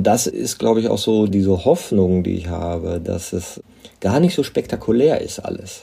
Und 0.00 0.06
das 0.06 0.26
ist, 0.26 0.58
glaube 0.58 0.80
ich, 0.80 0.88
auch 0.88 0.96
so 0.96 1.26
diese 1.26 1.66
Hoffnung, 1.66 2.22
die 2.22 2.32
ich 2.32 2.48
habe, 2.48 3.02
dass 3.04 3.34
es 3.34 3.62
gar 4.00 4.18
nicht 4.18 4.34
so 4.34 4.42
spektakulär 4.42 5.20
ist 5.20 5.40
alles. 5.40 5.82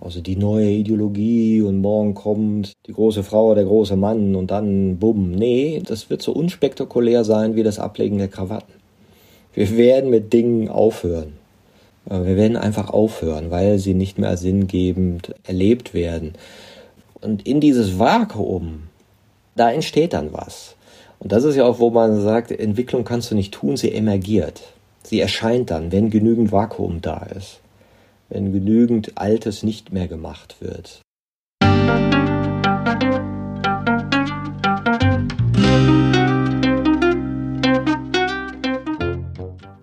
Also 0.00 0.22
die 0.22 0.36
neue 0.36 0.70
Ideologie 0.70 1.60
und 1.60 1.82
morgen 1.82 2.14
kommt 2.14 2.72
die 2.86 2.94
große 2.94 3.22
Frau, 3.22 3.54
der 3.54 3.64
große 3.64 3.96
Mann 3.96 4.34
und 4.34 4.50
dann 4.50 4.96
bumm. 4.96 5.32
Nee, 5.32 5.82
das 5.86 6.08
wird 6.08 6.22
so 6.22 6.32
unspektakulär 6.32 7.22
sein 7.22 7.54
wie 7.54 7.62
das 7.62 7.78
Ablegen 7.78 8.16
der 8.16 8.28
Krawatten. 8.28 8.72
Wir 9.52 9.76
werden 9.76 10.08
mit 10.08 10.32
Dingen 10.32 10.70
aufhören. 10.70 11.34
Äh, 12.08 12.24
wir 12.24 12.36
werden 12.36 12.56
einfach 12.56 12.88
aufhören, 12.88 13.50
weil 13.50 13.78
sie 13.78 13.92
nicht 13.92 14.18
mehr 14.18 14.38
sinngebend 14.38 15.34
erlebt 15.46 15.92
werden. 15.92 16.32
Und 17.20 17.46
in 17.46 17.60
dieses 17.60 17.98
Vakuum, 17.98 18.84
da 19.54 19.70
entsteht 19.70 20.14
dann 20.14 20.32
was. 20.32 20.76
Und 21.24 21.32
das 21.32 21.44
ist 21.44 21.56
ja 21.56 21.64
auch, 21.64 21.78
wo 21.78 21.88
man 21.88 22.20
sagt, 22.20 22.52
Entwicklung 22.52 23.04
kannst 23.04 23.30
du 23.30 23.34
nicht 23.34 23.54
tun, 23.54 23.78
sie 23.78 23.94
emergiert. 23.94 24.60
Sie 25.04 25.20
erscheint 25.20 25.70
dann, 25.70 25.90
wenn 25.90 26.10
genügend 26.10 26.52
Vakuum 26.52 27.00
da 27.00 27.26
ist. 27.34 27.62
Wenn 28.28 28.52
genügend 28.52 29.12
Altes 29.16 29.62
nicht 29.62 29.90
mehr 29.90 30.06
gemacht 30.06 30.56
wird. 30.60 31.00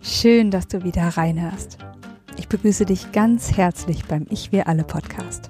Schön, 0.04 0.52
dass 0.52 0.68
du 0.68 0.84
wieder 0.84 1.08
reinhörst. 1.08 1.80
Ich 2.38 2.50
begrüße 2.50 2.86
dich 2.86 3.12
ganz 3.14 3.58
herzlich 3.58 4.06
beim 4.06 4.28
Ich 4.30 4.52
Wir 4.52 4.68
Alle 4.68 4.84
Podcast. 4.84 5.50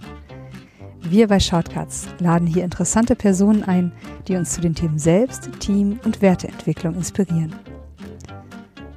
Wir 1.11 1.27
bei 1.27 1.41
Shortcuts 1.41 2.07
laden 2.19 2.47
hier 2.47 2.63
interessante 2.63 3.17
Personen 3.17 3.65
ein, 3.65 3.91
die 4.29 4.37
uns 4.37 4.53
zu 4.53 4.61
den 4.61 4.75
Themen 4.75 4.97
Selbst, 4.97 5.49
Team 5.59 5.99
und 6.05 6.21
Werteentwicklung 6.21 6.95
inspirieren. 6.95 7.53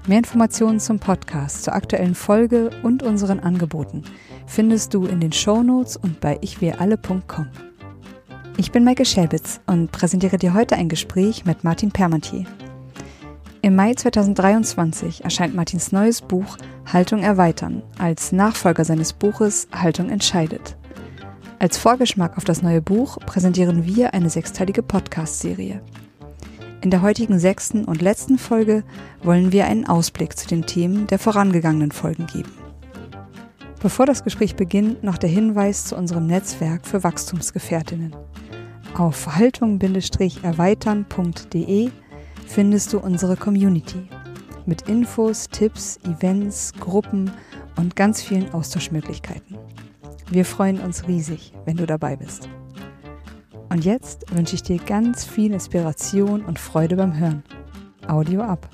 Mehr 0.07 0.19
Informationen 0.19 0.79
zum 0.79 1.01
Podcast, 1.01 1.65
zur 1.65 1.75
aktuellen 1.75 2.15
Folge 2.15 2.71
und 2.85 3.03
unseren 3.03 3.41
Angeboten 3.41 4.05
findest 4.47 4.95
du 4.95 5.07
in 5.07 5.19
den 5.19 5.33
Shownotes 5.33 5.97
und 5.97 6.21
bei 6.21 6.39
ichwiralle.com. 6.41 7.49
Ich 8.59 8.71
bin 8.71 8.85
Maike 8.85 9.05
Schäbitz 9.05 9.61
und 9.67 9.91
präsentiere 9.91 10.39
dir 10.39 10.55
heute 10.55 10.77
ein 10.77 10.89
Gespräch 10.89 11.45
mit 11.45 11.65
Martin 11.65 11.91
Permantier. 11.91 12.45
Im 13.61 13.75
Mai 13.75 13.93
2023 13.93 15.25
erscheint 15.25 15.57
Martins 15.57 15.91
neues 15.91 16.21
Buch 16.21 16.59
Haltung 16.93 17.25
erweitern 17.25 17.83
als 17.99 18.31
Nachfolger 18.31 18.85
seines 18.85 19.15
Buches 19.15 19.67
Haltung 19.73 20.11
entscheidet. 20.11 20.77
Als 21.65 21.79
Vorgeschmack 21.79 22.37
auf 22.37 22.45
das 22.45 22.61
neue 22.61 22.83
Buch 22.83 23.17
präsentieren 23.25 23.87
wir 23.87 24.13
eine 24.13 24.29
sechsteilige 24.29 24.83
Podcast-Serie. 24.83 25.81
In 26.83 26.91
der 26.91 27.01
heutigen 27.01 27.39
sechsten 27.39 27.87
und 27.87 28.03
letzten 28.03 28.37
Folge 28.37 28.85
wollen 29.23 29.51
wir 29.51 29.65
einen 29.65 29.87
Ausblick 29.87 30.37
zu 30.37 30.47
den 30.47 30.67
Themen 30.67 31.07
der 31.07 31.19
vorangegangenen 31.19 31.91
Folgen 31.91 32.27
geben. 32.27 32.53
Bevor 33.81 34.05
das 34.05 34.25
Gespräch 34.25 34.57
beginnt, 34.57 35.05
noch 35.05 35.17
der 35.17 35.31
Hinweis 35.31 35.87
zu 35.87 35.97
unserem 35.97 36.27
Netzwerk 36.27 36.87
für 36.87 37.03
Wachstumsgefährtinnen. 37.03 38.15
Auf 38.93 39.35
haltung-erweitern.de 39.35 41.91
findest 42.47 42.93
du 42.93 42.99
unsere 42.99 43.39
Community 43.39 44.07
mit 44.67 44.83
Infos, 44.83 45.49
Tipps, 45.49 45.99
Events, 46.05 46.75
Gruppen 46.79 47.31
und 47.77 47.97
ganz 47.97 48.21
vielen 48.21 48.53
Austauschmöglichkeiten. 48.53 49.57
Wir 50.31 50.45
freuen 50.45 50.81
uns 50.81 51.07
riesig, 51.07 51.53
wenn 51.65 51.77
du 51.77 51.87
dabei 51.87 52.17
bist. 52.17 52.49
Und 53.69 53.85
jetzt 53.85 54.35
wünsche 54.35 54.55
ich 54.55 54.63
dir 54.63 54.79
ganz 54.79 55.25
viel 55.25 55.53
Inspiration 55.53 56.45
und 56.45 56.59
Freude 56.59 56.97
beim 56.97 57.19
Hören. 57.19 57.43
Audio 58.07 58.43
ab. 58.43 58.69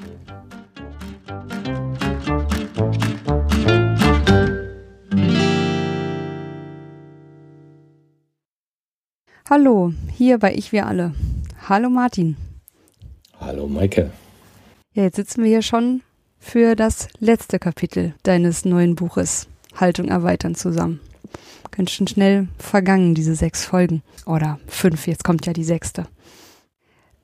Hallo, 9.48 9.92
hier 10.12 10.38
bei 10.38 10.54
Ich 10.54 10.70
Wir 10.70 10.86
Alle. 10.86 11.12
Hallo 11.68 11.90
Martin. 11.90 12.36
Hallo 13.40 13.66
Maike. 13.66 14.10
Ja, 14.94 15.02
jetzt 15.02 15.16
sitzen 15.16 15.42
wir 15.42 15.48
hier 15.48 15.62
schon 15.62 16.02
für 16.38 16.76
das 16.76 17.08
letzte 17.18 17.58
Kapitel 17.58 18.14
deines 18.22 18.64
neuen 18.64 18.94
Buches 18.94 19.48
Haltung 19.74 20.08
erweitern 20.08 20.54
zusammen. 20.54 21.00
Ganz 21.70 21.90
schön 21.90 22.08
schnell 22.08 22.48
vergangen, 22.58 23.14
diese 23.14 23.34
sechs 23.34 23.64
Folgen. 23.64 24.02
Oder 24.26 24.58
fünf, 24.66 25.06
jetzt 25.06 25.24
kommt 25.24 25.46
ja 25.46 25.52
die 25.52 25.64
sechste. 25.64 26.06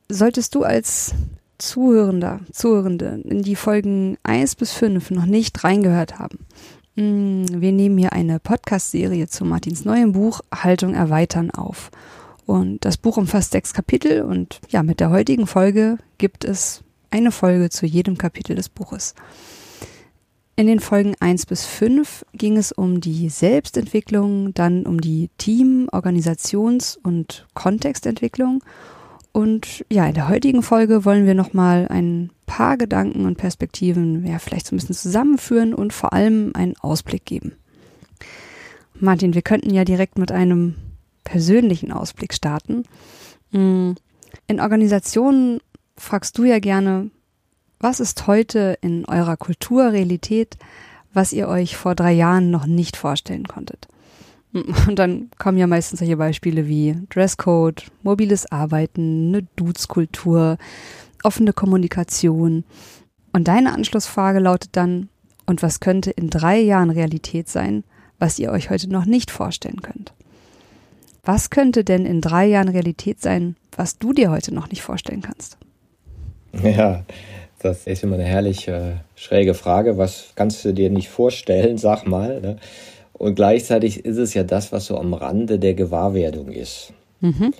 Solltest 0.09 0.55
du 0.55 0.63
als 0.63 1.15
Zuhörender, 1.59 2.41
Zuhörende 2.53 3.23
in 3.25 3.43
die 3.43 3.57
Folgen 3.57 4.19
eins 4.23 4.55
bis 4.55 4.73
fünf 4.73 5.11
noch 5.11 5.25
nicht 5.25 5.65
reingehört 5.65 6.19
haben, 6.19 6.39
mm, 6.97 7.61
wir 7.61 7.73
nehmen 7.73 7.99
hier 7.99 8.13
eine 8.13 8.39
Podcast-Serie 8.39 9.27
zu 9.29 9.45
Martins 9.45 9.85
neuem 9.85 10.13
Buch 10.13 10.41
Haltung 10.55 10.95
erweitern 10.95 11.51
auf. 11.51 11.91
Und 12.45 12.85
das 12.85 12.97
Buch 12.97 13.17
umfasst 13.17 13.53
sechs 13.53 13.75
Kapitel 13.75 14.23
und 14.23 14.61
ja, 14.69 14.83
mit 14.83 15.01
der 15.01 15.11
heutigen 15.11 15.47
Folge 15.47 15.99
gibt 16.19 16.45
es 16.45 16.83
eine 17.11 17.33
Folge 17.33 17.71
zu 17.71 17.87
jedem 17.87 18.19
Kapitel 18.19 18.55
des 18.55 18.69
Buches. 18.69 19.15
In 20.59 20.67
den 20.67 20.81
Folgen 20.81 21.15
1 21.21 21.45
bis 21.45 21.67
5 21.67 22.25
ging 22.33 22.57
es 22.57 22.73
um 22.73 23.03
die 23.03 23.29
Selbstentwicklung, 23.29 24.55
dann 24.55 24.87
um 24.87 25.03
die 25.03 25.29
Team-, 25.37 25.91
Organisations- 25.93 26.99
und 27.03 27.47
Kontextentwicklung. 27.53 28.65
Und 29.33 29.85
ja, 29.91 30.07
in 30.07 30.15
der 30.15 30.31
heutigen 30.31 30.63
Folge 30.63 31.05
wollen 31.05 31.27
wir 31.27 31.35
nochmal 31.35 31.89
ein 31.89 32.31
paar 32.47 32.79
Gedanken 32.79 33.27
und 33.27 33.37
Perspektiven, 33.37 34.27
ja, 34.27 34.39
vielleicht 34.39 34.67
so 34.67 34.75
ein 34.75 34.79
bisschen 34.79 34.95
zusammenführen 34.95 35.75
und 35.75 35.93
vor 35.93 36.15
allem 36.15 36.53
einen 36.55 36.75
Ausblick 36.79 37.27
geben. 37.27 37.53
Martin, 38.99 39.35
wir 39.35 39.43
könnten 39.43 39.75
ja 39.75 39.85
direkt 39.85 40.17
mit 40.17 40.33
einem 40.33 40.77
persönlichen 41.25 41.93
Ausblick 41.93 42.33
starten. 42.33 42.85
Mm, 43.51 43.91
in 44.47 44.61
Organisationen 44.61 45.61
fragst 45.99 46.39
du 46.39 46.45
ja 46.45 46.61
gerne, 46.61 47.11
was 47.81 48.01
ist 48.01 48.27
heute 48.27 48.79
in 48.81 49.05
eurer 49.05 49.37
Kulturrealität, 49.37 50.57
was 51.13 51.33
ihr 51.33 51.49
euch 51.49 51.77
vor 51.77 51.95
drei 51.95 52.13
Jahren 52.13 52.51
noch 52.51 52.67
nicht 52.67 52.97
vorstellen 52.97 53.47
konntet? 53.47 53.89
Und 54.87 54.99
dann 54.99 55.31
kommen 55.39 55.59
ja 55.59 55.67
meistens 55.67 55.99
solche 55.99 56.17
Beispiele 56.17 56.67
wie 56.67 56.97
Dresscode, 57.11 57.87
mobiles 58.03 58.51
Arbeiten, 58.51 59.29
eine 59.29 59.47
Dudes-Kultur, 59.57 60.57
offene 61.23 61.53
Kommunikation. 61.53 62.65
Und 63.33 63.49
deine 63.49 63.73
Anschlussfrage 63.75 64.39
lautet 64.39 64.71
dann, 64.73 65.09
und 65.45 65.63
was 65.63 65.81
könnte 65.81 66.11
in 66.11 66.31
drei 66.31 66.59
Jahren 66.59 66.91
Realität 66.91 67.49
sein, 67.49 67.85
was 68.19 68.39
ihr 68.39 68.51
euch 68.51 68.71
heute 68.71 68.91
noch 68.91 69.05
nicht 69.05 69.31
vorstellen 69.31 69.83
könnt? 69.83 70.13
Was 71.23 71.51
könnte 71.51 71.85
denn 71.85 72.07
in 72.07 72.21
drei 72.21 72.47
Jahren 72.47 72.69
Realität 72.69 73.21
sein, 73.21 73.57
was 73.77 73.99
du 73.99 74.13
dir 74.13 74.31
heute 74.31 74.55
noch 74.55 74.71
nicht 74.71 74.83
vorstellen 74.83 75.23
kannst? 75.23 75.59
Ja, 76.53 77.05
das 77.61 77.87
ist 77.87 78.03
immer 78.03 78.15
eine 78.15 78.25
herrlich 78.25 78.69
äh, 78.69 78.97
schräge 79.15 79.55
Frage. 79.55 79.99
Was 79.99 80.33
kannst 80.35 80.65
du 80.65 80.73
dir 80.73 80.91
nicht 80.91 81.09
vorstellen, 81.09 81.79
sag 81.79 82.07
mal. 82.07 82.41
Ne? 82.41 82.57
Und 83.13 83.35
gleichzeitig 83.35 84.05
ist 84.05 84.19
es 84.19 84.35
ja 84.35 84.43
das, 84.43 84.73
was 84.73 84.87
so 84.87 84.99
am 84.99 85.15
Rande 85.15 85.59
der 85.59 85.75
Gewahrwerdung 85.75 86.51
ist. 86.51 86.93
Mhm. 87.21 87.55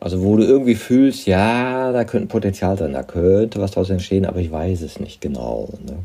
Also 0.00 0.24
wo 0.24 0.36
du 0.36 0.42
irgendwie 0.42 0.74
fühlst, 0.74 1.28
ja, 1.28 1.92
da 1.92 2.04
könnte 2.04 2.26
ein 2.26 2.28
Potenzial 2.28 2.76
sein, 2.76 2.92
da 2.92 3.04
könnte 3.04 3.60
was 3.60 3.70
daraus 3.70 3.90
entstehen, 3.90 4.26
aber 4.26 4.40
ich 4.40 4.50
weiß 4.50 4.82
es 4.82 4.98
nicht 4.98 5.20
genau. 5.20 5.68
Ne? 5.86 5.98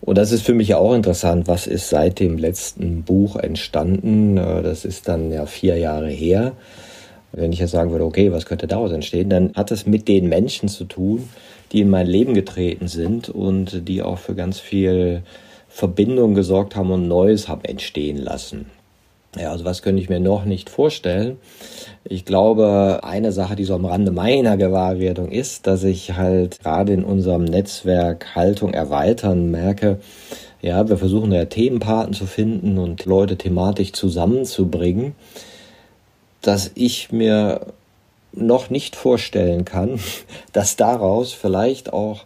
Und 0.00 0.16
das 0.16 0.32
ist 0.32 0.46
für 0.46 0.54
mich 0.54 0.74
auch 0.74 0.94
interessant, 0.94 1.48
was 1.48 1.66
ist 1.66 1.90
seit 1.90 2.20
dem 2.20 2.38
letzten 2.38 3.02
Buch 3.02 3.36
entstanden. 3.36 4.38
Äh, 4.38 4.62
das 4.62 4.84
ist 4.84 5.08
dann 5.08 5.30
ja 5.30 5.44
vier 5.44 5.76
Jahre 5.76 6.08
her. 6.08 6.52
Wenn 7.32 7.52
ich 7.52 7.58
jetzt 7.58 7.72
sagen 7.72 7.90
würde, 7.90 8.04
okay, 8.04 8.32
was 8.32 8.46
könnte 8.46 8.66
daraus 8.66 8.92
entstehen, 8.92 9.28
dann 9.28 9.52
hat 9.54 9.70
es 9.70 9.84
mit 9.84 10.08
den 10.08 10.28
Menschen 10.28 10.68
zu 10.70 10.84
tun, 10.84 11.28
die 11.72 11.80
in 11.80 11.90
mein 11.90 12.06
Leben 12.06 12.34
getreten 12.34 12.88
sind 12.88 13.28
und 13.28 13.88
die 13.88 14.02
auch 14.02 14.18
für 14.18 14.34
ganz 14.34 14.58
viel 14.60 15.22
Verbindung 15.68 16.34
gesorgt 16.34 16.76
haben 16.76 16.90
und 16.90 17.08
Neues 17.08 17.48
haben 17.48 17.64
entstehen 17.64 18.18
lassen. 18.18 18.66
Ja, 19.38 19.50
also 19.50 19.66
was 19.66 19.82
könnte 19.82 20.00
ich 20.00 20.08
mir 20.08 20.20
noch 20.20 20.46
nicht 20.46 20.70
vorstellen? 20.70 21.36
Ich 22.04 22.24
glaube, 22.24 23.00
eine 23.02 23.32
Sache, 23.32 23.56
die 23.56 23.64
so 23.64 23.74
am 23.74 23.84
Rande 23.84 24.10
meiner 24.10 24.56
Gewahrwerdung 24.56 25.30
ist, 25.30 25.66
dass 25.66 25.84
ich 25.84 26.14
halt 26.14 26.60
gerade 26.60 26.94
in 26.94 27.04
unserem 27.04 27.44
Netzwerk 27.44 28.34
Haltung 28.34 28.72
erweitern 28.72 29.50
merke, 29.50 29.98
ja, 30.62 30.88
wir 30.88 30.96
versuchen 30.96 31.32
ja 31.32 31.44
Themenpaten 31.44 32.14
zu 32.14 32.26
finden 32.26 32.78
und 32.78 33.04
Leute 33.04 33.36
thematisch 33.36 33.92
zusammenzubringen, 33.92 35.14
dass 36.40 36.70
ich 36.74 37.12
mir 37.12 37.60
noch 38.36 38.70
nicht 38.70 38.96
vorstellen 38.96 39.64
kann, 39.64 39.98
dass 40.52 40.76
daraus 40.76 41.32
vielleicht 41.32 41.92
auch 41.92 42.24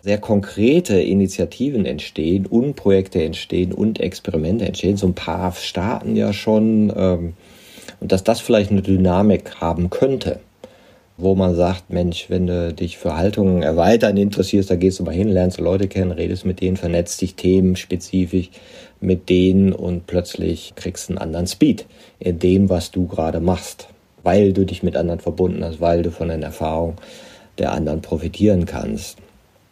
sehr 0.00 0.18
konkrete 0.18 1.00
Initiativen 1.00 1.84
entstehen 1.84 2.46
und 2.46 2.76
Projekte 2.76 3.22
entstehen 3.22 3.72
und 3.72 4.00
Experimente 4.00 4.64
entstehen. 4.64 4.96
So 4.96 5.08
ein 5.08 5.14
paar 5.14 5.52
starten 5.52 6.16
ja 6.16 6.32
schon 6.32 6.92
ähm, 6.96 7.34
und 8.00 8.12
dass 8.12 8.24
das 8.24 8.40
vielleicht 8.40 8.70
eine 8.70 8.82
Dynamik 8.82 9.60
haben 9.60 9.90
könnte. 9.90 10.40
wo 11.20 11.34
man 11.34 11.56
sagt, 11.56 11.90
Mensch, 11.90 12.30
wenn 12.30 12.46
du 12.46 12.72
dich 12.72 12.96
für 12.96 13.16
Haltungen 13.16 13.64
erweitern 13.64 14.16
interessierst, 14.16 14.70
da 14.70 14.76
gehst 14.76 15.00
du 15.00 15.02
mal 15.02 15.12
hin, 15.12 15.28
lernst 15.28 15.58
Leute 15.58 15.88
kennen, 15.88 16.12
redest 16.12 16.46
mit 16.46 16.60
denen, 16.60 16.76
vernetzt 16.76 17.20
dich 17.20 17.34
themenspezifisch 17.34 18.50
mit 19.00 19.28
denen 19.28 19.72
und 19.72 20.06
plötzlich 20.06 20.74
kriegst 20.76 21.08
du 21.08 21.14
einen 21.14 21.18
anderen 21.18 21.48
Speed 21.48 21.86
in 22.20 22.38
dem, 22.38 22.70
was 22.70 22.92
du 22.92 23.08
gerade 23.08 23.40
machst, 23.40 23.88
weil 24.22 24.52
du 24.52 24.64
dich 24.64 24.82
mit 24.82 24.96
anderen 24.96 25.20
verbunden 25.20 25.64
hast, 25.64 25.80
weil 25.80 26.02
du 26.02 26.10
von 26.10 26.28
den 26.28 26.42
Erfahrungen 26.42 26.96
der 27.58 27.72
anderen 27.72 28.02
profitieren 28.02 28.66
kannst. 28.66 29.18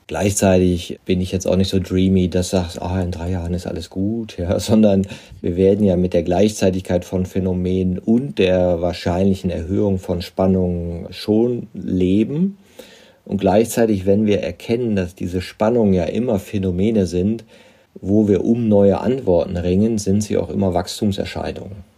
Gleichzeitig 0.08 1.00
bin 1.04 1.20
ich 1.20 1.32
jetzt 1.32 1.48
auch 1.48 1.56
nicht 1.56 1.68
so 1.68 1.80
dreamy, 1.80 2.28
dass 2.30 2.50
du 2.50 2.58
sagst, 2.58 2.80
ah, 2.80 3.02
in 3.02 3.10
drei 3.10 3.30
Jahren 3.30 3.54
ist 3.54 3.66
alles 3.66 3.90
gut, 3.90 4.38
ja, 4.38 4.60
sondern 4.60 5.06
wir 5.40 5.56
werden 5.56 5.84
ja 5.84 5.96
mit 5.96 6.14
der 6.14 6.22
Gleichzeitigkeit 6.22 7.04
von 7.04 7.26
Phänomenen 7.26 7.98
und 7.98 8.38
der 8.38 8.80
wahrscheinlichen 8.80 9.50
Erhöhung 9.50 9.98
von 9.98 10.22
Spannungen 10.22 11.12
schon 11.12 11.66
leben. 11.74 12.58
Und 13.24 13.40
gleichzeitig, 13.40 14.06
wenn 14.06 14.26
wir 14.26 14.40
erkennen, 14.42 14.94
dass 14.94 15.16
diese 15.16 15.40
Spannungen 15.40 15.92
ja 15.92 16.04
immer 16.04 16.38
Phänomene 16.38 17.06
sind, 17.06 17.44
wo 18.00 18.28
wir 18.28 18.44
um 18.44 18.68
neue 18.68 19.00
Antworten 19.00 19.56
ringen, 19.56 19.98
sind 19.98 20.22
sie 20.22 20.36
auch 20.36 20.50
immer 20.50 20.72
Wachstumserscheinungen. 20.72 21.95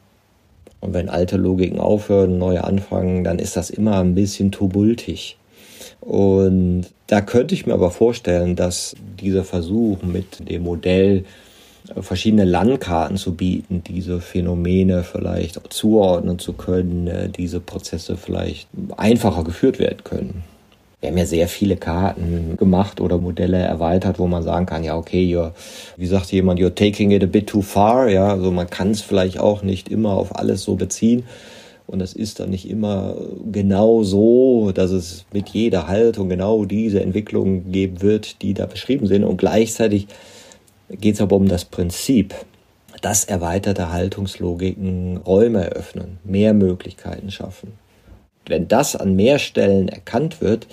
Und 0.81 0.95
wenn 0.95 1.09
alte 1.09 1.37
Logiken 1.37 1.81
aufhören, 1.81 2.39
neue 2.39 2.65
anfangen, 2.65 3.25
dann 3.25 3.39
ist 3.39 3.57
das 3.57 3.71
immer 3.71 4.01
ein 4.01 4.15
bisschen 4.15 4.53
turbultig. 4.53 5.37
Und 6.01 6.87
da 7.07 7.21
könnte 7.21 7.55
ich 7.55 7.67
mir 7.67 7.75
aber 7.75 7.91
vorstellen, 7.91 8.55
dass 8.55 8.95
dieser 9.21 9.45
Versuch 9.45 10.03
mit 10.03 10.49
dem 10.49 10.63
Modell 10.63 11.25
äh, 11.95 12.03
verschiedene 12.03 12.45
Landkarten 12.45 13.17
zu 13.17 13.35
bieten, 13.35 13.83
diese 13.85 14.21
Phänomene 14.21 15.03
vielleicht 15.03 15.61
zuordnen 15.73 16.39
zu 16.39 16.53
können, 16.53 17.07
äh, 17.07 17.29
diese 17.29 17.61
Prozesse 17.61 18.17
vielleicht 18.17 18.69
einfacher 18.97 19.45
geführt 19.45 19.79
werden 19.79 20.05
können. 20.05 20.45
Wir 21.01 21.11
haben 21.11 21.19
ja 21.19 21.27
sehr 21.27 21.47
viele 21.47 21.77
Karten 21.77 22.57
gemacht 22.57 23.01
oder 23.01 23.19
Modelle 23.19 23.59
erweitert, 23.59 24.19
wo 24.19 24.27
man 24.27 24.43
sagen 24.43 24.67
kann, 24.67 24.83
ja, 24.83 24.97
okay, 24.97 25.33
you're, 25.33 25.53
wie 25.97 26.07
sagt 26.07 26.33
jemand, 26.33 26.59
you're 26.59 26.75
taking 26.75 27.13
it 27.13 27.23
a 27.23 27.27
bit 27.27 27.47
too 27.47 27.63
far, 27.63 28.09
ja, 28.09 28.29
also 28.33 28.51
man 28.51 28.69
kann 28.69 28.91
es 28.91 29.01
vielleicht 29.01 29.39
auch 29.39 29.63
nicht 29.63 29.89
immer 29.89 30.15
auf 30.15 30.35
alles 30.35 30.65
so 30.65 30.75
beziehen. 30.75 31.25
Und 31.87 32.03
es 32.03 32.13
ist 32.13 32.39
dann 32.39 32.51
nicht 32.51 32.69
immer 32.69 33.17
genau 33.51 34.03
so, 34.03 34.73
dass 34.73 34.91
es 34.91 35.25
mit 35.33 35.49
jeder 35.49 35.89
Haltung 35.89 36.29
genau 36.29 36.67
diese 36.67 37.01
Entwicklungen 37.01 37.73
geben 37.73 38.03
wird, 38.03 38.43
die 38.43 38.53
da 38.53 38.67
beschrieben 38.67 39.07
sind. 39.07 39.25
Und 39.25 39.39
gleichzeitig 39.39 40.07
geht 40.91 41.15
es 41.15 41.21
aber 41.23 41.37
um 41.37 41.49
das 41.49 41.65
Prinzip, 41.65 42.35
dass 43.01 43.25
erweiterte 43.25 43.91
Haltungslogiken 43.91 45.17
Räume 45.19 45.65
eröffnen, 45.65 46.19
mehr 46.25 46.53
Möglichkeiten 46.53 47.31
schaffen. 47.31 47.73
Wenn 48.49 48.69
das 48.69 48.97
an 48.97 49.15
mehr 49.15 49.39
Stellen 49.39 49.89
erkannt 49.89 50.41
wird, 50.41 50.67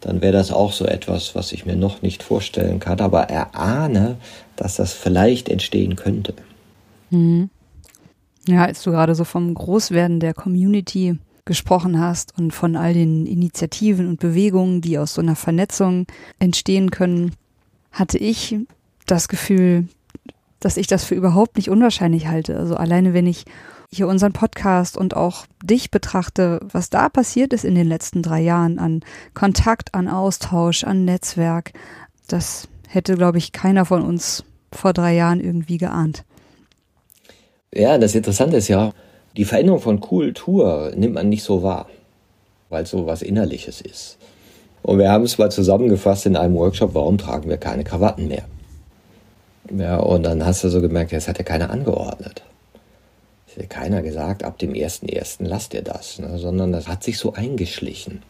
dann 0.00 0.20
wäre 0.22 0.32
das 0.32 0.52
auch 0.52 0.72
so 0.72 0.84
etwas, 0.86 1.34
was 1.34 1.52
ich 1.52 1.66
mir 1.66 1.76
noch 1.76 2.02
nicht 2.02 2.22
vorstellen 2.22 2.78
kann, 2.78 3.00
aber 3.00 3.24
erahne, 3.24 4.16
dass 4.56 4.76
das 4.76 4.92
vielleicht 4.92 5.48
entstehen 5.48 5.96
könnte. 5.96 6.34
Mhm. 7.10 7.50
Ja, 8.46 8.64
als 8.64 8.82
du 8.82 8.90
gerade 8.92 9.14
so 9.14 9.24
vom 9.24 9.52
Großwerden 9.52 10.20
der 10.20 10.34
Community 10.34 11.18
gesprochen 11.44 11.98
hast 11.98 12.38
und 12.38 12.52
von 12.52 12.76
all 12.76 12.94
den 12.94 13.26
Initiativen 13.26 14.06
und 14.06 14.20
Bewegungen, 14.20 14.80
die 14.80 14.98
aus 14.98 15.14
so 15.14 15.20
einer 15.20 15.36
Vernetzung 15.36 16.06
entstehen 16.38 16.90
können, 16.90 17.32
hatte 17.90 18.18
ich 18.18 18.56
das 19.06 19.28
Gefühl, 19.28 19.88
dass 20.60 20.76
ich 20.76 20.86
das 20.86 21.04
für 21.04 21.14
überhaupt 21.14 21.56
nicht 21.56 21.70
unwahrscheinlich 21.70 22.26
halte. 22.26 22.56
Also 22.56 22.76
alleine 22.76 23.14
wenn 23.14 23.26
ich 23.26 23.44
hier 23.90 24.06
unseren 24.06 24.32
Podcast 24.32 24.96
und 24.96 25.16
auch 25.16 25.46
dich 25.62 25.90
betrachte, 25.90 26.60
was 26.72 26.90
da 26.90 27.08
passiert 27.08 27.52
ist 27.52 27.64
in 27.64 27.74
den 27.74 27.88
letzten 27.88 28.22
drei 28.22 28.40
Jahren 28.40 28.78
an 28.78 29.00
Kontakt, 29.34 29.94
an 29.94 30.08
Austausch, 30.08 30.84
an 30.84 31.04
Netzwerk, 31.04 31.72
das 32.26 32.68
hätte, 32.86 33.14
glaube 33.14 33.38
ich, 33.38 33.52
keiner 33.52 33.84
von 33.84 34.02
uns 34.02 34.44
vor 34.72 34.92
drei 34.92 35.14
Jahren 35.14 35.40
irgendwie 35.40 35.78
geahnt. 35.78 36.24
Ja, 37.72 37.98
das 37.98 38.14
Interessante 38.14 38.58
ist 38.58 38.68
ja, 38.68 38.92
die 39.36 39.44
Veränderung 39.44 39.80
von 39.80 40.00
Kultur 40.00 40.92
nimmt 40.94 41.14
man 41.14 41.28
nicht 41.28 41.42
so 41.42 41.62
wahr, 41.62 41.86
weil 42.68 42.84
es 42.84 42.90
so 42.90 43.06
was 43.06 43.22
Innerliches 43.22 43.80
ist. 43.80 44.18
Und 44.82 44.98
wir 44.98 45.10
haben 45.10 45.24
es 45.24 45.38
mal 45.38 45.50
zusammengefasst 45.50 46.26
in 46.26 46.36
einem 46.36 46.54
Workshop, 46.54 46.94
warum 46.94 47.18
tragen 47.18 47.48
wir 47.48 47.56
keine 47.56 47.84
Krawatten 47.84 48.28
mehr? 48.28 48.44
Ja, 49.70 49.98
und 49.98 50.22
dann 50.22 50.44
hast 50.44 50.64
du 50.64 50.68
so 50.68 50.80
gemerkt, 50.80 51.12
es 51.12 51.28
hat 51.28 51.38
ja 51.38 51.44
keiner 51.44 51.70
angeordnet. 51.70 52.42
Hat 53.58 53.70
keiner 53.70 54.02
gesagt, 54.02 54.44
ab 54.44 54.58
dem 54.58 54.72
1.1. 54.72 55.38
lasst 55.40 55.74
ihr 55.74 55.82
das, 55.82 56.18
ne? 56.18 56.38
sondern 56.38 56.72
das 56.72 56.88
hat 56.88 57.02
sich 57.02 57.18
so 57.18 57.32
eingeschlichen. 57.32 58.22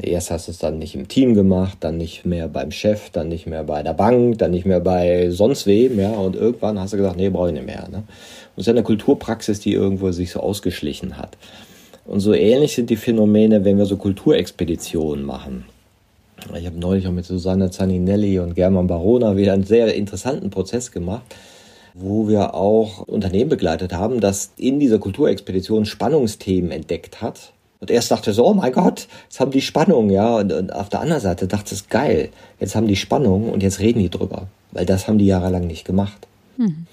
Erst 0.00 0.30
hast 0.30 0.46
du 0.46 0.52
es 0.52 0.58
dann 0.58 0.78
nicht 0.78 0.94
im 0.94 1.08
Team 1.08 1.34
gemacht, 1.34 1.78
dann 1.80 1.98
nicht 1.98 2.24
mehr 2.24 2.46
beim 2.46 2.70
Chef, 2.70 3.10
dann 3.10 3.28
nicht 3.28 3.48
mehr 3.48 3.64
bei 3.64 3.82
der 3.82 3.94
Bank, 3.94 4.38
dann 4.38 4.52
nicht 4.52 4.64
mehr 4.64 4.78
bei 4.78 5.30
sonst 5.30 5.66
wem, 5.66 5.98
ja, 5.98 6.12
und 6.12 6.36
irgendwann 6.36 6.78
hast 6.78 6.92
du 6.92 6.98
gesagt, 6.98 7.16
nee, 7.16 7.30
brauche 7.30 7.48
ich 7.48 7.54
nicht 7.54 7.66
mehr. 7.66 7.88
Ne? 7.90 7.98
Und 7.98 8.04
es 8.56 8.62
ist 8.62 8.66
ja 8.66 8.74
eine 8.74 8.84
Kulturpraxis, 8.84 9.58
die 9.58 9.72
irgendwo 9.72 10.12
sich 10.12 10.30
so 10.30 10.38
ausgeschlichen 10.38 11.18
hat. 11.18 11.36
Und 12.04 12.20
so 12.20 12.32
ähnlich 12.32 12.74
sind 12.74 12.90
die 12.90 12.96
Phänomene, 12.96 13.64
wenn 13.64 13.76
wir 13.76 13.86
so 13.86 13.96
Kulturexpeditionen 13.96 15.24
machen. 15.24 15.64
Ich 16.56 16.64
habe 16.64 16.78
neulich 16.78 17.06
auch 17.08 17.12
mit 17.12 17.24
Susanne 17.24 17.70
Zaninelli 17.70 18.38
und 18.38 18.54
German 18.54 18.86
Barona 18.86 19.36
wieder 19.36 19.52
einen 19.52 19.64
sehr 19.64 19.92
interessanten 19.94 20.50
Prozess 20.50 20.92
gemacht, 20.92 21.34
wo 21.94 22.28
wir 22.28 22.54
auch 22.54 23.00
Unternehmen 23.00 23.50
begleitet 23.50 23.92
haben, 23.92 24.20
das 24.20 24.52
in 24.56 24.80
dieser 24.80 24.98
Kulturexpedition 24.98 25.84
Spannungsthemen 25.84 26.70
entdeckt 26.70 27.20
hat 27.22 27.52
und 27.80 27.90
erst 27.90 28.10
dachte 28.10 28.32
so, 28.32 28.44
oh 28.44 28.54
mein 28.54 28.72
Gott, 28.72 29.06
jetzt 29.24 29.38
haben 29.38 29.50
die 29.50 29.60
Spannung, 29.60 30.10
ja. 30.10 30.36
Und, 30.36 30.52
und 30.52 30.72
auf 30.72 30.88
der 30.88 31.00
anderen 31.00 31.22
Seite 31.22 31.46
dachte 31.46 31.74
es 31.74 31.88
geil, 31.88 32.30
jetzt 32.58 32.74
haben 32.74 32.88
die 32.88 32.96
Spannung 32.96 33.50
und 33.50 33.62
jetzt 33.62 33.78
reden 33.78 34.00
die 34.00 34.10
drüber. 34.10 34.48
Weil 34.72 34.84
das 34.84 35.06
haben 35.06 35.18
die 35.18 35.26
jahrelang 35.26 35.66
nicht 35.66 35.84
gemacht. 35.84 36.26
Mhm. 36.56 36.86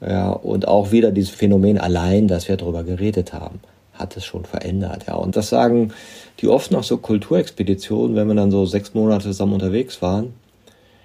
Ja, 0.00 0.30
und 0.30 0.66
auch 0.66 0.92
wieder 0.92 1.12
dieses 1.12 1.30
Phänomen 1.30 1.78
allein, 1.78 2.26
dass 2.26 2.48
wir 2.48 2.56
drüber 2.56 2.84
geredet 2.84 3.34
haben, 3.34 3.60
hat 3.92 4.16
es 4.16 4.24
schon 4.24 4.46
verändert, 4.46 5.04
ja. 5.06 5.14
Und 5.14 5.36
das 5.36 5.50
sagen 5.50 5.92
die 6.40 6.48
oft 6.48 6.70
noch 6.70 6.84
so 6.84 6.96
Kulturexpeditionen, 6.96 8.16
wenn 8.16 8.26
wir 8.26 8.34
dann 8.34 8.50
so 8.50 8.64
sechs 8.64 8.94
Monate 8.94 9.24
zusammen 9.24 9.52
unterwegs 9.52 10.00
waren. 10.00 10.32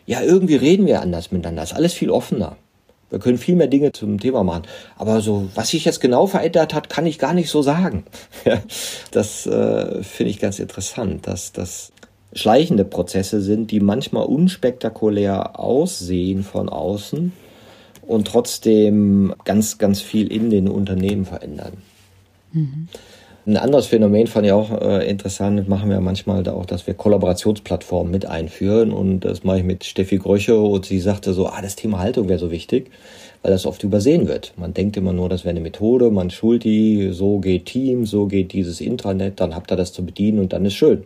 Ja, 0.05 0.21
irgendwie 0.21 0.55
reden 0.55 0.85
wir 0.85 1.01
anders 1.01 1.31
miteinander, 1.31 1.63
ist 1.63 1.73
alles 1.73 1.93
viel 1.93 2.09
offener. 2.09 2.55
Wir 3.15 3.21
können 3.21 3.37
viel 3.37 3.55
mehr 3.55 3.67
Dinge 3.67 3.93
zum 3.93 4.19
Thema 4.19 4.43
machen. 4.43 4.63
Aber 4.97 5.21
so, 5.21 5.47
was 5.55 5.69
sich 5.69 5.85
jetzt 5.85 6.01
genau 6.01 6.27
verändert 6.27 6.73
hat, 6.73 6.89
kann 6.89 7.05
ich 7.05 7.17
gar 7.17 7.33
nicht 7.33 7.49
so 7.49 7.61
sagen. 7.61 8.03
das 9.11 9.47
äh, 9.47 10.03
finde 10.03 10.31
ich 10.31 10.41
ganz 10.41 10.59
interessant, 10.59 11.25
dass 11.25 11.53
das 11.53 11.93
schleichende 12.33 12.83
Prozesse 12.83 13.39
sind, 13.39 13.71
die 13.71 13.79
manchmal 13.79 14.25
unspektakulär 14.25 15.57
aussehen 15.57 16.43
von 16.43 16.67
außen 16.67 17.31
und 18.01 18.27
trotzdem 18.27 19.33
ganz, 19.45 19.77
ganz 19.77 20.01
viel 20.01 20.29
in 20.29 20.49
den 20.49 20.67
Unternehmen 20.67 21.23
verändern. 21.23 21.77
Mhm. 22.51 22.89
Ein 23.47 23.57
anderes 23.57 23.85
Phänomen 23.85 24.25
fand 24.25 24.47
ich 24.47 24.51
auch 24.51 24.71
äh, 24.81 25.07
interessant, 25.07 25.59
das 25.59 25.67
machen 25.67 25.87
wir 25.91 26.01
manchmal 26.01 26.41
da 26.41 26.53
auch, 26.53 26.65
dass 26.65 26.87
wir 26.87 26.95
Kollaborationsplattformen 26.95 28.11
mit 28.11 28.25
einführen 28.25 28.91
und 28.91 29.19
das 29.19 29.43
mache 29.43 29.59
ich 29.59 29.63
mit 29.63 29.83
Steffi 29.83 30.17
Gröche 30.17 30.59
und 30.59 30.87
sie 30.87 30.99
sagte 30.99 31.31
so, 31.31 31.45
ah, 31.45 31.61
das 31.61 31.75
Thema 31.75 31.99
Haltung 31.99 32.27
wäre 32.27 32.39
so 32.39 32.49
wichtig, 32.49 32.89
weil 33.43 33.51
das 33.51 33.67
oft 33.67 33.83
übersehen 33.83 34.27
wird. 34.27 34.53
Man 34.57 34.73
denkt 34.73 34.97
immer 34.97 35.13
nur, 35.13 35.29
das 35.29 35.43
wäre 35.43 35.51
eine 35.51 35.59
Methode, 35.59 36.09
man 36.09 36.31
schult 36.31 36.63
die, 36.63 37.11
so 37.11 37.37
geht 37.37 37.67
Team, 37.67 38.07
so 38.07 38.25
geht 38.25 38.51
dieses 38.51 38.81
Intranet, 38.81 39.39
dann 39.39 39.53
habt 39.53 39.71
ihr 39.71 39.77
das 39.77 39.93
zu 39.93 40.03
bedienen 40.03 40.39
und 40.39 40.51
dann 40.51 40.65
ist 40.65 40.73
schön. 40.73 41.03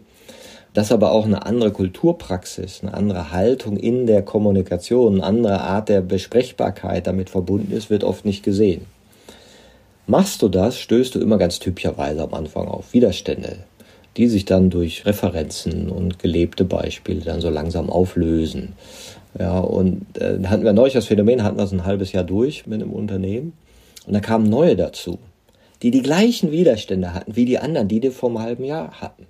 Dass 0.73 0.93
aber 0.93 1.11
auch 1.11 1.25
eine 1.25 1.45
andere 1.45 1.71
Kulturpraxis, 1.71 2.83
eine 2.83 2.93
andere 2.93 3.33
Haltung 3.33 3.75
in 3.75 4.07
der 4.07 4.21
Kommunikation, 4.21 5.15
eine 5.15 5.23
andere 5.25 5.59
Art 5.59 5.89
der 5.89 5.99
Besprechbarkeit 5.99 7.05
damit 7.05 7.29
verbunden 7.29 7.73
ist, 7.73 7.89
wird 7.89 8.05
oft 8.05 8.23
nicht 8.23 8.43
gesehen. 8.43 8.85
Machst 10.09 10.41
du 10.41 10.47
das, 10.47 10.79
stößt 10.79 11.13
du 11.13 11.19
immer 11.19 11.37
ganz 11.37 11.59
typischerweise 11.59 12.23
am 12.23 12.33
Anfang 12.33 12.67
auf 12.67 12.93
Widerstände, 12.93 13.57
die 14.17 14.25
sich 14.27 14.43
dann 14.43 14.71
durch 14.71 15.05
Referenzen 15.05 15.87
und 15.91 16.17
gelebte 16.17 16.65
Beispiele 16.65 17.21
dann 17.21 17.41
so 17.41 17.51
langsam 17.51 17.91
auflösen. 17.91 18.73
Ja, 19.37 19.59
und 19.59 20.17
äh, 20.17 20.39
hatten 20.47 20.63
wir 20.63 20.73
neulich 20.73 20.95
das 20.95 21.05
Phänomen, 21.05 21.43
hatten 21.43 21.57
wir 21.57 21.63
es 21.63 21.71
ein 21.71 21.85
halbes 21.85 22.11
Jahr 22.11 22.23
durch 22.23 22.65
mit 22.65 22.81
einem 22.81 22.91
Unternehmen 22.91 23.53
und 24.07 24.13
da 24.13 24.19
kamen 24.19 24.49
neue 24.49 24.75
dazu, 24.75 25.19
die 25.83 25.91
die 25.91 26.01
gleichen 26.01 26.51
Widerstände 26.51 27.13
hatten 27.13 27.35
wie 27.35 27.45
die 27.45 27.59
anderen, 27.59 27.87
die 27.87 27.99
die 27.99 28.09
vor 28.09 28.29
einem 28.29 28.39
halben 28.39 28.63
Jahr 28.63 29.01
hatten. 29.01 29.27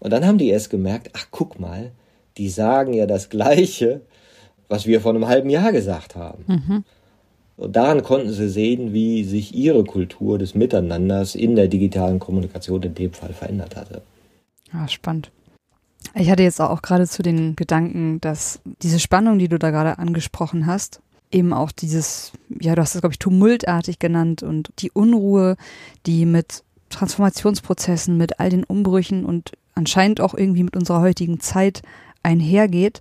Und 0.00 0.10
dann 0.12 0.26
haben 0.26 0.38
die 0.38 0.48
erst 0.48 0.70
gemerkt, 0.70 1.10
ach 1.12 1.26
guck 1.30 1.60
mal, 1.60 1.92
die 2.38 2.48
sagen 2.48 2.92
ja 2.92 3.06
das 3.06 3.28
Gleiche, 3.28 4.00
was 4.68 4.84
wir 4.84 5.00
vor 5.00 5.14
einem 5.14 5.28
halben 5.28 5.48
Jahr 5.48 5.70
gesagt 5.70 6.16
haben. 6.16 6.44
Mhm. 6.48 6.84
Und 7.56 7.76
daran 7.76 8.02
konnten 8.02 8.32
sie 8.32 8.48
sehen, 8.48 8.92
wie 8.92 9.24
sich 9.24 9.54
ihre 9.54 9.84
Kultur 9.84 10.38
des 10.38 10.54
Miteinanders 10.54 11.34
in 11.34 11.54
der 11.54 11.68
digitalen 11.68 12.18
Kommunikation 12.18 12.82
in 12.82 12.94
dem 12.94 13.12
Fall 13.12 13.32
verändert 13.32 13.76
hatte. 13.76 14.02
Ah, 14.72 14.88
spannend. 14.88 15.30
Ich 16.14 16.30
hatte 16.30 16.42
jetzt 16.42 16.60
auch 16.60 16.82
gerade 16.82 17.06
zu 17.06 17.22
den 17.22 17.56
Gedanken, 17.56 18.20
dass 18.20 18.60
diese 18.82 18.98
Spannung, 18.98 19.38
die 19.38 19.48
du 19.48 19.58
da 19.58 19.70
gerade 19.70 19.98
angesprochen 19.98 20.66
hast, 20.66 21.00
eben 21.30 21.52
auch 21.52 21.72
dieses, 21.72 22.32
ja, 22.60 22.74
du 22.74 22.82
hast 22.82 22.94
es, 22.94 23.00
glaube 23.00 23.14
ich, 23.14 23.18
tumultartig 23.18 23.98
genannt 23.98 24.42
und 24.42 24.70
die 24.78 24.90
Unruhe, 24.90 25.56
die 26.06 26.26
mit 26.26 26.64
Transformationsprozessen, 26.90 28.16
mit 28.16 28.38
all 28.38 28.50
den 28.50 28.64
Umbrüchen 28.64 29.24
und 29.24 29.52
anscheinend 29.74 30.20
auch 30.20 30.34
irgendwie 30.34 30.62
mit 30.62 30.76
unserer 30.76 31.00
heutigen 31.00 31.40
Zeit 31.40 31.82
einhergeht, 32.22 33.00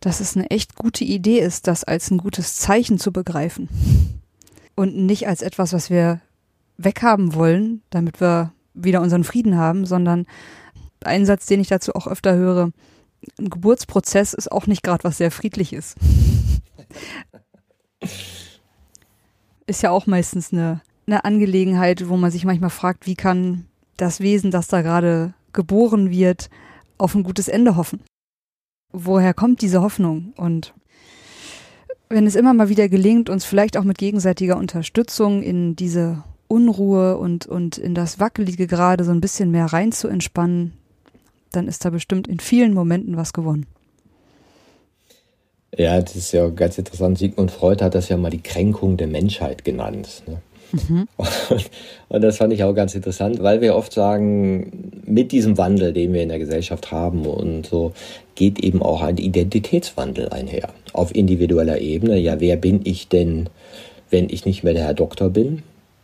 dass 0.00 0.20
es 0.20 0.36
eine 0.36 0.50
echt 0.50 0.74
gute 0.74 1.04
Idee 1.04 1.38
ist, 1.40 1.66
das 1.66 1.84
als 1.84 2.10
ein 2.10 2.18
gutes 2.18 2.56
Zeichen 2.56 2.98
zu 2.98 3.12
begreifen. 3.12 3.68
Und 4.74 4.96
nicht 4.96 5.28
als 5.28 5.42
etwas, 5.42 5.72
was 5.72 5.90
wir 5.90 6.20
weghaben 6.78 7.34
wollen, 7.34 7.82
damit 7.90 8.20
wir 8.20 8.52
wieder 8.72 9.02
unseren 9.02 9.24
Frieden 9.24 9.56
haben, 9.56 9.84
sondern 9.84 10.26
ein 11.04 11.26
Satz, 11.26 11.46
den 11.46 11.60
ich 11.60 11.68
dazu 11.68 11.94
auch 11.94 12.06
öfter 12.06 12.34
höre, 12.34 12.70
ein 13.38 13.50
Geburtsprozess 13.50 14.32
ist 14.32 14.50
auch 14.50 14.66
nicht 14.66 14.82
gerade 14.82 15.04
was 15.04 15.18
sehr 15.18 15.30
friedliches. 15.30 15.94
ist 19.66 19.82
ja 19.82 19.90
auch 19.90 20.06
meistens 20.06 20.52
eine, 20.52 20.80
eine 21.06 21.24
Angelegenheit, 21.24 22.08
wo 22.08 22.16
man 22.16 22.30
sich 22.30 22.46
manchmal 22.46 22.70
fragt, 22.70 23.06
wie 23.06 23.14
kann 23.14 23.66
das 23.98 24.20
Wesen, 24.20 24.50
das 24.50 24.68
da 24.68 24.80
gerade 24.80 25.34
geboren 25.52 26.10
wird, 26.10 26.48
auf 26.96 27.14
ein 27.14 27.22
gutes 27.22 27.48
Ende 27.48 27.76
hoffen? 27.76 28.00
Woher 28.92 29.34
kommt 29.34 29.62
diese 29.62 29.82
Hoffnung? 29.82 30.32
Und 30.36 30.74
wenn 32.08 32.26
es 32.26 32.34
immer 32.34 32.54
mal 32.54 32.68
wieder 32.68 32.88
gelingt, 32.88 33.30
uns 33.30 33.44
vielleicht 33.44 33.76
auch 33.76 33.84
mit 33.84 33.98
gegenseitiger 33.98 34.56
Unterstützung 34.56 35.42
in 35.42 35.76
diese 35.76 36.24
Unruhe 36.48 37.16
und, 37.16 37.46
und 37.46 37.78
in 37.78 37.94
das 37.94 38.18
Wackelige 38.18 38.66
gerade 38.66 39.04
so 39.04 39.12
ein 39.12 39.20
bisschen 39.20 39.52
mehr 39.52 39.66
rein 39.66 39.92
zu 39.92 40.08
entspannen, 40.08 40.72
dann 41.52 41.68
ist 41.68 41.84
da 41.84 41.90
bestimmt 41.90 42.26
in 42.26 42.40
vielen 42.40 42.74
Momenten 42.74 43.16
was 43.16 43.32
gewonnen. 43.32 43.66
Ja, 45.76 46.00
das 46.00 46.16
ist 46.16 46.32
ja 46.32 46.48
ganz 46.48 46.78
interessant. 46.78 47.18
Sigmund 47.18 47.52
Freud 47.52 47.84
hat 47.84 47.94
das 47.94 48.08
ja 48.08 48.16
mal 48.16 48.30
die 48.30 48.42
Kränkung 48.42 48.96
der 48.96 49.06
Menschheit 49.06 49.64
genannt. 49.64 50.24
Ne? 50.26 50.42
Mhm. 50.72 51.08
Und, 51.16 51.28
und, 52.08 52.22
das 52.22 52.36
fand 52.36 52.52
ich 52.52 52.64
auch 52.64 52.74
ganz 52.74 52.94
interessant, 52.94 53.42
weil 53.42 53.60
wir 53.60 53.74
oft 53.74 53.92
sagen, 53.92 55.02
mit 55.04 55.32
diesem 55.32 55.58
Wandel, 55.58 55.92
den 55.92 56.12
wir 56.12 56.22
in 56.22 56.28
der 56.28 56.38
Gesellschaft 56.38 56.92
haben 56.92 57.26
und 57.26 57.66
so, 57.66 57.92
geht 58.34 58.60
eben 58.60 58.82
auch 58.82 59.02
ein 59.02 59.18
Identitätswandel 59.18 60.28
einher. 60.30 60.70
Auf 60.92 61.14
individueller 61.14 61.80
Ebene. 61.80 62.18
Ja, 62.18 62.40
wer 62.40 62.56
bin 62.56 62.80
ich 62.84 63.08
denn, 63.08 63.48
wenn 64.10 64.28
ich 64.30 64.44
nicht 64.44 64.64
mehr 64.64 64.74
der 64.74 64.84
Herr 64.84 64.94
Doktor 64.94 65.30
bin? 65.30 65.62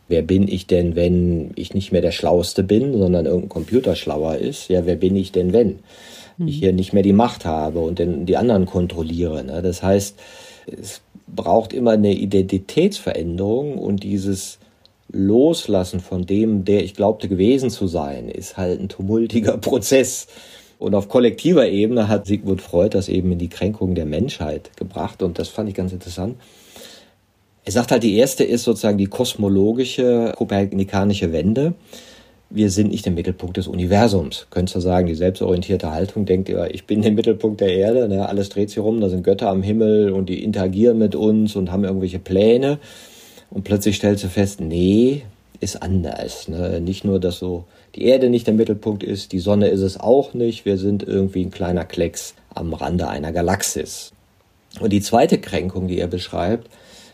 Wer 0.09 0.21
bin 0.21 0.47
ich 0.47 0.67
denn, 0.67 0.95
wenn 0.95 1.51
ich 1.55 1.73
nicht 1.73 1.91
mehr 1.91 2.01
der 2.01 2.11
Schlauste 2.11 2.63
bin, 2.63 2.97
sondern 2.97 3.25
irgendein 3.25 3.49
Computer 3.49 3.95
schlauer 3.95 4.35
ist? 4.37 4.69
Ja, 4.69 4.85
wer 4.85 4.95
bin 4.95 5.15
ich 5.15 5.33
denn, 5.33 5.51
wenn 5.51 5.79
mhm. 6.37 6.47
ich 6.47 6.59
hier 6.59 6.71
nicht 6.71 6.93
mehr 6.93 7.03
die 7.03 7.13
Macht 7.13 7.43
habe 7.43 7.79
und 7.79 7.99
den, 7.99 8.25
die 8.25 8.37
anderen 8.37 8.65
kontrolliere? 8.65 9.43
Ne? 9.43 9.61
Das 9.61 9.83
heißt, 9.83 10.15
es 10.67 11.01
braucht 11.27 11.73
immer 11.73 11.91
eine 11.91 12.13
Identitätsveränderung 12.13 13.77
und 13.77 14.03
dieses 14.03 14.59
Loslassen 15.09 15.99
von 15.99 16.25
dem, 16.25 16.65
der 16.65 16.83
ich 16.83 16.93
glaubte 16.93 17.27
gewesen 17.27 17.69
zu 17.69 17.87
sein, 17.87 18.29
ist 18.29 18.57
halt 18.57 18.79
ein 18.79 18.89
tumultiger 18.89 19.57
Prozess. 19.57 20.27
Und 20.79 20.93
auf 20.93 21.09
kollektiver 21.09 21.67
Ebene 21.67 22.07
hat 22.07 22.27
Sigmund 22.27 22.61
Freud 22.61 22.95
das 22.95 23.09
eben 23.09 23.31
in 23.31 23.39
die 23.39 23.49
Kränkung 23.49 23.95
der 23.95 24.05
Menschheit 24.05 24.75
gebracht 24.77 25.23
und 25.23 25.39
das 25.39 25.49
fand 25.49 25.69
ich 25.69 25.75
ganz 25.75 25.91
interessant. 25.91 26.35
Er 27.65 27.71
sagt 27.71 27.91
halt, 27.91 28.03
die 28.03 28.15
erste 28.15 28.43
ist 28.43 28.63
sozusagen 28.63 28.97
die 28.97 29.07
kosmologische, 29.07 30.33
kopernikanische 30.37 31.33
Wende. 31.33 31.73
Wir 32.49 32.69
sind 32.69 32.91
nicht 32.91 33.05
der 33.05 33.11
Mittelpunkt 33.11 33.57
des 33.57 33.67
Universums. 33.67 34.47
Könntest 34.49 34.77
du 34.77 34.79
sagen, 34.79 35.07
die 35.07 35.15
selbstorientierte 35.15 35.91
Haltung 35.91 36.25
denkt 36.25 36.47
ihr, 36.47 36.73
ich 36.73 36.85
bin 36.85 37.01
der 37.01 37.11
Mittelpunkt 37.11 37.59
der 37.59 37.75
Erde, 37.75 38.07
ne? 38.07 38.27
alles 38.27 38.49
dreht 38.49 38.69
sich 38.69 38.79
rum, 38.79 39.01
da 39.01 39.09
sind 39.09 39.23
Götter 39.23 39.49
am 39.49 39.63
Himmel 39.63 40.11
und 40.11 40.29
die 40.29 40.43
interagieren 40.43 40.97
mit 40.97 41.13
uns 41.13 41.57
und 41.57 41.71
haben 41.71 41.83
irgendwelche 41.83 42.19
Pläne. 42.19 42.79
Und 43.49 43.63
plötzlich 43.63 43.97
stellst 43.97 44.23
du 44.23 44.29
fest, 44.29 44.61
nee, 44.61 45.23
ist 45.59 45.81
anders. 45.81 46.47
Ne? 46.47 46.79
Nicht 46.79 47.03
nur, 47.03 47.19
dass 47.19 47.39
so 47.39 47.65
die 47.95 48.05
Erde 48.05 48.29
nicht 48.29 48.47
der 48.47 48.53
Mittelpunkt 48.53 49.03
ist, 49.03 49.31
die 49.31 49.39
Sonne 49.39 49.67
ist 49.67 49.81
es 49.81 49.99
auch 49.99 50.33
nicht. 50.33 50.65
Wir 50.65 50.77
sind 50.77 51.03
irgendwie 51.03 51.43
ein 51.43 51.51
kleiner 51.51 51.83
Klecks 51.83 52.35
am 52.53 52.73
Rande 52.73 53.07
einer 53.07 53.31
Galaxis. 53.31 54.11
Und 54.79 54.93
die 54.93 55.01
zweite 55.01 55.39
Kränkung, 55.39 55.87
die 55.87 55.99
er 55.99 56.07
beschreibt, 56.07 56.69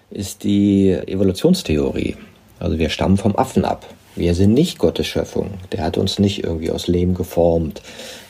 ist 0.10 0.44
die 0.44 0.92
Evolutionstheorie. 0.92 2.18
Also 2.60 2.78
wir 2.78 2.90
stammen 2.90 3.18
vom 3.18 3.36
Affen 3.36 3.66
ab. 3.66 3.86
Wir 4.16 4.36
sind 4.36 4.54
nicht 4.54 4.78
Gottes 4.78 5.08
Schöpfung. 5.08 5.52
Der 5.72 5.84
hat 5.84 5.98
uns 5.98 6.20
nicht 6.20 6.44
irgendwie 6.44 6.72
aus 6.72 6.88
Lehm 6.88 7.14
geformt 7.14 7.82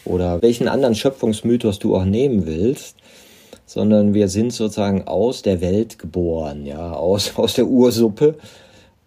oder 0.06 0.42
welchen 0.42 0.68
anderen 0.68 0.96
Schöpfungsmythos 0.96 1.80
du 1.80 1.96
auch 1.96 2.06
nehmen 2.06 2.46
willst, 2.46 2.96
sondern 3.66 4.14
wir 4.14 4.28
sind 4.28 4.54
sozusagen 4.54 5.08
aus 5.08 5.42
der 5.42 5.62
Welt 5.62 6.00
geboren, 6.00 6.66
ja, 6.66 6.94
aus, 6.94 7.34
aus 7.38 7.56
der 7.56 7.68
Ursuppe. 7.68 8.36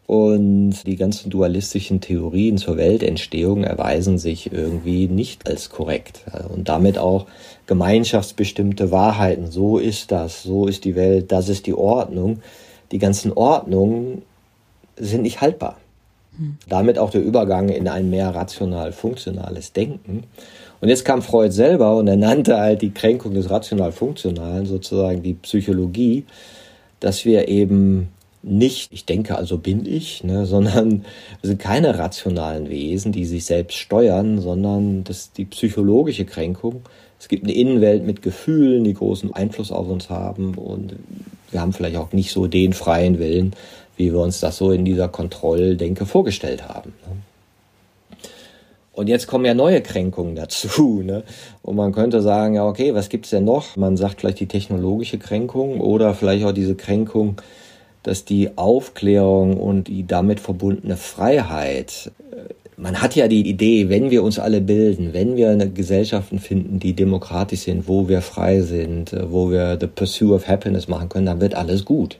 Und 0.06 0.86
die 0.86 0.94
ganzen 0.94 1.30
dualistischen 1.30 2.00
Theorien 2.00 2.58
zur 2.58 2.76
Weltentstehung 2.76 3.64
erweisen 3.64 4.18
sich 4.18 4.52
irgendwie 4.52 5.08
nicht 5.08 5.48
als 5.48 5.68
korrekt. 5.68 6.22
Und 6.54 6.68
damit 6.68 6.96
auch 6.96 7.26
gemeinschaftsbestimmte 7.66 8.92
Wahrheiten. 8.92 9.50
So 9.50 9.78
ist 9.78 10.12
das, 10.12 10.44
so 10.44 10.68
ist 10.68 10.84
die 10.84 10.94
Welt, 10.94 11.32
das 11.32 11.48
ist 11.48 11.66
die 11.66 11.74
Ordnung 11.74 12.40
die 12.92 12.98
ganzen 12.98 13.32
Ordnungen 13.32 14.22
sind 14.96 15.22
nicht 15.22 15.40
haltbar. 15.40 15.76
Damit 16.68 16.98
auch 16.98 17.10
der 17.10 17.22
Übergang 17.22 17.68
in 17.68 17.88
ein 17.88 18.10
mehr 18.10 18.34
rational 18.34 18.92
funktionales 18.92 19.72
Denken. 19.72 20.24
Und 20.80 20.88
jetzt 20.88 21.04
kam 21.04 21.22
Freud 21.22 21.52
selber 21.52 21.96
und 21.96 22.06
er 22.06 22.16
nannte 22.16 22.58
halt 22.58 22.82
die 22.82 22.92
Kränkung 22.92 23.34
des 23.34 23.50
rational-funktionalen, 23.50 24.66
sozusagen 24.66 25.22
die 25.22 25.34
Psychologie, 25.34 26.24
dass 27.00 27.24
wir 27.24 27.48
eben 27.48 28.08
nicht, 28.42 28.92
ich 28.92 29.04
denke, 29.04 29.36
also 29.36 29.58
bin 29.58 29.86
ich, 29.86 30.22
ne, 30.22 30.46
sondern 30.46 31.04
wir 31.40 31.48
sind 31.48 31.58
keine 31.58 31.98
rationalen 31.98 32.68
Wesen, 32.68 33.12
die 33.12 33.24
sich 33.24 33.44
selbst 33.44 33.76
steuern, 33.76 34.40
sondern 34.40 35.04
das 35.04 35.18
ist 35.18 35.38
die 35.38 35.46
psychologische 35.46 36.24
Kränkung. 36.24 36.82
Es 37.18 37.28
gibt 37.28 37.44
eine 37.44 37.54
Innenwelt 37.54 38.04
mit 38.04 38.22
Gefühlen, 38.22 38.84
die 38.84 38.94
großen 38.94 39.32
Einfluss 39.32 39.72
auf 39.72 39.88
uns 39.88 40.10
haben 40.10 40.54
und 40.54 40.96
wir 41.50 41.60
haben 41.60 41.72
vielleicht 41.72 41.96
auch 41.96 42.12
nicht 42.12 42.30
so 42.30 42.46
den 42.46 42.72
freien 42.72 43.18
Willen, 43.18 43.54
wie 43.96 44.12
wir 44.12 44.20
uns 44.20 44.40
das 44.40 44.56
so 44.56 44.70
in 44.70 44.84
dieser 44.84 45.08
Kontrolldenke 45.08 46.06
vorgestellt 46.06 46.68
haben. 46.68 46.92
Ne? 47.06 47.16
Und 48.92 49.08
jetzt 49.08 49.26
kommen 49.26 49.44
ja 49.44 49.52
neue 49.52 49.82
Kränkungen 49.82 50.34
dazu. 50.34 51.02
Ne? 51.06 51.22
Und 51.62 51.76
man 51.76 51.92
könnte 51.92 52.22
sagen, 52.22 52.54
ja, 52.54 52.66
okay, 52.66 52.94
was 52.94 53.08
gibt's 53.08 53.30
denn 53.30 53.44
noch? 53.44 53.76
Man 53.76 53.96
sagt 53.96 54.20
vielleicht 54.20 54.40
die 54.40 54.48
technologische 54.48 55.18
Kränkung 55.18 55.80
oder 55.80 56.14
vielleicht 56.14 56.44
auch 56.44 56.52
diese 56.52 56.74
Kränkung, 56.74 57.40
dass 58.02 58.24
die 58.24 58.56
Aufklärung 58.56 59.58
und 59.58 59.88
die 59.88 60.06
damit 60.06 60.40
verbundene 60.40 60.96
Freiheit 60.96 62.10
äh, 62.32 62.54
man 62.76 63.00
hat 63.00 63.16
ja 63.16 63.26
die 63.26 63.48
Idee, 63.48 63.88
wenn 63.88 64.10
wir 64.10 64.22
uns 64.22 64.38
alle 64.38 64.60
bilden, 64.60 65.14
wenn 65.14 65.36
wir 65.36 65.50
eine 65.50 65.70
Gesellschaften 65.70 66.38
finden, 66.38 66.78
die 66.78 66.92
demokratisch 66.92 67.60
sind, 67.60 67.88
wo 67.88 68.08
wir 68.08 68.20
frei 68.20 68.60
sind, 68.60 69.12
äh, 69.12 69.30
wo 69.30 69.50
wir 69.50 69.78
the 69.80 69.86
pursuit 69.86 70.32
of 70.32 70.46
happiness 70.46 70.88
machen 70.88 71.08
können, 71.08 71.26
dann 71.26 71.40
wird 71.40 71.54
alles 71.54 71.84
gut. 71.84 72.18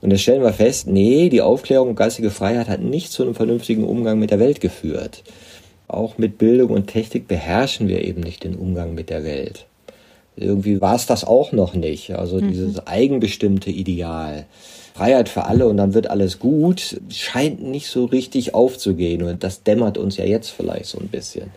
Und 0.00 0.10
jetzt 0.10 0.22
stellen 0.22 0.42
wir 0.42 0.52
fest, 0.52 0.86
nee, 0.86 1.28
die 1.28 1.40
Aufklärung 1.40 1.90
und 1.90 1.96
geistige 1.96 2.30
Freiheit 2.30 2.68
hat 2.68 2.80
nicht 2.80 3.12
zu 3.12 3.22
einem 3.22 3.34
vernünftigen 3.34 3.84
Umgang 3.84 4.18
mit 4.18 4.30
der 4.30 4.38
Welt 4.38 4.60
geführt. 4.60 5.22
Auch 5.88 6.18
mit 6.18 6.38
Bildung 6.38 6.70
und 6.70 6.88
Technik 6.88 7.28
beherrschen 7.28 7.88
wir 7.88 8.04
eben 8.04 8.20
nicht 8.20 8.44
den 8.44 8.56
Umgang 8.56 8.94
mit 8.94 9.10
der 9.10 9.24
Welt. 9.24 9.66
Irgendwie 10.36 10.80
war 10.80 10.94
es 10.94 11.06
das 11.06 11.24
auch 11.24 11.52
noch 11.52 11.74
nicht. 11.74 12.14
Also 12.14 12.40
mhm. 12.40 12.48
dieses 12.48 12.86
eigenbestimmte 12.86 13.70
Ideal 13.70 14.46
Freiheit 14.96 15.28
für 15.28 15.44
alle 15.44 15.66
und 15.66 15.76
dann 15.76 15.92
wird 15.92 16.08
alles 16.08 16.38
gut, 16.38 17.00
scheint 17.10 17.62
nicht 17.62 17.88
so 17.88 18.06
richtig 18.06 18.54
aufzugehen. 18.54 19.22
Und 19.22 19.44
das 19.44 19.62
dämmert 19.62 19.98
uns 19.98 20.16
ja 20.16 20.24
jetzt 20.24 20.48
vielleicht 20.48 20.86
so 20.86 20.98
ein 20.98 21.08
bisschen. 21.08 21.50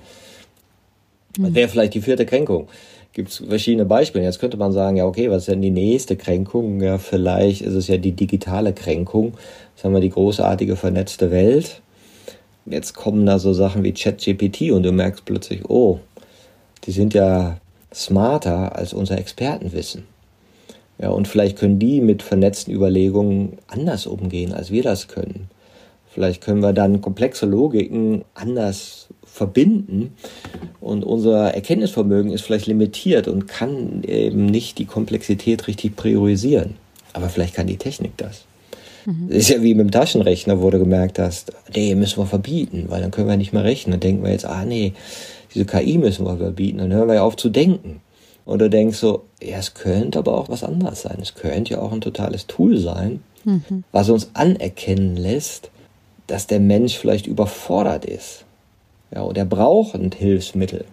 Mhm. 1.37 1.55
Wäre 1.55 1.69
vielleicht 1.69 1.93
die 1.93 2.01
vierte 2.01 2.25
Kränkung. 2.25 2.67
Gibt 3.13 3.29
es 3.29 3.37
verschiedene 3.37 3.85
Beispiele. 3.85 4.23
Jetzt 4.23 4.39
könnte 4.39 4.57
man 4.57 4.71
sagen, 4.71 4.97
ja, 4.97 5.05
okay, 5.05 5.29
was 5.29 5.39
ist 5.39 5.47
denn 5.49 5.61
die 5.61 5.71
nächste 5.71 6.15
Kränkung? 6.15 6.81
Ja, 6.81 6.97
vielleicht 6.99 7.61
ist 7.61 7.73
es 7.73 7.87
ja 7.87 7.97
die 7.97 8.11
digitale 8.11 8.73
Kränkung. 8.73 9.33
Jetzt 9.75 9.83
haben 9.83 9.93
wir 9.93 10.01
die 10.01 10.11
großartige 10.11 10.75
vernetzte 10.75 11.31
Welt. 11.31 11.81
Jetzt 12.65 12.93
kommen 12.93 13.25
da 13.25 13.39
so 13.39 13.51
Sachen 13.53 13.83
wie 13.83 13.93
ChatGPT 13.93 14.71
und 14.71 14.83
du 14.83 14.91
merkst 14.91 15.25
plötzlich, 15.25 15.67
oh, 15.67 15.99
die 16.85 16.91
sind 16.91 17.15
ja 17.15 17.57
smarter 17.93 18.75
als 18.75 18.93
unser 18.93 19.17
Expertenwissen. 19.17 20.03
Ja, 20.99 21.09
und 21.09 21.27
vielleicht 21.27 21.57
können 21.57 21.79
die 21.79 22.01
mit 22.01 22.21
vernetzten 22.21 22.73
Überlegungen 22.73 23.57
anders 23.67 24.05
umgehen, 24.05 24.53
als 24.53 24.69
wir 24.69 24.83
das 24.83 25.07
können. 25.07 25.49
Vielleicht 26.11 26.41
können 26.41 26.61
wir 26.61 26.73
dann 26.73 27.01
komplexe 27.01 27.45
Logiken 27.45 28.23
anders 28.33 29.07
verbinden 29.23 30.13
und 30.81 31.03
unser 31.03 31.53
Erkenntnisvermögen 31.53 32.31
ist 32.31 32.41
vielleicht 32.41 32.67
limitiert 32.67 33.27
und 33.27 33.47
kann 33.47 34.03
eben 34.03 34.47
nicht 34.47 34.79
die 34.79 34.85
Komplexität 34.85 35.67
richtig 35.67 35.95
priorisieren. 35.95 36.75
Aber 37.13 37.29
vielleicht 37.29 37.53
kann 37.53 37.67
die 37.67 37.77
Technik 37.77 38.17
das. 38.17 38.45
Mhm. 39.05 39.27
Das 39.29 39.37
ist 39.37 39.49
ja 39.49 39.61
wie 39.61 39.73
mit 39.73 39.85
dem 39.85 39.91
Taschenrechner, 39.91 40.61
wo 40.61 40.69
du 40.69 40.79
gemerkt 40.79 41.19
hast, 41.19 41.53
nee, 41.75 41.93
müssen 41.95 42.17
wir 42.17 42.25
verbieten, 42.25 42.85
weil 42.87 43.01
dann 43.01 43.11
können 43.11 43.27
wir 43.27 43.37
nicht 43.37 43.53
mehr 43.53 43.63
rechnen. 43.63 43.91
Dann 43.91 43.99
denken 43.99 44.23
wir 44.23 44.31
jetzt, 44.31 44.45
ah 44.45 44.65
nee, 44.65 44.93
diese 45.53 45.65
KI 45.65 45.97
müssen 45.97 46.25
wir 46.25 46.37
verbieten. 46.37 46.79
Dann 46.79 46.91
hören 46.91 47.07
wir 47.07 47.15
ja 47.15 47.23
auf 47.23 47.35
zu 47.35 47.49
denken. 47.49 48.01
Und 48.45 48.59
du 48.59 48.69
denkst 48.69 48.97
so, 48.97 49.25
ja, 49.41 49.57
es 49.57 49.73
könnte 49.75 50.19
aber 50.19 50.35
auch 50.35 50.49
was 50.49 50.63
anderes 50.63 51.03
sein. 51.03 51.19
Es 51.21 51.35
könnte 51.35 51.73
ja 51.75 51.81
auch 51.81 51.91
ein 51.91 52.01
totales 52.01 52.47
Tool 52.47 52.77
sein, 52.77 53.21
mhm. 53.45 53.83
was 53.91 54.09
uns 54.09 54.31
anerkennen 54.33 55.15
lässt, 55.15 55.69
dass 56.29 56.47
der 56.47 56.59
Mensch 56.59 56.97
vielleicht 56.97 57.27
überfordert 57.27 58.05
ist. 58.05 58.45
Ja, 59.13 59.21
und 59.21 59.37
er 59.37 59.45
braucht 59.45 59.95
ein 59.95 60.11
Hilfsmittel, 60.11 60.85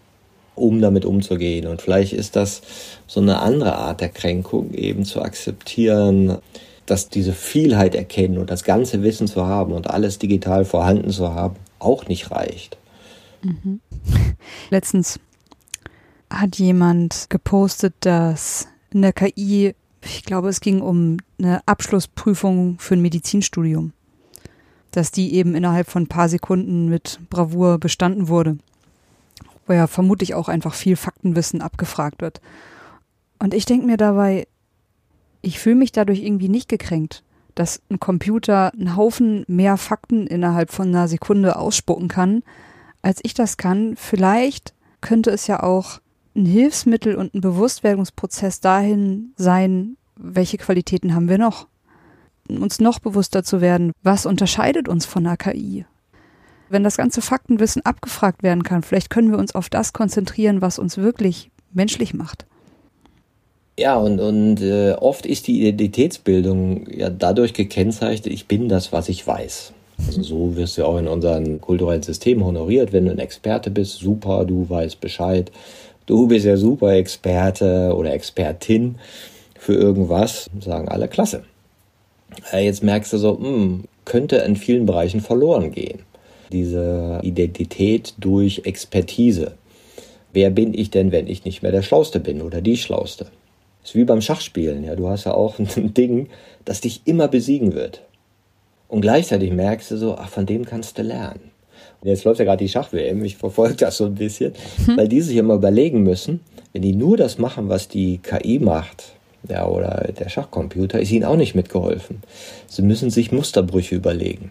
um 0.54 0.80
damit 0.80 1.04
umzugehen. 1.04 1.66
Und 1.66 1.82
vielleicht 1.82 2.12
ist 2.12 2.36
das 2.36 2.62
so 3.06 3.20
eine 3.20 3.40
andere 3.40 3.76
Art 3.76 4.00
der 4.00 4.08
Kränkung, 4.08 4.72
eben 4.72 5.04
zu 5.04 5.20
akzeptieren, 5.20 6.38
dass 6.86 7.08
diese 7.08 7.32
Vielheit 7.32 7.94
erkennen 7.94 8.38
und 8.38 8.50
das 8.50 8.64
ganze 8.64 9.02
Wissen 9.02 9.26
zu 9.26 9.46
haben 9.46 9.72
und 9.72 9.90
alles 9.90 10.18
digital 10.18 10.64
vorhanden 10.64 11.10
zu 11.10 11.34
haben, 11.34 11.56
auch 11.78 12.08
nicht 12.08 12.30
reicht. 12.30 12.78
Mhm. 13.42 13.80
Letztens 14.70 15.20
hat 16.30 16.56
jemand 16.56 17.26
gepostet, 17.28 17.94
dass 18.00 18.68
in 18.92 19.02
der 19.02 19.12
KI, 19.12 19.74
ich 20.02 20.24
glaube, 20.24 20.48
es 20.48 20.60
ging 20.60 20.80
um 20.80 21.18
eine 21.38 21.60
Abschlussprüfung 21.66 22.78
für 22.78 22.94
ein 22.94 23.02
Medizinstudium, 23.02 23.92
dass 24.96 25.10
die 25.10 25.34
eben 25.34 25.54
innerhalb 25.54 25.90
von 25.90 26.04
ein 26.04 26.08
paar 26.08 26.30
Sekunden 26.30 26.88
mit 26.88 27.20
Bravour 27.28 27.78
bestanden 27.78 28.28
wurde, 28.28 28.56
wo 29.66 29.74
ja 29.74 29.86
vermutlich 29.86 30.34
auch 30.34 30.48
einfach 30.48 30.72
viel 30.72 30.96
Faktenwissen 30.96 31.60
abgefragt 31.60 32.22
wird. 32.22 32.40
Und 33.38 33.52
ich 33.52 33.66
denke 33.66 33.86
mir 33.86 33.98
dabei, 33.98 34.48
ich 35.42 35.58
fühle 35.58 35.76
mich 35.76 35.92
dadurch 35.92 36.22
irgendwie 36.22 36.48
nicht 36.48 36.70
gekränkt, 36.70 37.22
dass 37.54 37.82
ein 37.90 38.00
Computer 38.00 38.72
einen 38.72 38.96
Haufen 38.96 39.44
mehr 39.48 39.76
Fakten 39.76 40.26
innerhalb 40.26 40.70
von 40.70 40.88
einer 40.88 41.08
Sekunde 41.08 41.56
ausspucken 41.56 42.08
kann, 42.08 42.42
als 43.02 43.20
ich 43.22 43.34
das 43.34 43.58
kann. 43.58 43.96
Vielleicht 43.96 44.72
könnte 45.02 45.30
es 45.30 45.46
ja 45.46 45.62
auch 45.62 46.00
ein 46.34 46.46
Hilfsmittel 46.46 47.16
und 47.16 47.34
ein 47.34 47.42
Bewusstwerdungsprozess 47.42 48.60
dahin 48.60 49.34
sein, 49.36 49.98
welche 50.16 50.56
Qualitäten 50.56 51.14
haben 51.14 51.28
wir 51.28 51.36
noch? 51.36 51.66
Uns 52.48 52.80
noch 52.80 52.98
bewusster 52.98 53.42
zu 53.42 53.60
werden, 53.60 53.92
was 54.02 54.26
unterscheidet 54.26 54.88
uns 54.88 55.06
von 55.06 55.26
einer 55.26 55.36
KI? 55.36 55.84
Wenn 56.68 56.84
das 56.84 56.96
ganze 56.96 57.22
Faktenwissen 57.22 57.84
abgefragt 57.84 58.42
werden 58.42 58.62
kann, 58.62 58.82
vielleicht 58.82 59.10
können 59.10 59.30
wir 59.30 59.38
uns 59.38 59.54
auf 59.54 59.68
das 59.68 59.92
konzentrieren, 59.92 60.60
was 60.60 60.78
uns 60.78 60.98
wirklich 60.98 61.50
menschlich 61.72 62.14
macht. 62.14 62.46
Ja, 63.78 63.96
und, 63.96 64.20
und 64.20 64.62
äh, 64.62 64.92
oft 64.92 65.26
ist 65.26 65.46
die 65.46 65.60
Identitätsbildung 65.60 66.88
ja 66.90 67.10
dadurch 67.10 67.52
gekennzeichnet, 67.52 68.32
ich 68.32 68.46
bin 68.46 68.68
das, 68.68 68.90
was 68.90 69.08
ich 69.08 69.26
weiß. 69.26 69.72
Also 70.06 70.22
so 70.22 70.56
wirst 70.56 70.78
du 70.78 70.84
auch 70.84 70.98
in 70.98 71.08
unserem 71.08 71.60
kulturellen 71.60 72.02
System 72.02 72.44
honoriert. 72.44 72.92
Wenn 72.92 73.06
du 73.06 73.12
ein 73.12 73.18
Experte 73.18 73.70
bist, 73.70 73.98
super, 73.98 74.44
du 74.44 74.68
weißt 74.68 75.00
Bescheid. 75.00 75.50
Du 76.06 76.26
bist 76.26 76.46
ja 76.46 76.56
super 76.56 76.92
Experte 76.92 77.94
oder 77.94 78.12
Expertin 78.12 78.96
für 79.58 79.74
irgendwas, 79.74 80.48
sagen 80.60 80.88
alle 80.88 81.08
klasse. 81.08 81.44
Äh, 82.52 82.64
jetzt 82.64 82.82
merkst 82.82 83.12
du 83.12 83.18
so, 83.18 83.34
mh, 83.34 83.48
hm, 83.48 83.84
könnte 84.04 84.36
in 84.36 84.56
vielen 84.56 84.86
Bereichen 84.86 85.20
verloren 85.20 85.72
gehen. 85.72 86.00
Diese 86.52 87.20
Identität 87.22 88.14
durch 88.18 88.62
Expertise. 88.64 89.52
Wer 90.32 90.50
bin 90.50 90.74
ich 90.74 90.90
denn, 90.90 91.12
wenn 91.12 91.26
ich 91.26 91.44
nicht 91.44 91.62
mehr 91.62 91.72
der 91.72 91.82
Schlauste 91.82 92.20
bin 92.20 92.40
oder 92.40 92.60
die 92.60 92.76
Schlauste? 92.76 93.26
Ist 93.82 93.94
wie 93.94 94.04
beim 94.04 94.20
Schachspielen. 94.20 94.84
Ja, 94.84 94.96
du 94.96 95.08
hast 95.08 95.24
ja 95.24 95.34
auch 95.34 95.58
ein 95.76 95.94
Ding, 95.94 96.28
das 96.64 96.80
dich 96.80 97.02
immer 97.04 97.28
besiegen 97.28 97.74
wird. 97.74 98.02
Und 98.88 99.00
gleichzeitig 99.00 99.52
merkst 99.52 99.90
du 99.90 99.96
so, 99.96 100.14
ach, 100.16 100.28
von 100.28 100.46
dem 100.46 100.64
kannst 100.64 100.98
du 100.98 101.02
lernen. 101.02 101.50
Und 102.00 102.08
jetzt 102.08 102.24
läuft 102.24 102.38
ja 102.38 102.44
gerade 102.44 102.62
die 102.62 102.68
Schach-WM, 102.68 103.24
ich 103.24 103.36
verfolge 103.36 103.76
das 103.76 103.96
so 103.96 104.04
ein 104.04 104.14
bisschen, 104.14 104.52
hm. 104.84 104.96
weil 104.96 105.08
die 105.08 105.20
sich 105.20 105.36
immer 105.36 105.54
überlegen 105.54 106.02
müssen, 106.02 106.40
wenn 106.72 106.82
die 106.82 106.94
nur 106.94 107.16
das 107.16 107.38
machen, 107.38 107.68
was 107.68 107.88
die 107.88 108.18
KI 108.18 108.58
macht, 108.58 109.15
ja, 109.48 109.66
oder 109.66 110.12
der 110.18 110.28
Schachcomputer, 110.28 111.00
ist 111.00 111.10
ihnen 111.10 111.24
auch 111.24 111.36
nicht 111.36 111.54
mitgeholfen. 111.54 112.22
Sie 112.66 112.82
müssen 112.82 113.10
sich 113.10 113.32
Musterbrüche 113.32 113.94
überlegen. 113.94 114.50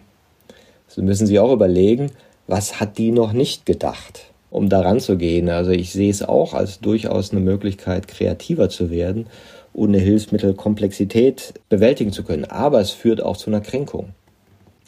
Sie 0.88 1.02
müssen 1.02 1.26
sich 1.26 1.38
auch 1.38 1.52
überlegen, 1.52 2.10
was 2.46 2.80
hat 2.80 2.98
die 2.98 3.10
noch 3.10 3.32
nicht 3.32 3.66
gedacht, 3.66 4.26
um 4.50 4.68
daran 4.68 5.00
zu 5.00 5.16
gehen. 5.16 5.48
Also 5.48 5.70
ich 5.70 5.92
sehe 5.92 6.10
es 6.10 6.22
auch 6.22 6.54
als 6.54 6.80
durchaus 6.80 7.32
eine 7.32 7.40
Möglichkeit, 7.40 8.08
kreativer 8.08 8.68
zu 8.68 8.90
werden, 8.90 9.26
ohne 9.72 9.98
Hilfsmittel 9.98 10.54
Komplexität 10.54 11.54
bewältigen 11.68 12.12
zu 12.12 12.22
können. 12.22 12.44
Aber 12.44 12.80
es 12.80 12.90
führt 12.90 13.22
auch 13.22 13.36
zu 13.36 13.50
einer 13.50 13.60
Kränkung. 13.60 14.10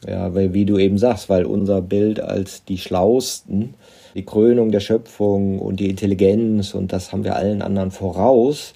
Ja, 0.06 0.32
weil 0.34 0.54
wie 0.54 0.64
du 0.64 0.78
eben 0.78 0.96
sagst, 0.96 1.28
weil 1.28 1.44
unser 1.44 1.82
Bild 1.82 2.20
als 2.20 2.64
die 2.64 2.78
Schlausten, 2.78 3.74
die 4.14 4.24
Krönung 4.24 4.70
der 4.70 4.80
Schöpfung 4.80 5.58
und 5.58 5.80
die 5.80 5.90
Intelligenz 5.90 6.74
und 6.74 6.92
das 6.92 7.12
haben 7.12 7.24
wir 7.24 7.34
allen 7.34 7.62
anderen 7.62 7.90
voraus, 7.90 8.74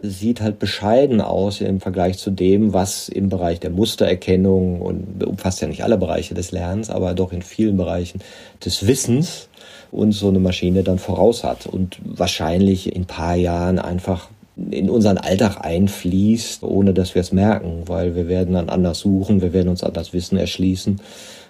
sieht 0.00 0.40
halt 0.40 0.58
bescheiden 0.58 1.20
aus 1.20 1.60
im 1.60 1.80
Vergleich 1.80 2.18
zu 2.18 2.30
dem, 2.30 2.72
was 2.72 3.08
im 3.08 3.28
Bereich 3.28 3.60
der 3.60 3.70
Mustererkennung 3.70 4.80
und 4.80 5.24
umfasst 5.24 5.60
ja 5.60 5.68
nicht 5.68 5.82
alle 5.82 5.98
Bereiche 5.98 6.34
des 6.34 6.52
Lernens, 6.52 6.90
aber 6.90 7.14
doch 7.14 7.32
in 7.32 7.42
vielen 7.42 7.76
Bereichen 7.76 8.20
des 8.64 8.86
Wissens 8.86 9.48
uns 9.90 10.18
so 10.18 10.28
eine 10.28 10.38
Maschine 10.38 10.82
dann 10.82 10.98
voraus 10.98 11.44
hat 11.44 11.66
und 11.66 11.98
wahrscheinlich 12.04 12.94
in 12.94 13.02
ein 13.02 13.06
paar 13.06 13.36
Jahren 13.36 13.78
einfach 13.78 14.28
in 14.70 14.90
unseren 14.90 15.18
Alltag 15.18 15.64
einfließt, 15.64 16.62
ohne 16.62 16.92
dass 16.92 17.14
wir 17.14 17.22
es 17.22 17.32
merken, 17.32 17.82
weil 17.86 18.14
wir 18.16 18.28
werden 18.28 18.54
dann 18.54 18.68
anders 18.68 19.00
suchen, 19.00 19.40
wir 19.40 19.52
werden 19.52 19.68
uns 19.68 19.84
anders 19.84 20.12
Wissen 20.12 20.36
erschließen. 20.36 21.00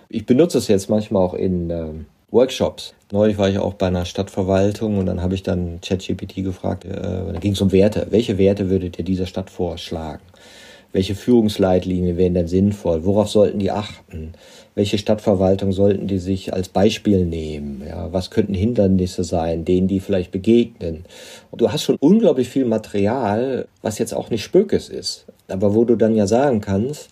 Ich 0.08 0.26
benutze 0.26 0.58
es 0.58 0.68
jetzt 0.68 0.88
manchmal 0.90 1.22
auch 1.22 1.34
in 1.34 1.70
äh, 1.70 1.87
Workshops. 2.31 2.95
Neulich 3.11 3.38
war 3.38 3.49
ich 3.49 3.59
auch 3.59 3.75
bei 3.75 3.87
einer 3.87 4.05
Stadtverwaltung 4.05 4.99
und 4.99 5.07
dann 5.07 5.23
habe 5.23 5.35
ich 5.35 5.43
dann 5.43 5.81
ChatGPT 5.81 6.45
gefragt, 6.45 6.85
äh, 6.85 6.91
da 6.93 7.38
ging 7.41 7.53
es 7.53 7.61
um 7.61 7.73
Werte. 7.73 8.09
Welche 8.11 8.38
Werte 8.38 8.69
würdet 8.69 8.99
ihr 8.99 9.05
dieser 9.05 9.27
Stadt 9.27 9.51
vorschlagen? 9.51 10.23
Welche 10.93 11.14
Führungsleitlinien 11.14 12.17
wären 12.17 12.35
denn 12.35 12.49
sinnvoll? 12.49 13.05
Worauf 13.05 13.29
sollten 13.29 13.59
die 13.59 13.71
achten? 13.71 14.35
welche 14.79 14.97
Stadtverwaltung 14.97 15.73
sollten 15.73 16.07
die 16.07 16.19
sich 16.19 16.55
als 16.55 16.69
Beispiel 16.69 17.27
nehmen? 17.27 17.83
Ja, 17.85 18.12
was 18.12 18.31
könnten 18.31 18.55
Hindernisse 18.55 19.25
sein, 19.25 19.64
denen 19.64 19.88
die 19.88 19.99
vielleicht 19.99 20.31
begegnen? 20.31 21.05
Und 21.51 21.61
du 21.61 21.73
hast 21.73 21.83
schon 21.83 21.97
unglaublich 21.99 22.49
viel 22.49 22.64
Material, 22.64 23.67
was 23.83 23.99
jetzt 23.99 24.14
auch 24.14 24.31
nicht 24.31 24.45
Spökes 24.45 24.88
ist, 24.88 25.25
aber 25.49 25.75
wo 25.75 25.85
du 25.85 25.97
dann 25.97 26.14
ja 26.14 26.29
sagen 26.29 26.61
kannst, 26.61 27.09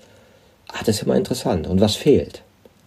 ah, 0.68 0.78
das 0.86 0.98
ist 0.98 1.02
immer 1.02 1.16
interessant. 1.16 1.66
Und 1.66 1.80
was 1.80 1.96
fehlt? 1.96 2.44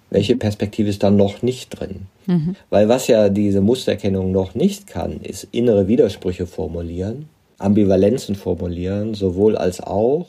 Welche 0.09 0.35
Perspektive 0.35 0.89
ist 0.89 1.03
dann 1.03 1.15
noch 1.15 1.41
nicht 1.41 1.79
drin? 1.79 2.07
Mhm. 2.25 2.55
Weil 2.69 2.89
was 2.89 3.07
ja 3.07 3.29
diese 3.29 3.61
Mustererkennung 3.61 4.31
noch 4.31 4.55
nicht 4.55 4.87
kann, 4.87 5.21
ist 5.21 5.47
innere 5.51 5.87
Widersprüche 5.87 6.47
formulieren, 6.47 7.29
Ambivalenzen 7.59 8.35
formulieren, 8.35 9.13
sowohl 9.13 9.55
als 9.55 9.81
auch, 9.81 10.27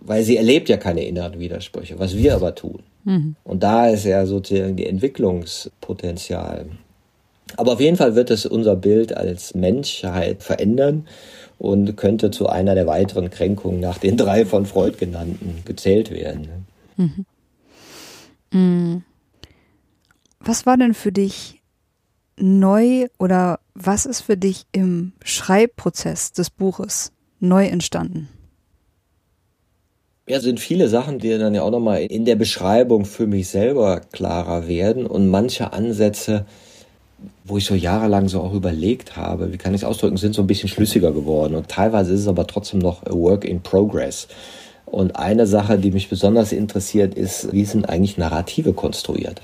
weil 0.00 0.22
sie 0.22 0.36
erlebt 0.36 0.68
ja 0.68 0.76
keine 0.76 1.04
inneren 1.04 1.40
Widersprüche, 1.40 1.98
was 1.98 2.16
wir 2.16 2.34
aber 2.34 2.54
tun. 2.54 2.80
Mhm. 3.04 3.36
Und 3.44 3.62
da 3.62 3.88
ist 3.88 4.04
ja 4.04 4.26
sozusagen 4.26 4.76
die 4.76 4.86
Entwicklungspotenzial. 4.86 6.66
Aber 7.56 7.72
auf 7.72 7.80
jeden 7.80 7.96
Fall 7.96 8.14
wird 8.14 8.30
es 8.30 8.46
unser 8.46 8.76
Bild 8.76 9.16
als 9.16 9.54
Menschheit 9.54 10.42
verändern 10.42 11.06
und 11.58 11.96
könnte 11.96 12.30
zu 12.30 12.48
einer 12.48 12.74
der 12.74 12.86
weiteren 12.86 13.30
Kränkungen 13.30 13.80
nach 13.80 13.98
den 13.98 14.16
drei 14.16 14.46
von 14.46 14.66
Freud 14.66 14.96
genannten 14.98 15.62
gezählt 15.64 16.10
werden. 16.10 16.66
Mhm. 16.96 17.26
Mhm. 18.52 19.04
Was 20.40 20.66
war 20.66 20.76
denn 20.76 20.94
für 20.94 21.12
dich 21.12 21.60
neu 22.38 23.06
oder 23.18 23.60
was 23.74 24.06
ist 24.06 24.22
für 24.22 24.36
dich 24.36 24.66
im 24.72 25.12
Schreibprozess 25.24 26.32
des 26.32 26.50
Buches 26.50 27.12
neu 27.38 27.66
entstanden? 27.66 28.28
Ja, 30.28 30.40
sind 30.40 30.60
viele 30.60 30.88
Sachen, 30.88 31.18
die 31.18 31.36
dann 31.36 31.54
ja 31.54 31.62
auch 31.62 31.72
nochmal 31.72 32.02
in 32.02 32.24
der 32.24 32.36
Beschreibung 32.36 33.04
für 33.04 33.26
mich 33.26 33.48
selber 33.48 34.00
klarer 34.12 34.68
werden 34.68 35.06
und 35.06 35.28
manche 35.28 35.72
Ansätze, 35.72 36.46
wo 37.44 37.58
ich 37.58 37.64
so 37.64 37.74
jahrelang 37.74 38.28
so 38.28 38.40
auch 38.40 38.54
überlegt 38.54 39.16
habe, 39.16 39.52
wie 39.52 39.58
kann 39.58 39.74
ich 39.74 39.80
es 39.80 39.84
ausdrücken, 39.84 40.16
sind 40.18 40.34
so 40.34 40.42
ein 40.42 40.46
bisschen 40.46 40.68
schlüssiger 40.68 41.12
geworden 41.12 41.56
und 41.56 41.68
teilweise 41.68 42.14
ist 42.14 42.20
es 42.20 42.28
aber 42.28 42.46
trotzdem 42.46 42.78
noch 42.78 43.02
a 43.06 43.12
work 43.12 43.44
in 43.44 43.60
progress. 43.60 44.28
Und 44.90 45.16
eine 45.16 45.46
Sache, 45.46 45.78
die 45.78 45.92
mich 45.92 46.08
besonders 46.08 46.52
interessiert, 46.52 47.14
ist, 47.14 47.52
wie 47.52 47.64
sind 47.64 47.88
eigentlich 47.88 48.18
Narrative 48.18 48.72
konstruiert? 48.72 49.40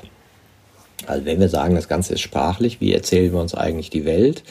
Also 1.07 1.25
wenn 1.25 1.39
wir 1.39 1.49
sagen, 1.49 1.75
das 1.75 1.89
Ganze 1.89 2.15
ist 2.15 2.21
sprachlich, 2.21 2.81
wie 2.81 2.93
erzählen 2.93 3.33
wir 3.33 3.41
uns 3.41 3.55
eigentlich 3.55 3.91
die 3.91 4.05
Welt? 4.05 4.43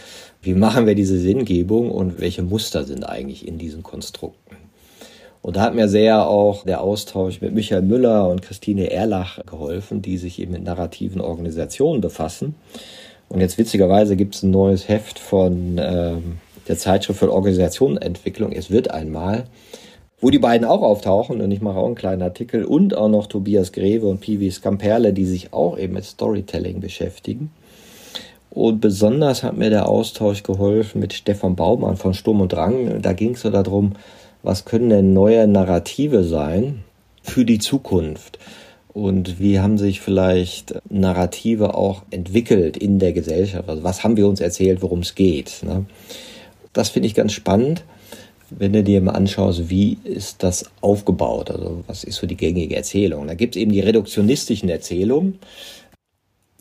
Wie 0.42 0.54
machen 0.54 0.86
wir 0.86 0.96
diese 0.96 1.18
Sinngebung 1.18 1.92
und 1.92 2.22
welche 2.22 2.44
Muster 2.44 2.86
sind 2.86 3.04
eigentlich 3.04 3.48
in 3.48 3.58
diesen 3.58 3.84
Konstrukten? 3.84 4.56
Und 5.42 5.58
da 5.58 5.62
hat 5.62 5.76
mir 5.76 5.90
sehr 5.90 6.28
auch 6.28 6.64
der 6.64 6.82
Austausch 6.82 7.42
mit 7.42 7.54
Michael 7.54 7.82
Müller 7.82 8.30
und 8.30 8.42
Christine 8.42 8.90
Erlach 8.90 9.40
geholfen, 9.46 10.02
die 10.02 10.18
sich 10.18 10.40
eben 10.40 10.54
mit 10.54 10.64
narrativen 10.64 11.22
Organisationen 11.22 12.02
befassen. 12.02 12.56
Und 13.28 13.42
jetzt 13.42 13.58
witzigerweise 13.58 14.16
gibt 14.16 14.36
es 14.36 14.44
ein 14.44 14.52
neues 14.52 14.88
Heft 14.88 15.20
von 15.20 15.78
ähm, 15.78 16.38
der 16.68 16.78
Zeitschrift 16.78 17.20
für 17.20 17.32
Organisationenentwicklung. 17.32 18.54
Es 18.54 18.72
wird 18.72 18.92
einmal, 18.92 19.46
wo 20.26 20.32
die 20.32 20.40
beiden 20.40 20.66
auch 20.66 20.82
auftauchen 20.82 21.40
und 21.40 21.52
ich 21.52 21.62
mache 21.62 21.78
auch 21.78 21.86
einen 21.86 21.94
kleinen 21.94 22.24
Artikel 22.24 22.66
und 22.66 22.98
auch 22.98 23.10
noch 23.10 23.28
Tobias 23.28 23.72
Greve 23.72 24.08
und 24.08 24.22
Pivi 24.22 24.50
Scamperle, 24.50 25.14
die 25.14 25.26
sich 25.26 25.54
auch 25.54 25.78
eben 25.78 25.94
mit 25.94 26.04
Storytelling 26.04 26.80
beschäftigen. 26.80 27.52
Und 28.50 28.82
besonders 28.82 29.44
hat 29.44 29.56
mir 29.56 29.70
der 29.70 29.88
Austausch 29.88 30.42
geholfen 30.42 31.00
mit 31.00 31.14
Stefan 31.14 31.56
Baumann 31.56 31.96
von 31.96 32.16
Sturm 32.16 32.42
und 32.42 32.54
Drang. 32.54 33.04
Da 33.04 33.14
ging 33.14 33.36
es 33.36 33.42
so 33.42 33.52
darum, 33.52 33.92
was 34.42 34.66
können 34.66 34.90
denn 34.90 35.14
neue 35.14 35.46
Narrative 35.48 36.24
sein 36.24 36.84
für 37.22 37.46
die 37.46 37.60
Zukunft? 37.60 38.40
und 38.94 39.40
wie 39.40 39.60
haben 39.60 39.78
sich 39.78 40.00
vielleicht 40.00 40.74
Narrative 40.90 41.76
auch 41.76 42.04
entwickelt 42.10 42.78
in 42.78 42.98
der 42.98 43.12
Gesellschaft. 43.12 43.68
Also 43.68 43.84
was 43.84 44.06
haben 44.06 44.16
wir 44.16 44.26
uns 44.26 44.40
erzählt, 44.40 44.82
worum 44.82 45.00
es 45.00 45.16
geht. 45.16 45.64
Ne? 45.64 45.86
Das 46.72 46.90
finde 46.90 47.08
ich 47.08 47.14
ganz 47.14 47.34
spannend, 47.34 47.84
wenn 48.50 48.74
du 48.74 48.84
dir 48.84 49.02
mal 49.02 49.12
anschaust, 49.12 49.70
wie 49.70 49.98
ist 50.04 50.44
das 50.44 50.66
aufgebaut. 50.82 51.52
Also 51.52 51.84
was 51.88 52.04
ist 52.04 52.18
so 52.18 52.28
die 52.28 52.38
gängige 52.38 52.76
Erzählung. 52.76 53.28
Da 53.28 53.34
gibt 53.34 53.56
es 53.56 53.62
eben 53.62 53.72
die 53.72 53.80
reduktionistischen 53.80 54.70
Erzählungen 54.70 55.40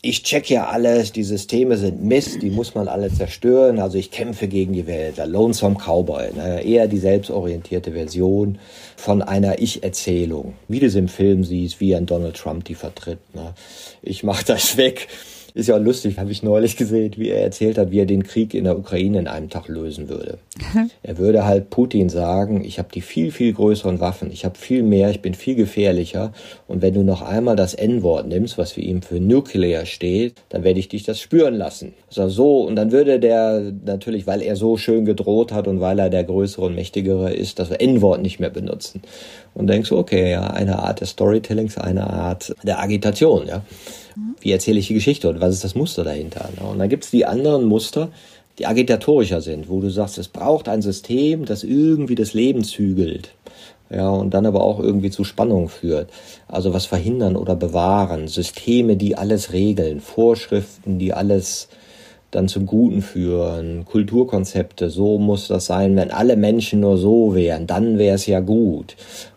ich 0.07 0.23
check 0.23 0.51
ja 0.51 0.67
alles, 0.67 1.13
die 1.13 1.23
Systeme 1.23 1.79
sind 1.79 2.05
Mist, 2.05 2.43
die 2.43 2.51
muss 2.51 2.75
man 2.75 2.89
alle 2.89 3.11
zerstören, 3.11 3.79
also 3.79 3.97
ich 3.97 4.11
kämpfe 4.11 4.49
gegen 4.49 4.75
die 4.75 4.87
Welt, 4.87 5.17
der 5.17 5.27
Lonesome 5.27 5.77
Cowboy, 5.77 6.31
ne? 6.35 6.63
eher 6.63 6.89
die 6.89 6.99
selbstorientierte 6.99 7.93
Version 7.93 8.59
von 8.97 9.23
einer 9.23 9.61
Ich-Erzählung, 9.61 10.53
wie 10.69 10.81
du 10.81 10.87
es 10.87 10.95
im 10.95 11.09
Film 11.09 11.43
siehst, 11.43 11.81
wie 11.81 11.97
ein 11.97 12.05
Donald 12.05 12.37
Trump 12.37 12.67
die 12.67 12.75
vertritt. 12.75 13.19
Ne? 13.35 13.55
Ich 14.03 14.23
mach 14.23 14.43
das 14.43 14.77
weg, 14.77 15.09
ist 15.55 15.69
ja 15.69 15.77
lustig, 15.77 16.19
habe 16.19 16.33
ich 16.33 16.43
neulich 16.43 16.77
gesehen, 16.77 17.13
wie 17.17 17.29
er 17.29 17.41
erzählt 17.41 17.79
hat, 17.79 17.93
wie 17.93 18.01
er 18.01 18.07
den 18.07 18.25
Krieg 18.25 18.55
in 18.55 18.65
der 18.65 18.77
Ukraine 18.77 19.21
in 19.21 19.29
einem 19.29 19.49
Tag 19.49 19.69
lösen 19.69 20.09
würde. 20.09 20.39
er 21.05 21.19
würde 21.19 21.47
halt 21.47 21.71
Putin 21.71 22.09
sagen, 22.09 22.65
ich 22.65 22.81
habe 22.81 22.89
die 22.93 23.01
viel, 23.01 23.31
viel 23.31 23.53
größeren 23.53 24.01
Waffen, 24.01 24.33
ich 24.33 24.45
habe 24.45 24.59
viel 24.59 24.83
mehr, 24.83 25.11
ich 25.11 25.23
bin 25.23 25.35
viel 25.35 25.55
gefährlicher 25.55 26.33
und 26.67 26.83
wenn 26.83 26.95
du 26.95 27.05
noch 27.05 27.23
einmal 27.23 27.55
das 27.55 27.75
N-Wort 27.75 28.27
nimmst, 28.27 28.59
was 28.59 28.73
für 28.73 28.81
ihn 28.81 29.03
für 29.03 29.21
Nuclear 29.21 29.87
steht, 29.87 30.35
dann 30.49 30.65
werde 30.65 30.81
ich 30.81 30.89
dich 30.89 31.05
das 31.05 31.21
spüren 31.21 31.55
lassen. 31.55 31.95
Also 32.09 32.29
so, 32.29 32.61
und 32.63 32.75
dann 32.75 32.91
würde 32.91 33.21
der 33.21 33.73
natürlich, 33.85 34.27
weil 34.27 34.43
er 34.43 34.57
so 34.57 34.77
schön 34.77 35.05
gedroht 35.05 35.53
hat 35.53 35.69
und 35.69 35.81
weil 35.81 36.01
er 36.01 36.11
der 36.11 36.25
größere 36.25 36.67
und 36.67 36.75
mächtigere 36.75 37.33
ist, 37.33 37.61
das 37.61 37.71
N-Wort 37.71 38.23
nicht 38.23 38.41
mehr 38.41 38.51
benutzen. 38.51 39.03
Und 39.55 39.69
denkst 39.69 39.93
okay, 39.93 40.33
ja, 40.33 40.49
eine 40.49 40.81
Art 40.81 41.01
des 41.01 41.11
Storytellings, 41.11 41.79
eine 41.79 42.11
Art 42.11 42.55
der 42.65 42.81
Agitation, 42.81 43.47
ja. 43.47 43.63
Wie 44.41 44.53
erzähle 44.53 44.79
ich 44.79 44.89
die 44.89 44.95
Geschichte 44.95 45.29
und 45.29 45.41
was 45.41 45.55
ist 45.55 45.65
das 45.65 45.75
Muster 45.75 46.05
dahinter? 46.05 46.49
Ne? 46.61 46.67
Und 46.67 46.79
dann 46.79 46.89
gibt 46.89 47.05
es 47.05 47.11
die 47.11 47.25
anderen 47.25 47.65
Muster, 47.65 48.11
die 48.59 48.67
agitatorischer 48.67 49.41
sind, 49.41 49.69
wo 49.69 49.81
du 49.81 49.91
sagst, 49.91 50.19
es 50.19 50.29
braucht 50.29 50.69
ein 50.69 50.83
System, 50.83 51.45
das 51.45 51.65
irgendwie 51.65 52.15
das 52.15 52.35
Leben 52.35 52.63
zügelt. 52.63 53.31
Ja, 53.91 54.09
und 54.11 54.33
dann 54.33 54.47
aber 54.47 54.63
auch 54.63 54.81
irgendwie 54.81 55.11
zu 55.11 55.25
Spannung 55.25 55.69
führt. 55.69 56.11
Also 56.49 56.73
was 56.73 56.87
verhindern 56.87 57.37
oder 57.37 57.55
bewahren. 57.55 58.29
Systeme, 58.29 58.97
die 58.97 59.17
alles 59.17 59.53
regeln. 59.53 60.01
Vorschriften, 60.01 60.99
die 60.99 61.13
alles 61.13 61.69
dann 62.31 62.49
zum 62.49 62.67
Guten 62.67 63.03
führen. 63.03 63.85
Kulturkonzepte, 63.85 64.91
so 64.91 65.19
muss 65.19 65.49
das 65.49 65.67
sein. 65.67 65.97
Wenn 65.97 66.11
alle 66.11 66.37
Menschen 66.37 66.81
nur 66.81 66.97
so 66.97 67.35
wären, 67.35 67.67
dann 67.67 67.99
wäre 67.99 68.17
es 68.17 68.27
ja 68.27 68.41
gut. 68.41 68.97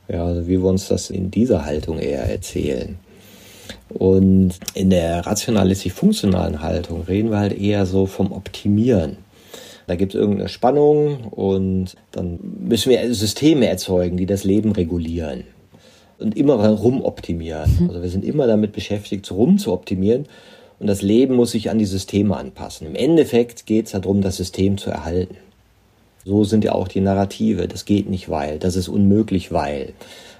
Ja, 0.10 0.26
also 0.26 0.48
wie 0.48 0.62
wir 0.62 0.70
uns 0.70 0.88
das 0.88 1.10
in 1.10 1.32
dieser 1.32 1.65
Haltung 1.65 2.00
eher 2.00 2.24
erzählen. 2.24 2.98
Und 3.89 4.52
in 4.74 4.89
der 4.89 5.26
rationalistisch-funktionalen 5.26 6.62
Haltung 6.62 7.04
reden 7.04 7.32
wir 7.32 7.39
halt 7.39 7.58
eher 7.58 7.86
so 7.86 8.06
vom 8.06 8.32
Optimieren. 8.32 9.17
Da 9.88 9.96
gibt 9.96 10.13
es 10.13 10.20
irgendeine 10.20 10.50
Spannung 10.50 11.28
und 11.32 11.96
dann 12.12 12.39
müssen 12.60 12.89
wir 12.89 13.13
Systeme 13.13 13.67
erzeugen, 13.67 14.17
die 14.17 14.26
das 14.26 14.43
Leben 14.43 14.74
regulieren 14.74 15.46
und 16.20 16.36
immer 16.36 16.56
rumoptimieren. 16.67 17.78
Mhm. 17.80 17.89
Also 17.89 18.02
wir 18.02 18.10
sind 18.10 18.26
immer 18.26 18.48
damit 18.48 18.74
beschäftigt, 18.74 19.32
rum 19.32 19.58
zu 19.58 19.72
optimieren 19.72 20.26
und 20.80 20.88
das 20.88 21.02
Leben 21.02 21.36
muss 21.36 21.52
sich 21.52 21.70
an 21.70 21.80
die 21.80 21.86
Systeme 21.86 22.36
anpassen. 22.36 22.86
Im 22.86 22.96
Endeffekt 22.96 23.65
geht 23.65 23.86
es 23.86 23.93
darum, 23.93 24.22
das 24.22 24.36
System 24.36 24.78
zu 24.78 24.89
erhalten. 24.89 25.38
So 26.28 26.44
sind 26.44 26.66
ja 26.66 26.74
auch 26.74 26.90
die 26.90 27.00
Narrative. 27.00 27.70
Das 27.70 27.86
geht 27.86 28.10
nicht, 28.10 28.28
weil, 28.28 28.60
das 28.60 28.76
ist 28.76 28.90
unmöglich, 28.90 29.54
weil. 29.54 29.94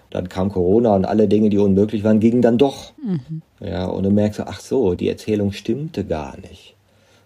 Dann 0.10 0.28
kam 0.28 0.52
Corona 0.52 0.96
und 0.96 1.06
alle 1.06 1.28
Dinge, 1.28 1.50
die 1.50 1.58
unmöglich 1.58 2.04
waren, 2.04 2.20
gingen 2.20 2.42
dann 2.42 2.58
doch. 2.58 2.92
Mhm. 3.02 3.42
Ja, 3.62 3.86
und 3.86 4.04
du 4.04 4.10
merkst, 4.10 4.42
ach 4.42 4.60
so, 4.60 4.96
die 4.96 5.08
Erzählung 5.08 5.54
stimmte 5.54 6.04
gar 6.04 6.38
nicht. 6.38 6.76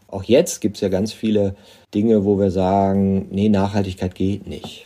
Auch 0.08 0.24
jetzt 0.24 0.62
gibt 0.62 0.76
es 0.78 0.82
ja 0.82 0.89
ganz 0.89 1.12
viele 1.12 1.56
Dinge, 1.93 2.24
wo 2.24 2.38
wir 2.38 2.52
sagen, 2.52 3.28
nee, 3.32 3.50
Nachhaltigkeit 3.50 4.13
geht 4.13 4.47
nicht. 4.47 4.86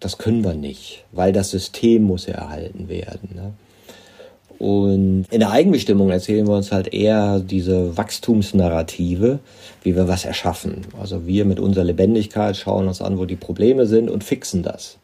Das 0.00 0.16
können 0.16 0.42
wir 0.42 0.54
nicht, 0.54 1.04
weil 1.12 1.32
das 1.32 1.50
System 1.50 2.04
muss 2.04 2.26
ja 2.26 2.34
erhalten 2.34 2.88
werden. 2.88 3.30
Ne? 3.34 3.52
Und 4.60 5.24
in 5.30 5.40
der 5.40 5.52
Eigenbestimmung 5.52 6.10
erzählen 6.10 6.46
wir 6.46 6.54
uns 6.54 6.70
halt 6.70 6.92
eher 6.92 7.40
diese 7.40 7.96
Wachstumsnarrative, 7.96 9.38
wie 9.82 9.96
wir 9.96 10.06
was 10.06 10.26
erschaffen. 10.26 10.82
Also 11.00 11.26
wir 11.26 11.46
mit 11.46 11.58
unserer 11.58 11.84
Lebendigkeit 11.84 12.58
schauen 12.58 12.86
uns 12.86 13.00
an, 13.00 13.18
wo 13.18 13.24
die 13.24 13.36
Probleme 13.36 13.86
sind 13.86 14.10
und 14.10 14.22
fixen 14.22 14.62
das. 14.62 14.98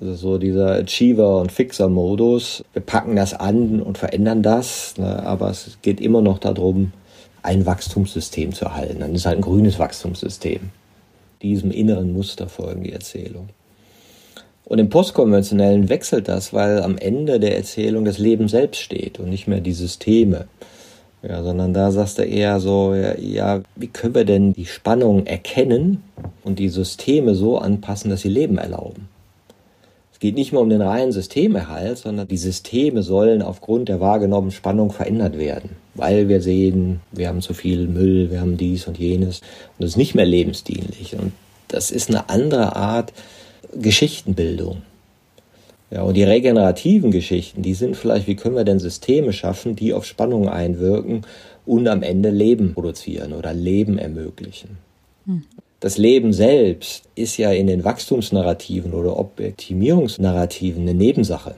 Also 0.00 0.14
so 0.14 0.38
dieser 0.38 0.76
Achiever- 0.76 1.40
und 1.40 1.50
Fixer-Modus. 1.50 2.64
Wir 2.72 2.82
packen 2.82 3.16
das 3.16 3.34
an 3.34 3.82
und 3.82 3.98
verändern 3.98 4.44
das, 4.44 4.96
ne, 4.98 5.20
aber 5.24 5.50
es 5.50 5.78
geht 5.82 6.00
immer 6.00 6.22
noch 6.22 6.38
darum, 6.38 6.92
ein 7.42 7.66
Wachstumssystem 7.66 8.52
zu 8.52 8.66
erhalten. 8.66 9.00
Dann 9.00 9.16
ist 9.16 9.26
halt 9.26 9.38
ein 9.38 9.42
grünes 9.42 9.80
Wachstumssystem. 9.80 10.70
Diesem 11.42 11.72
inneren 11.72 12.12
Muster 12.12 12.48
folgen 12.48 12.84
die 12.84 12.92
Erzählung. 12.92 13.48
Und 14.64 14.78
im 14.78 14.88
Postkonventionellen 14.88 15.88
wechselt 15.88 16.28
das, 16.28 16.52
weil 16.52 16.82
am 16.82 16.96
Ende 16.96 17.40
der 17.40 17.56
Erzählung 17.56 18.04
das 18.04 18.18
Leben 18.18 18.48
selbst 18.48 18.80
steht 18.80 19.18
und 19.18 19.28
nicht 19.28 19.48
mehr 19.48 19.60
die 19.60 19.72
Systeme. 19.72 20.46
Ja, 21.22 21.42
sondern 21.42 21.74
da 21.74 21.90
sagst 21.90 22.18
du 22.18 22.22
eher 22.22 22.60
so, 22.60 22.94
ja, 22.94 23.18
ja, 23.18 23.62
wie 23.76 23.88
können 23.88 24.14
wir 24.14 24.24
denn 24.24 24.52
die 24.54 24.66
Spannung 24.66 25.26
erkennen 25.26 26.02
und 26.44 26.58
die 26.58 26.68
Systeme 26.68 27.34
so 27.34 27.58
anpassen, 27.58 28.10
dass 28.10 28.22
sie 28.22 28.28
Leben 28.28 28.56
erlauben? 28.56 29.08
geht 30.20 30.34
nicht 30.34 30.52
mehr 30.52 30.60
um 30.60 30.68
den 30.68 30.82
reinen 30.82 31.12
Systemerhalt, 31.12 31.96
sondern 31.96 32.28
die 32.28 32.36
Systeme 32.36 33.02
sollen 33.02 33.40
aufgrund 33.40 33.88
der 33.88 34.00
wahrgenommenen 34.00 34.52
Spannung 34.52 34.92
verändert 34.92 35.38
werden. 35.38 35.70
Weil 35.94 36.28
wir 36.28 36.42
sehen, 36.42 37.00
wir 37.10 37.28
haben 37.28 37.40
zu 37.40 37.54
viel 37.54 37.88
Müll, 37.88 38.30
wir 38.30 38.40
haben 38.40 38.58
dies 38.58 38.86
und 38.86 38.98
jenes 38.98 39.40
und 39.78 39.86
es 39.86 39.92
ist 39.92 39.96
nicht 39.96 40.14
mehr 40.14 40.26
lebensdienlich. 40.26 41.16
Und 41.18 41.32
das 41.68 41.90
ist 41.90 42.10
eine 42.10 42.28
andere 42.28 42.76
Art 42.76 43.14
Geschichtenbildung. 43.74 44.82
Ja, 45.90 46.02
und 46.02 46.14
die 46.14 46.22
regenerativen 46.22 47.10
Geschichten, 47.10 47.62
die 47.62 47.74
sind 47.74 47.96
vielleicht, 47.96 48.26
wie 48.26 48.36
können 48.36 48.54
wir 48.54 48.64
denn 48.64 48.78
Systeme 48.78 49.32
schaffen, 49.32 49.74
die 49.74 49.92
auf 49.92 50.04
Spannung 50.04 50.48
einwirken 50.48 51.22
und 51.66 51.88
am 51.88 52.02
Ende 52.02 52.30
Leben 52.30 52.74
produzieren 52.74 53.32
oder 53.32 53.52
Leben 53.52 53.98
ermöglichen. 53.98 54.78
Hm 55.26 55.42
das 55.80 55.96
Leben 55.96 56.32
selbst 56.34 57.04
ist 57.14 57.38
ja 57.38 57.50
in 57.50 57.66
den 57.66 57.84
Wachstumsnarrativen 57.84 58.92
oder 58.92 59.18
Optimierungsnarrativen 59.18 60.82
eine 60.82 60.94
Nebensache. 60.94 61.54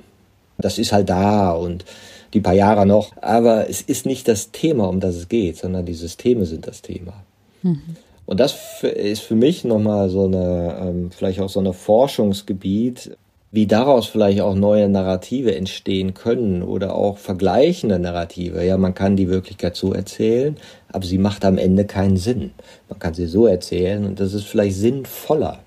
Das 0.58 0.78
ist 0.78 0.92
halt 0.92 1.10
da 1.10 1.50
und 1.50 1.84
die 2.32 2.40
paar 2.40 2.54
Jahre 2.54 2.86
noch. 2.86 3.10
Aber 3.20 3.68
es 3.68 3.82
ist 3.82 4.06
nicht 4.06 4.28
das 4.28 4.52
Thema, 4.52 4.88
um 4.88 5.00
das 5.00 5.16
es 5.16 5.28
geht, 5.28 5.56
sondern 5.56 5.84
die 5.84 5.94
Systeme 5.94 6.46
sind 6.46 6.68
das 6.68 6.82
Thema. 6.82 7.14
Mhm. 7.62 7.96
Und 8.26 8.40
das 8.40 8.82
ist 8.82 9.22
für 9.22 9.34
mich 9.34 9.64
nochmal 9.64 10.08
so 10.08 10.24
eine, 10.24 10.76
ähm, 10.80 11.10
vielleicht 11.10 11.40
auch 11.40 11.48
so 11.48 11.60
eine 11.60 11.72
Forschungsgebiet, 11.72 13.16
wie 13.50 13.66
daraus 13.66 14.06
vielleicht 14.06 14.40
auch 14.40 14.54
neue 14.54 14.88
Narrative 14.88 15.54
entstehen 15.54 16.14
können 16.14 16.62
oder 16.62 16.94
auch 16.94 17.18
vergleichende 17.18 17.98
Narrative. 17.98 18.64
Ja, 18.64 18.78
man 18.78 18.94
kann 18.94 19.16
die 19.16 19.28
Wirklichkeit 19.28 19.76
so 19.76 19.92
erzählen, 19.92 20.56
aber 20.90 21.04
sie 21.04 21.18
macht 21.18 21.44
am 21.44 21.58
Ende 21.58 21.84
keinen 21.84 22.16
Sinn. 22.16 22.52
Man 22.88 22.98
kann 22.98 23.12
sie 23.12 23.26
so 23.26 23.46
erzählen 23.46 24.06
und 24.06 24.20
das 24.20 24.32
ist 24.32 24.44
vielleicht 24.44 24.76
sinnvoller. 24.76 25.58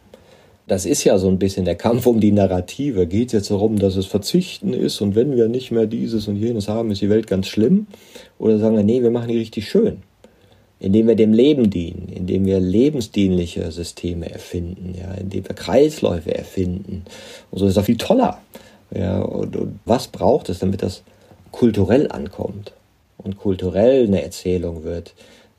Das 0.67 0.87
ist 0.87 1.03
ja 1.03 1.19
so 1.19 1.27
ein 1.27 1.37
bisschen 1.37 1.65
der 1.65 1.75
Kampf 1.75 2.07
um 2.07 2.19
die 2.19 2.31
Narrative. 2.31 3.05
Geht 3.05 3.33
jetzt 3.33 3.51
darum, 3.51 3.77
dass 3.77 3.95
es 3.97 4.07
Verzichten 4.07 4.73
ist 4.73 4.99
und 5.01 5.13
wenn 5.13 5.35
wir 5.35 5.47
nicht 5.47 5.69
mehr 5.69 5.85
dieses 5.85 6.27
und 6.27 6.37
jenes 6.37 6.67
haben, 6.67 6.89
ist 6.89 7.01
die 7.01 7.09
Welt 7.11 7.27
ganz 7.27 7.45
schlimm? 7.47 7.85
Oder 8.39 8.57
sagen 8.57 8.75
wir, 8.75 8.83
nee, 8.83 9.03
wir 9.03 9.11
machen 9.11 9.27
die 9.27 9.37
richtig 9.37 9.69
schön 9.69 10.01
indem 10.79 11.07
wir 11.07 11.15
dem 11.15 11.33
Leben 11.33 11.69
dienen, 11.69 12.09
indem 12.13 12.45
wir 12.45 12.59
lebensdienliche 12.59 13.71
Systeme 13.71 14.29
erfinden, 14.31 14.93
ja, 14.99 15.13
indem 15.13 15.47
wir 15.47 15.55
Kreisläufe 15.55 16.35
erfinden. 16.35 17.05
Und 17.51 17.59
so 17.59 17.67
ist 17.67 17.77
das 17.77 17.85
viel 17.85 17.97
toller. 17.97 18.39
Ja, 18.93 19.21
und, 19.21 19.55
und 19.55 19.79
was 19.85 20.07
braucht 20.07 20.49
es, 20.49 20.59
damit 20.59 20.83
das 20.83 21.03
kulturell 21.51 22.11
ankommt 22.11 22.73
und 23.17 23.37
kulturell 23.37 24.05
eine 24.07 24.23
Erzählung 24.23 24.83
wird, 24.83 25.13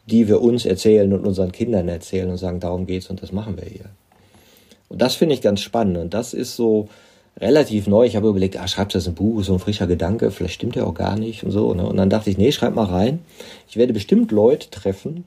die 0.06 0.28
wir 0.28 0.40
uns 0.40 0.64
erzählen 0.64 1.12
und 1.12 1.26
unseren 1.26 1.52
Kindern 1.52 1.88
erzählen 1.88 2.30
und 2.30 2.36
sagen, 2.36 2.60
darum 2.60 2.86
geht's 2.86 3.10
und 3.10 3.22
das 3.22 3.32
machen 3.32 3.56
wir 3.56 3.68
hier. 3.68 3.86
Und 4.88 5.02
das 5.02 5.16
finde 5.16 5.34
ich 5.34 5.40
ganz 5.40 5.60
spannend 5.60 5.98
und 5.98 6.14
das 6.14 6.32
ist 6.32 6.54
so 6.54 6.88
relativ 7.38 7.86
neu. 7.86 8.06
Ich 8.06 8.16
habe 8.16 8.28
überlegt, 8.28 8.58
ah, 8.58 8.66
schreibst 8.66 8.94
du 8.94 8.98
das 8.98 9.08
ein 9.08 9.14
Buch, 9.14 9.42
so 9.42 9.54
ein 9.54 9.58
frischer 9.58 9.86
Gedanke, 9.86 10.30
vielleicht 10.30 10.54
stimmt 10.54 10.76
der 10.76 10.86
auch 10.86 10.94
gar 10.94 11.18
nicht 11.18 11.44
und 11.44 11.50
so. 11.50 11.74
Ne? 11.74 11.86
Und 11.86 11.96
dann 11.96 12.10
dachte 12.10 12.30
ich, 12.30 12.38
nee, 12.38 12.52
schreib 12.52 12.74
mal 12.74 12.84
rein. 12.84 13.20
Ich 13.68 13.76
werde 13.76 13.92
bestimmt 13.92 14.32
Leute 14.32 14.70
treffen, 14.70 15.24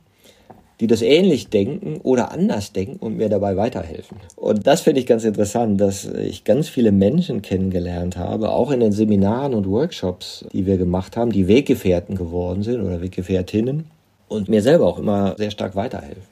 die 0.79 0.87
das 0.87 1.01
ähnlich 1.01 1.49
denken 1.49 1.99
oder 2.03 2.31
anders 2.31 2.71
denken 2.71 2.97
und 2.99 3.17
mir 3.17 3.29
dabei 3.29 3.57
weiterhelfen. 3.57 4.17
Und 4.35 4.65
das 4.65 4.81
finde 4.81 5.01
ich 5.01 5.07
ganz 5.07 5.23
interessant, 5.23 5.79
dass 5.79 6.05
ich 6.05 6.45
ganz 6.45 6.69
viele 6.69 6.91
Menschen 6.91 7.41
kennengelernt 7.41 8.17
habe, 8.17 8.49
auch 8.49 8.71
in 8.71 8.79
den 8.79 8.93
Seminaren 8.93 9.53
und 9.53 9.69
Workshops, 9.69 10.45
die 10.53 10.65
wir 10.65 10.77
gemacht 10.77 11.17
haben, 11.17 11.31
die 11.31 11.47
Weggefährten 11.47 12.15
geworden 12.15 12.63
sind 12.63 12.81
oder 12.81 13.01
Weggefährtinnen 13.01 13.85
und 14.29 14.47
mir 14.47 14.61
selber 14.61 14.85
auch 14.85 14.99
immer 14.99 15.35
sehr 15.37 15.51
stark 15.51 15.75
weiterhelfen. 15.75 16.23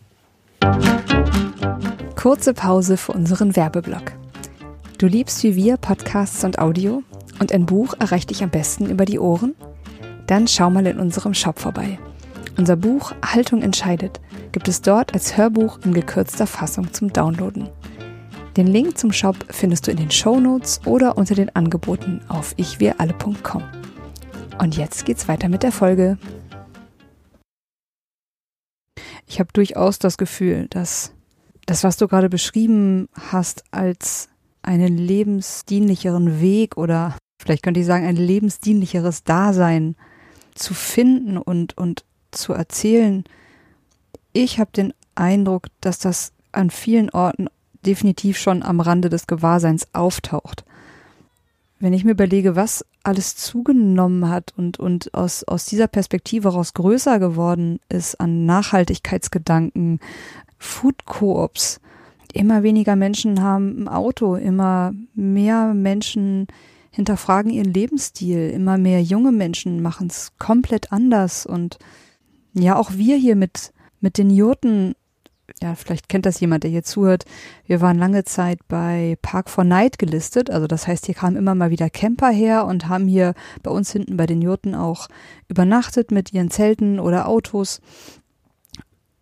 Kurze 2.16 2.54
Pause 2.54 2.98
für 2.98 3.12
unseren 3.12 3.56
Werbeblock. 3.56 4.14
Du 4.98 5.06
liebst 5.06 5.44
wie 5.44 5.56
wir 5.56 5.78
Podcasts 5.78 6.44
und 6.44 6.58
Audio? 6.58 7.04
Und 7.40 7.52
ein 7.52 7.68
Buch 7.68 7.94
erreicht 8.00 8.32
dich 8.32 8.42
am 8.42 8.50
besten 8.50 8.90
über 8.90 9.06
die 9.06 9.20
Ohren? 9.20 9.54
Dann 10.26 10.48
schau 10.48 10.72
mal 10.72 10.88
in 10.88 10.98
unserem 10.98 11.36
Shop 11.36 11.60
vorbei. 11.60 12.00
Unser 12.58 12.78
Buch 12.78 13.14
Haltung 13.24 13.62
entscheidet 13.62 14.20
gibt 14.54 14.68
es 14.68 14.82
dort 14.82 15.14
als 15.14 15.38
Hörbuch 15.38 15.78
in 15.86 15.94
gekürzter 15.94 16.48
Fassung 16.48 16.92
zum 16.94 17.14
Downloaden. 17.14 17.70
Den 18.56 18.66
Link 18.66 18.98
zum 18.98 19.12
Shop 19.12 19.36
findest 19.52 19.86
du 19.86 19.92
in 19.92 19.98
den 19.98 20.10
Show 20.10 20.40
Notes 20.40 20.82
oder 20.84 21.16
unter 21.16 21.36
den 21.36 21.56
Angeboten 21.56 22.22
auf 22.28 22.56
ichwiralle.com. 22.58 23.62
Und 24.58 24.78
jetzt 24.78 25.06
geht's 25.06 25.28
weiter 25.28 25.48
mit 25.48 25.62
der 25.62 25.72
Folge. 25.72 26.18
Ich 29.28 29.40
habe 29.40 29.54
durchaus 29.54 30.00
das 30.00 30.18
Gefühl, 30.18 30.66
dass 30.72 31.14
das, 31.68 31.84
was 31.84 31.98
du 31.98 32.08
gerade 32.08 32.30
beschrieben 32.30 33.10
hast, 33.32 33.64
als 33.70 34.30
einen 34.68 34.98
lebensdienlicheren 34.98 36.42
Weg 36.42 36.78
oder 36.78 37.16
vielleicht 37.42 37.64
könnte 37.64 37.80
ich 37.80 37.86
sagen, 37.86 38.06
ein 38.06 38.18
lebensdienlicheres 38.18 39.24
Dasein 39.24 39.96
zu 40.56 40.74
finden 40.74 41.38
und, 41.38 41.78
und 41.78 42.04
zu 42.32 42.52
erzählen. 42.52 43.24
Ich 44.34 44.60
habe 44.60 44.72
den 44.76 44.94
Eindruck, 45.16 45.68
dass 45.80 46.00
das 46.00 46.34
an 46.52 46.70
vielen 46.70 47.10
Orten 47.12 47.48
definitiv 47.86 48.38
schon 48.38 48.62
am 48.62 48.82
Rande 48.82 49.08
des 49.08 49.26
Gewahrseins 49.26 49.88
auftaucht. 49.94 50.66
Wenn 51.80 51.94
ich 51.94 52.04
mir 52.04 52.12
überlege, 52.12 52.58
was 52.58 52.86
alles 53.04 53.38
zugenommen 53.38 54.30
hat 54.30 54.54
und, 54.58 54.80
und 54.80 55.14
aus, 55.14 55.46
aus 55.46 55.66
dieser 55.66 55.88
Perspektive 55.88 56.50
heraus 56.52 56.74
größer 56.74 57.20
geworden 57.20 57.80
ist 57.88 58.20
an 58.20 58.46
Nachhaltigkeitsgedanken, 58.46 60.02
Food 60.58 61.06
Coops, 61.06 61.80
immer 62.34 62.64
weniger 62.64 62.96
Menschen 62.96 63.42
haben 63.42 63.84
ein 63.84 63.88
Auto, 63.88 64.36
immer 64.36 64.94
mehr 65.14 65.74
Menschen 65.74 66.48
hinterfragen 66.92 67.52
ihren 67.52 67.72
Lebensstil, 67.72 68.50
immer 68.50 68.78
mehr 68.78 69.02
junge 69.02 69.32
Menschen 69.32 69.82
machen 69.82 70.08
es 70.08 70.32
komplett 70.40 70.92
anders 70.92 71.46
und 71.46 71.78
ja, 72.54 72.76
auch 72.76 72.94
wir 72.94 73.18
hier 73.18 73.36
mit, 73.36 73.72
mit 74.00 74.18
den 74.18 74.30
Jurten, 74.30 74.96
ja, 75.62 75.76
vielleicht 75.76 76.10
kennt 76.10 76.26
das 76.26 76.40
jemand, 76.40 76.64
der 76.64 76.72
hier 76.72 76.84
zuhört. 76.84 77.26
Wir 77.66 77.82
waren 77.82 77.98
lange 77.98 78.24
Zeit 78.24 78.60
bei 78.68 79.18
Park 79.22 79.50
for 79.50 79.64
Night 79.64 79.98
gelistet. 79.98 80.50
Also 80.50 80.68
das 80.68 80.88
heißt, 80.88 81.06
hier 81.06 81.16
kamen 81.16 81.36
immer 81.36 81.56
mal 81.56 81.70
wieder 81.70 81.90
Camper 81.90 82.30
her 82.30 82.66
und 82.66 82.90
haben 82.90 83.08
hier 83.08 83.34
bei 83.64 83.72
uns 83.72 83.92
hinten 83.92 84.18
bei 84.18 84.26
den 84.26 84.42
Jurten 84.42 84.76
auch 84.76 85.08
übernachtet 85.48 86.12
mit 86.12 86.34
ihren 86.34 86.52
Zelten 86.52 87.00
oder 87.00 87.28
Autos. 87.28 87.80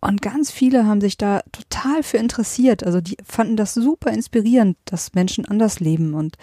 Und 0.06 0.22
ganz 0.22 0.52
viele 0.52 0.86
haben 0.86 1.00
sich 1.00 1.16
da 1.16 1.42
total 1.50 2.02
für 2.02 2.18
interessiert. 2.18 2.84
Also 2.84 3.00
die 3.00 3.16
fanden 3.24 3.56
das 3.56 3.74
super 3.74 4.12
inspirierend, 4.12 4.76
dass 4.84 5.14
Menschen 5.14 5.46
anders 5.46 5.80
leben. 5.80 6.14
Und 6.14 6.36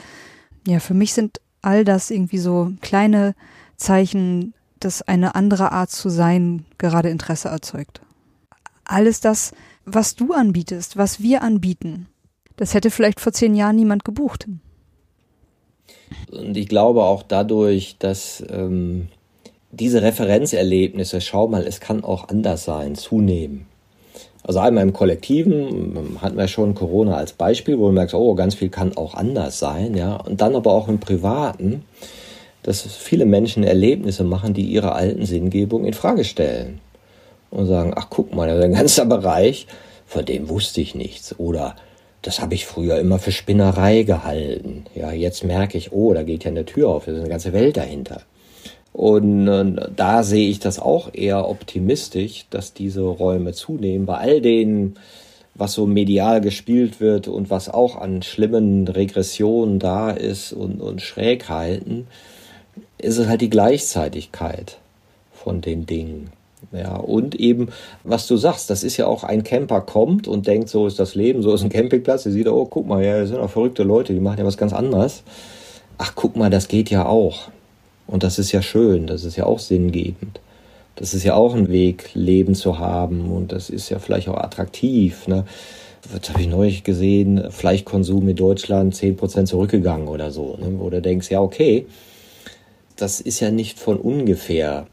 ja, 0.67 0.79
für 0.79 0.93
mich 0.93 1.13
sind 1.13 1.39
all 1.61 1.85
das 1.85 2.11
irgendwie 2.11 2.39
so 2.39 2.73
kleine 2.81 3.35
Zeichen, 3.77 4.53
dass 4.79 5.01
eine 5.01 5.35
andere 5.35 5.71
Art 5.71 5.91
zu 5.91 6.09
sein 6.09 6.65
gerade 6.77 7.09
Interesse 7.09 7.47
erzeugt. 7.47 8.01
Alles 8.83 9.21
das, 9.21 9.53
was 9.85 10.15
du 10.15 10.33
anbietest, 10.33 10.97
was 10.97 11.21
wir 11.21 11.41
anbieten, 11.41 12.07
das 12.57 12.73
hätte 12.73 12.91
vielleicht 12.91 13.21
vor 13.21 13.31
zehn 13.31 13.55
Jahren 13.55 13.77
niemand 13.77 14.03
gebucht. 14.03 14.47
Und 16.31 16.57
ich 16.57 16.67
glaube 16.67 17.03
auch 17.03 17.23
dadurch, 17.23 17.95
dass 17.97 18.43
ähm, 18.49 19.07
diese 19.73 20.03
Referenzerlebnisse, 20.03 21.19
schau 21.19 21.47
mal, 21.47 21.65
es 21.65 21.79
kann 21.79 22.03
auch 22.03 22.29
anders 22.29 22.63
sein, 22.63 22.93
zunehmen. 22.95 23.65
Also 24.43 24.59
einmal 24.59 24.83
im 24.83 24.93
Kollektiven 24.93 26.19
hatten 26.21 26.37
wir 26.37 26.47
schon 26.47 26.75
Corona 26.75 27.15
als 27.15 27.33
Beispiel, 27.33 27.79
wo 27.79 27.87
du 27.87 27.93
merkst, 27.93 28.13
oh, 28.13 28.35
ganz 28.35 28.55
viel 28.55 28.69
kann 28.69 28.95
auch 28.95 29.15
anders 29.15 29.57
sein, 29.57 29.95
ja. 29.95 30.17
Und 30.17 30.41
dann 30.41 30.55
aber 30.55 30.73
auch 30.73 30.89
im 30.89 30.99
Privaten, 30.99 31.85
dass 32.61 32.81
viele 32.81 33.25
Menschen 33.25 33.63
Erlebnisse 33.63 34.23
machen, 34.23 34.53
die 34.53 34.65
ihre 34.65 34.91
alten 34.93 35.25
Sinngebung 35.25 35.85
in 35.85 35.93
Frage 35.93 36.23
stellen. 36.23 36.79
Und 37.49 37.65
sagen, 37.65 37.93
ach 37.95 38.07
guck 38.09 38.35
mal, 38.35 38.47
das 38.47 38.59
ist 38.59 38.63
ein 38.63 38.73
ganzer 38.73 39.05
Bereich, 39.07 39.65
von 40.05 40.25
dem 40.25 40.49
wusste 40.49 40.81
ich 40.81 40.93
nichts. 40.93 41.39
Oder 41.39 41.75
das 42.21 42.41
habe 42.41 42.53
ich 42.53 42.65
früher 42.65 42.99
immer 42.99 43.17
für 43.17 43.31
Spinnerei 43.31 44.03
gehalten. 44.03 44.85
Ja, 44.93 45.11
jetzt 45.11 45.43
merke 45.43 45.77
ich, 45.77 45.93
oh, 45.93 46.13
da 46.13 46.21
geht 46.23 46.43
ja 46.43 46.51
eine 46.51 46.65
Tür 46.65 46.89
auf, 46.89 47.05
da 47.05 47.11
ist 47.11 47.19
eine 47.19 47.29
ganze 47.29 47.53
Welt 47.53 47.77
dahinter. 47.77 48.21
Und 48.93 49.47
äh, 49.47 49.89
da 49.95 50.23
sehe 50.23 50.49
ich 50.49 50.59
das 50.59 50.79
auch 50.79 51.13
eher 51.13 51.49
optimistisch, 51.49 52.45
dass 52.51 52.73
diese 52.73 53.01
Räume 53.01 53.53
zunehmen. 53.53 54.05
Bei 54.05 54.17
all 54.17 54.39
den, 54.39 54.95
was 55.55 55.73
so 55.73 55.87
medial 55.87 56.41
gespielt 56.41 57.01
wird 57.01 57.27
und 57.27 57.49
was 57.49 57.69
auch 57.69 57.99
an 57.99 58.21
schlimmen 58.21 58.87
Regressionen 58.87 59.79
da 59.79 60.11
ist 60.11 60.53
und, 60.53 60.79
und 60.79 61.01
Schrägheiten, 61.01 62.07
ist 62.99 63.17
es 63.17 63.27
halt 63.27 63.41
die 63.41 63.49
Gleichzeitigkeit 63.49 64.77
von 65.33 65.61
den 65.61 65.85
Dingen. 65.85 66.31
Ja, 66.71 66.95
und 66.95 67.35
eben, 67.35 67.69
was 68.03 68.25
du 68.27 68.37
sagst, 68.37 68.69
das 68.69 68.83
ist 68.83 68.97
ja 68.97 69.05
auch 69.05 69.23
ein 69.23 69.43
Camper 69.43 69.81
kommt 69.81 70.27
und 70.27 70.47
denkt, 70.47 70.69
so 70.69 70.87
ist 70.87 70.97
das 70.97 71.13
Leben, 71.13 71.41
so 71.41 71.53
ist 71.53 71.63
ein 71.63 71.69
Campingplatz, 71.69 72.23
der 72.23 72.31
sieht, 72.31 72.47
oh, 72.47 72.65
guck 72.65 72.87
mal, 72.87 73.03
ja, 73.03 73.19
das 73.19 73.29
sind 73.29 73.39
auch 73.39 73.49
verrückte 73.49 73.83
Leute, 73.83 74.13
die 74.13 74.19
machen 74.19 74.39
ja 74.39 74.45
was 74.45 74.57
ganz 74.57 74.71
anderes. 74.71 75.23
Ach, 75.97 76.13
guck 76.15 76.35
mal, 76.35 76.49
das 76.49 76.67
geht 76.67 76.89
ja 76.89 77.05
auch. 77.05 77.49
Und 78.07 78.23
das 78.23 78.39
ist 78.39 78.51
ja 78.51 78.61
schön, 78.61 79.07
das 79.07 79.23
ist 79.23 79.35
ja 79.35 79.45
auch 79.45 79.59
sinngebend. 79.59 80.39
Das 80.95 81.13
ist 81.13 81.23
ja 81.23 81.33
auch 81.35 81.55
ein 81.55 81.69
Weg, 81.69 82.11
Leben 82.13 82.53
zu 82.53 82.77
haben 82.77 83.31
und 83.31 83.51
das 83.51 83.69
ist 83.69 83.89
ja 83.89 83.99
vielleicht 83.99 84.27
auch 84.27 84.37
attraktiv. 84.37 85.27
Ne? 85.27 85.45
Das 86.11 86.29
habe 86.29 86.41
ich 86.41 86.47
neulich 86.47 86.83
gesehen, 86.83 87.49
Fleischkonsum 87.49 88.29
in 88.29 88.35
Deutschland 88.35 88.93
10% 88.93 89.45
zurückgegangen 89.45 90.07
oder 90.07 90.31
so. 90.31 90.57
Ne? 90.61 90.75
Wo 90.77 90.89
du 90.89 91.01
denkst, 91.01 91.31
ja, 91.31 91.41
okay, 91.41 91.87
das 92.95 93.21
ist 93.21 93.39
ja 93.39 93.49
nicht 93.49 93.79
von 93.79 93.97
ungefähr. 93.97 94.85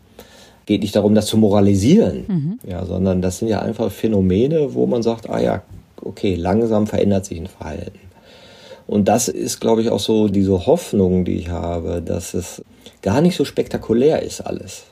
Geht 0.64 0.82
nicht 0.82 0.96
darum, 0.96 1.14
das 1.14 1.26
zu 1.26 1.36
moralisieren, 1.36 2.24
mhm. 2.28 2.58
ja, 2.66 2.84
sondern 2.86 3.20
das 3.20 3.38
sind 3.38 3.48
ja 3.48 3.60
einfach 3.60 3.90
Phänomene, 3.90 4.72
wo 4.74 4.86
man 4.86 5.02
sagt, 5.02 5.28
ah 5.28 5.40
ja, 5.40 5.62
okay, 6.00 6.34
langsam 6.36 6.86
verändert 6.86 7.26
sich 7.26 7.38
ein 7.38 7.48
Verhalten. 7.48 7.98
Und 8.86 9.08
das 9.08 9.28
ist, 9.28 9.60
glaube 9.60 9.82
ich, 9.82 9.90
auch 9.90 10.00
so 10.00 10.28
diese 10.28 10.66
Hoffnung, 10.66 11.24
die 11.24 11.34
ich 11.34 11.48
habe, 11.48 12.02
dass 12.02 12.34
es 12.34 12.64
gar 13.02 13.20
nicht 13.20 13.36
so 13.36 13.44
spektakulär 13.44 14.22
ist 14.22 14.40
alles. 14.40 14.84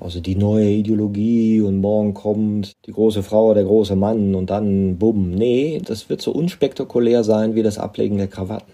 Also 0.00 0.20
die 0.20 0.34
neue 0.34 0.68
Ideologie 0.68 1.60
und 1.60 1.80
morgen 1.80 2.12
kommt 2.12 2.72
die 2.86 2.92
große 2.92 3.22
Frau, 3.22 3.54
der 3.54 3.64
große 3.64 3.94
Mann 3.94 4.34
und 4.34 4.50
dann 4.50 4.98
bumm. 4.98 5.30
Nee, 5.30 5.80
das 5.84 6.08
wird 6.08 6.20
so 6.20 6.32
unspektakulär 6.32 7.22
sein 7.22 7.54
wie 7.54 7.62
das 7.62 7.78
Ablegen 7.78 8.18
der 8.18 8.26
Krawatten. 8.26 8.72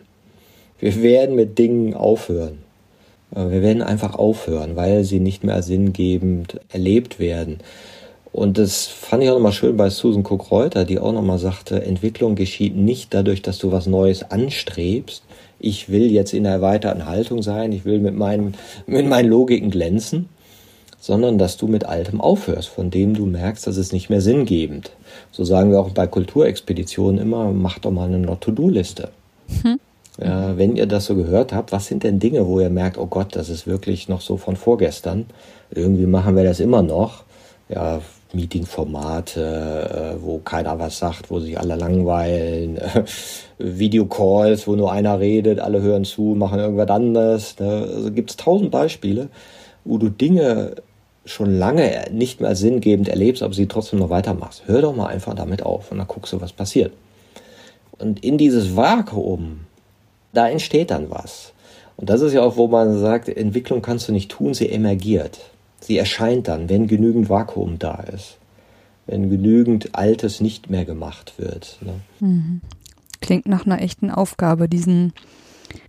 Wir 0.79 1.03
werden 1.03 1.37
mit 1.37 1.59
Dingen 1.59 1.93
aufhören. 1.93 2.59
Wir 3.31 3.61
werden 3.61 3.83
einfach 3.83 4.15
aufhören, 4.15 4.75
weil 4.77 5.05
sie 5.05 5.21
nicht 5.21 5.45
mehr 5.45 5.63
sinngebend 5.63 6.61
erlebt 6.71 7.19
werden. 7.19 7.59
Und 8.33 8.57
das 8.57 8.87
fand 8.87 9.23
ich 9.23 9.29
auch 9.29 9.35
nochmal 9.35 9.53
schön 9.53 9.77
bei 9.77 9.91
Susan 9.91 10.25
Cook-Reuter, 10.25 10.85
die 10.85 10.99
auch 10.99 11.13
nochmal 11.13 11.39
sagte, 11.39 11.83
Entwicklung 11.83 12.37
geschieht 12.37 12.77
nicht 12.77 13.13
dadurch, 13.13 13.43
dass 13.43 13.59
du 13.59 13.71
was 13.71 13.87
Neues 13.87 14.31
anstrebst. 14.31 15.25
Ich 15.61 15.89
will 15.89 16.11
jetzt 16.11 16.33
in 16.33 16.45
der 16.45 16.53
erweiterten 16.53 17.07
Haltung 17.07 17.43
sein, 17.43 17.73
ich 17.73 17.85
will 17.85 17.99
mit 17.99 18.15
meinen, 18.15 18.55
mit 18.87 19.07
meinen 19.07 19.29
Logiken 19.29 19.71
glänzen, 19.71 20.29
sondern 21.01 21.39
dass 21.39 21.57
du 21.57 21.67
mit 21.67 21.85
Altem 21.85 22.21
aufhörst, 22.21 22.69
von 22.69 22.91
dem 22.91 23.15
du 23.15 23.27
merkst, 23.27 23.67
dass 23.67 23.77
es 23.77 23.93
nicht 23.93 24.11
mehr 24.11 24.21
sinngebend. 24.21 24.93
So 25.33 25.45
sagen 25.45 25.71
wir 25.71 25.81
auch 25.81 25.91
bei 25.91 26.07
Kulturexpeditionen 26.07 27.21
immer, 27.21 27.53
mach 27.53 27.79
doch 27.79 27.91
mal 27.91 28.09
eine 28.09 28.19
Not-to-Do-Liste. 28.19 29.11
Hm. 29.63 29.81
Ja, 30.21 30.59
wenn 30.59 30.75
ihr 30.75 30.87
das 30.87 31.07
so 31.07 31.15
gehört 31.15 31.53
habt, 31.53 31.71
was 31.71 31.87
sind 31.87 32.03
denn 32.03 32.19
Dinge, 32.19 32.47
wo 32.47 32.59
ihr 32.59 32.71
merkt, 32.71 32.99
oh 32.99 33.07
Gott, 33.07 33.37
das 33.37 33.49
ist 33.49 33.69
wirklich 33.69 34.09
noch 34.09 34.21
so 34.21 34.37
von 34.37 34.57
vorgestern. 34.57 35.27
Irgendwie 35.71 36.07
machen 36.07 36.35
wir 36.35 36.43
das 36.43 36.59
immer 36.59 36.83
noch. 36.83 37.23
Ja, 37.69 38.01
Meeting-Formate, 38.33 40.17
äh, 40.19 40.23
wo 40.23 40.39
keiner 40.39 40.79
was 40.79 40.99
sagt, 40.99 41.31
wo 41.31 41.41
sich 41.41 41.59
alle 41.59 41.77
langweilen, 41.77 42.79
Videocalls, 43.59 44.67
wo 44.67 44.77
nur 44.77 44.93
einer 44.93 45.19
redet, 45.19 45.61
alle 45.61 45.81
hören 45.83 46.05
zu, 46.05 46.35
machen 46.37 46.59
irgendwas 46.59 46.91
anderes. 46.91 47.59
Ne? 47.59 47.89
Also 47.95 48.11
gibt 48.13 48.31
es 48.31 48.37
tausend 48.37 48.71
Beispiele, 48.71 49.29
wo 49.85 49.99
du 49.99 50.09
Dinge 50.09 50.77
schon 51.25 51.59
lange 51.59 52.07
nicht 52.11 52.41
mehr 52.41 52.55
sinngebend 52.57 53.09
erlebst, 53.09 53.43
aber 53.43 53.55
sie 53.55 53.67
trotzdem 53.67 53.99
noch 53.99 54.11
weitermachst. 54.11 54.63
Hör 54.67 54.83
doch 54.83 54.97
mal 54.97 55.07
einfach 55.07 55.35
damit 55.35 55.63
auf 55.63 55.91
und 55.93 55.99
dann 55.99 56.09
guckst 56.09 56.33
du, 56.33 56.41
was 56.41 56.53
passiert. 56.53 56.93
Und 57.99 58.25
in 58.25 58.39
dieses 58.39 58.77
Vakuum, 58.77 59.61
da 60.33 60.49
entsteht 60.49 60.91
dann 60.91 61.11
was. 61.11 61.53
Und 61.97 62.11
das 62.11 62.21
ist 62.21 62.33
ja 62.33 62.43
auch, 62.43 62.57
wo 62.57 62.69
man 62.69 62.99
sagt, 62.99 63.29
Entwicklung 63.29 63.83
kannst 63.83 64.09
du 64.09 64.13
nicht 64.13 64.31
tun, 64.31 64.55
sie 64.55 64.71
emergiert. 64.71 65.41
Sie 65.81 65.97
erscheint 65.97 66.49
dann, 66.49 66.69
wenn 66.69 66.87
genügend 66.87 67.29
Vakuum 67.29 67.79
da 67.79 67.97
ist, 68.15 68.37
wenn 69.07 69.31
genügend 69.31 69.95
Altes 69.95 70.41
nicht 70.41 70.71
mehr 70.71 70.85
gemacht 70.85 71.35
wird. 71.39 71.79
Ne? 71.81 71.95
Mhm. 72.21 72.61
Klingt 73.21 73.47
nach 73.47 73.67
einer 73.67 73.81
echten 73.81 74.11
Aufgabe, 74.11 74.69
diesen 74.69 75.13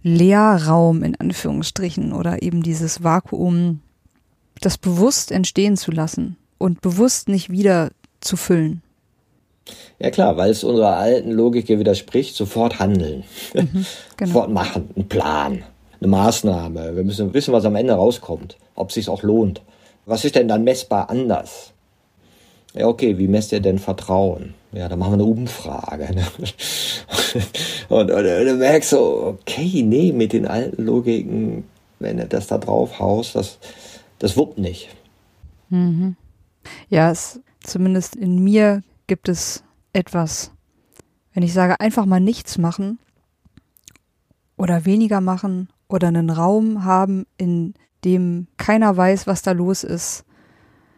Leerraum 0.04 1.04
in 1.04 1.16
Anführungsstrichen 1.20 2.14
oder 2.14 2.42
eben 2.42 2.64
dieses 2.64 3.04
Vakuum, 3.04 3.82
das 4.62 4.78
bewusst 4.78 5.32
entstehen 5.32 5.78
zu 5.78 5.92
lassen 5.92 6.38
und 6.58 6.82
bewusst 6.82 7.30
nicht 7.30 7.50
wieder 7.50 7.92
zu 8.20 8.38
füllen. 8.38 8.82
Ja 10.00 10.10
klar, 10.10 10.38
weil 10.38 10.52
es 10.52 10.64
unserer 10.64 10.98
alten 10.98 11.32
Logik 11.32 11.70
widerspricht, 11.70 12.36
sofort 12.36 12.80
handeln, 12.80 13.24
mhm, 13.54 13.86
genau. 14.18 14.32
sofort 14.32 14.52
machen, 14.52 14.90
einen 14.96 15.08
Plan. 15.08 15.64
eine 16.00 16.08
Maßnahme. 16.08 16.96
Wir 16.96 17.04
müssen 17.04 17.34
wissen, 17.34 17.54
was 17.54 17.66
am 17.66 17.76
Ende 17.76 17.94
rauskommt, 17.94 18.58
ob 18.76 18.90
es 18.90 18.96
sich 18.96 19.10
auch 19.10 19.22
lohnt. 19.24 19.62
Was 20.10 20.26
ist 20.26 20.36
denn 20.36 20.48
dann 20.48 20.64
messbar 20.64 21.10
anders? 21.10 21.72
Ja, 22.74 22.88
okay, 22.88 23.18
wie 23.18 23.28
messt 23.28 23.52
ihr 23.52 23.60
denn 23.60 23.80
Vertrauen? 23.80 24.56
Ja, 24.72 24.88
da 24.90 24.96
machen 24.96 25.12
wir 25.12 25.14
eine 25.16 25.24
Umfrage. 25.24 26.14
Ne? 26.14 26.26
Und, 27.90 28.12
und, 28.12 28.26
und, 28.26 28.46
du 28.46 28.56
merkst 28.56 28.92
so, 28.92 29.38
okay, 29.40 29.82
nee, 29.82 30.12
mit 30.12 30.34
den 30.34 30.46
alten 30.46 30.84
Logiken, 30.84 31.64
wenn 32.00 32.18
du 32.18 32.26
das 32.28 32.48
da 32.48 32.60
drauf 32.60 33.00
haust, 33.00 33.36
das, 33.36 33.58
das 34.20 34.38
wuppt 34.38 34.60
nicht. 34.60 34.90
Mhm. 35.70 36.16
Ja, 36.90 37.10
es, 37.10 37.40
zumindest 37.62 38.16
in 38.16 38.44
mir 38.44 38.84
gibt 39.08 39.28
es 39.28 39.64
etwas, 39.94 40.52
wenn 41.34 41.44
ich 41.44 41.54
sage, 41.54 41.80
einfach 41.80 42.06
mal 42.06 42.20
nichts 42.20 42.58
machen 42.60 43.00
oder 44.56 44.86
weniger 44.86 45.22
machen 45.22 45.70
oder 45.88 46.10
einen 46.10 46.30
Raum 46.30 46.84
haben, 46.84 47.26
in 47.38 47.74
dem 48.06 48.48
keiner 48.58 48.96
weiß, 48.96 49.28
was 49.28 49.42
da 49.42 49.52
los 49.52 49.84
ist, 49.84 50.26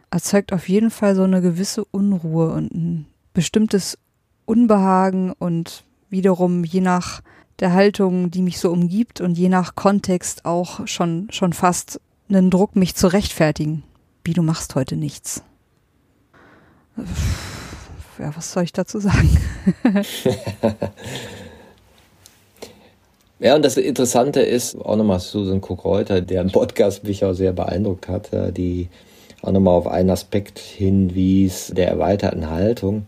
erzeugt 0.10 0.54
auf 0.54 0.68
jeden 0.70 0.92
Fall 0.92 1.16
so 1.16 1.24
eine 1.24 1.42
gewisse 1.42 1.86
Unruhe 1.86 2.52
und 2.52 2.74
ein 2.74 3.06
bestimmtes 3.34 3.98
Unbehagen 4.46 5.32
und 5.32 5.86
wiederum 6.10 6.64
je 6.64 6.82
nach 6.82 7.22
der 7.60 7.74
Haltung, 7.74 8.32
die 8.32 8.42
mich 8.42 8.60
so 8.60 8.72
umgibt 8.72 9.22
und 9.22 9.38
je 9.38 9.50
nach 9.50 9.76
Kontext 9.76 10.46
auch 10.46 10.88
schon, 10.88 11.28
schon 11.32 11.54
fast 11.54 12.02
einen 12.28 12.50
Druck, 12.50 12.76
mich 12.76 12.96
zu 12.96 13.08
rechtfertigen. 13.08 13.84
Wie 14.24 14.34
du 14.34 14.42
machst 14.42 14.76
heute 14.76 14.96
nichts. 14.96 15.44
Ja, 18.20 18.36
was 18.36 18.52
soll 18.52 18.64
ich 18.64 18.74
dazu 18.74 19.00
sagen? 19.00 19.30
ja, 23.42 23.56
und 23.56 23.66
das 23.66 23.78
Interessante 23.78 24.42
ist 24.42 24.76
auch 24.80 24.96
nochmal 24.96 25.20
Susan 25.20 25.62
Cook-Reuter, 25.62 26.22
der 26.22 26.42
im 26.42 26.52
Podcast 26.52 27.04
mich 27.04 27.26
auch 27.26 27.34
sehr 27.34 27.54
beeindruckt 27.54 28.08
hat, 28.08 28.30
die 28.56 28.90
auch 29.42 29.52
nochmal 29.52 29.74
auf 29.74 29.88
einen 29.88 30.10
Aspekt 30.10 30.60
hinwies 30.60 31.74
der 31.76 31.88
erweiterten 31.88 32.50
Haltung. 32.50 33.08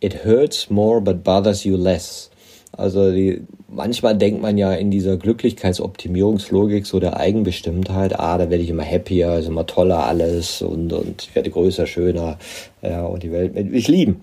It 0.00 0.24
hurts 0.24 0.70
more 0.70 1.00
but 1.00 1.24
bothers 1.24 1.64
you 1.64 1.76
less. 1.76 2.30
Also 2.72 3.10
die, 3.10 3.42
manchmal 3.68 4.16
denkt 4.16 4.42
man 4.42 4.58
ja 4.58 4.72
in 4.72 4.90
dieser 4.90 5.16
Glücklichkeitsoptimierungslogik 5.16 6.86
so 6.86 7.00
der 7.00 7.16
Eigenbestimmtheit, 7.16 8.18
ah, 8.18 8.38
da 8.38 8.50
werde 8.50 8.62
ich 8.62 8.70
immer 8.70 8.84
happier, 8.84 9.38
ist 9.38 9.48
immer 9.48 9.66
toller 9.66 10.04
alles 10.04 10.62
und, 10.62 10.92
und 10.92 11.22
ich 11.22 11.34
werde 11.34 11.50
größer, 11.50 11.86
schöner 11.86 12.38
ja, 12.82 13.04
und 13.06 13.22
die 13.22 13.32
Welt 13.32 13.54
mit 13.54 13.70
mich 13.70 13.88
lieben. 13.88 14.20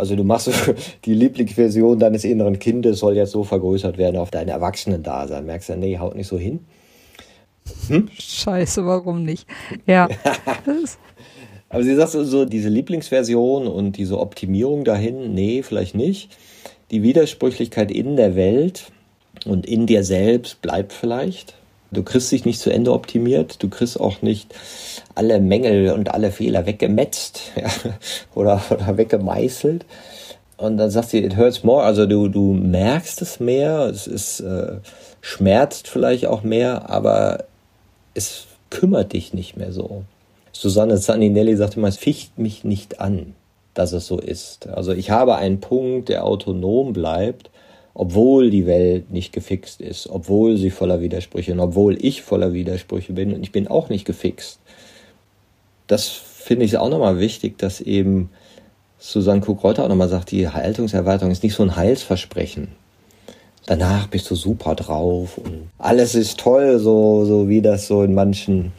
Also 0.00 0.16
du 0.16 0.24
machst 0.24 0.50
die 1.04 1.14
Lieblingsversion 1.14 1.98
deines 1.98 2.24
inneren 2.24 2.58
Kindes 2.58 2.98
soll 2.98 3.16
jetzt 3.16 3.32
so 3.32 3.44
vergrößert 3.44 3.98
werden 3.98 4.16
auf 4.16 4.30
dein 4.30 4.48
Erwachsenendasein. 4.48 5.46
Merkst 5.46 5.68
du, 5.68 5.76
nee, 5.76 5.98
haut 5.98 6.16
nicht 6.16 6.26
so 6.26 6.38
hin. 6.38 6.60
Hm? 7.88 8.08
Scheiße, 8.18 8.84
warum 8.84 9.24
nicht? 9.24 9.46
Ja. 9.86 10.08
Aber 11.68 11.84
sie 11.84 11.94
sagt 11.94 12.10
so, 12.10 12.44
diese 12.44 12.68
Lieblingsversion 12.68 13.68
und 13.68 13.96
diese 13.96 14.18
Optimierung 14.18 14.82
dahin, 14.82 15.34
nee, 15.34 15.62
vielleicht 15.62 15.94
nicht 15.94 16.36
die 16.90 17.02
Widersprüchlichkeit 17.02 17.92
in 17.92 18.16
der 18.16 18.34
Welt 18.34 18.90
und 19.46 19.66
in 19.66 19.86
dir 19.86 20.02
selbst 20.02 20.60
bleibt 20.62 20.92
vielleicht. 20.92 21.54
Du 21.90 22.02
kriegst 22.02 22.30
dich 22.30 22.44
nicht 22.44 22.60
zu 22.60 22.70
Ende 22.70 22.92
optimiert, 22.92 23.62
du 23.62 23.68
kriegst 23.68 23.98
auch 23.98 24.22
nicht 24.22 24.54
alle 25.14 25.40
Mängel 25.40 25.92
und 25.92 26.12
alle 26.14 26.30
Fehler 26.30 26.66
weggemetzt 26.66 27.40
ja, 27.56 27.68
oder, 28.34 28.62
oder 28.70 28.96
weggemeißelt. 28.96 29.84
Und 30.56 30.76
dann 30.76 30.90
sagt 30.90 31.10
sie, 31.10 31.24
it 31.24 31.36
hurts 31.36 31.64
more, 31.64 31.82
also 31.82 32.06
du, 32.06 32.28
du 32.28 32.52
merkst 32.52 33.22
es 33.22 33.40
mehr, 33.40 33.86
es 33.86 34.06
ist, 34.06 34.40
äh, 34.40 34.76
schmerzt 35.20 35.88
vielleicht 35.88 36.26
auch 36.26 36.42
mehr, 36.42 36.90
aber 36.90 37.44
es 38.14 38.46
kümmert 38.68 39.14
dich 39.14 39.32
nicht 39.32 39.56
mehr 39.56 39.72
so. 39.72 40.02
Susanne 40.52 41.00
Zaninelli 41.00 41.56
sagt 41.56 41.76
immer, 41.76 41.88
es 41.88 41.96
ficht 41.96 42.38
mich 42.38 42.62
nicht 42.62 43.00
an 43.00 43.34
dass 43.74 43.92
es 43.92 44.06
so 44.06 44.18
ist. 44.18 44.68
Also 44.68 44.92
ich 44.92 45.10
habe 45.10 45.36
einen 45.36 45.60
Punkt, 45.60 46.08
der 46.08 46.24
autonom 46.24 46.92
bleibt, 46.92 47.50
obwohl 48.00 48.48
die 48.48 48.64
Welt 48.64 49.10
nicht 49.10 49.30
gefixt 49.30 49.82
ist, 49.82 50.08
obwohl 50.08 50.56
sie 50.56 50.70
voller 50.70 51.02
Widersprüche 51.02 51.52
und 51.52 51.60
obwohl 51.60 52.02
ich 52.02 52.22
voller 52.22 52.54
Widersprüche 52.54 53.12
bin 53.12 53.34
und 53.34 53.42
ich 53.42 53.52
bin 53.52 53.68
auch 53.68 53.90
nicht 53.90 54.06
gefixt. 54.06 54.58
Das 55.86 56.08
finde 56.08 56.64
ich 56.64 56.78
auch 56.78 56.88
nochmal 56.88 57.18
wichtig, 57.18 57.58
dass 57.58 57.82
eben 57.82 58.30
Susanne 58.98 59.42
Kuck-Reuter 59.42 59.84
auch 59.84 59.88
nochmal 59.90 60.08
sagt, 60.08 60.30
die 60.30 60.48
Haltungserweiterung 60.48 61.30
ist 61.30 61.42
nicht 61.42 61.54
so 61.54 61.62
ein 61.62 61.76
Heilsversprechen. 61.76 62.68
Danach 63.66 64.06
bist 64.06 64.30
du 64.30 64.34
super 64.34 64.74
drauf 64.74 65.36
und 65.36 65.68
alles 65.76 66.14
ist 66.14 66.40
toll, 66.40 66.78
so, 66.78 67.26
so 67.26 67.50
wie 67.50 67.60
das 67.60 67.86
so 67.86 68.02
in 68.02 68.14
manchen 68.14 68.72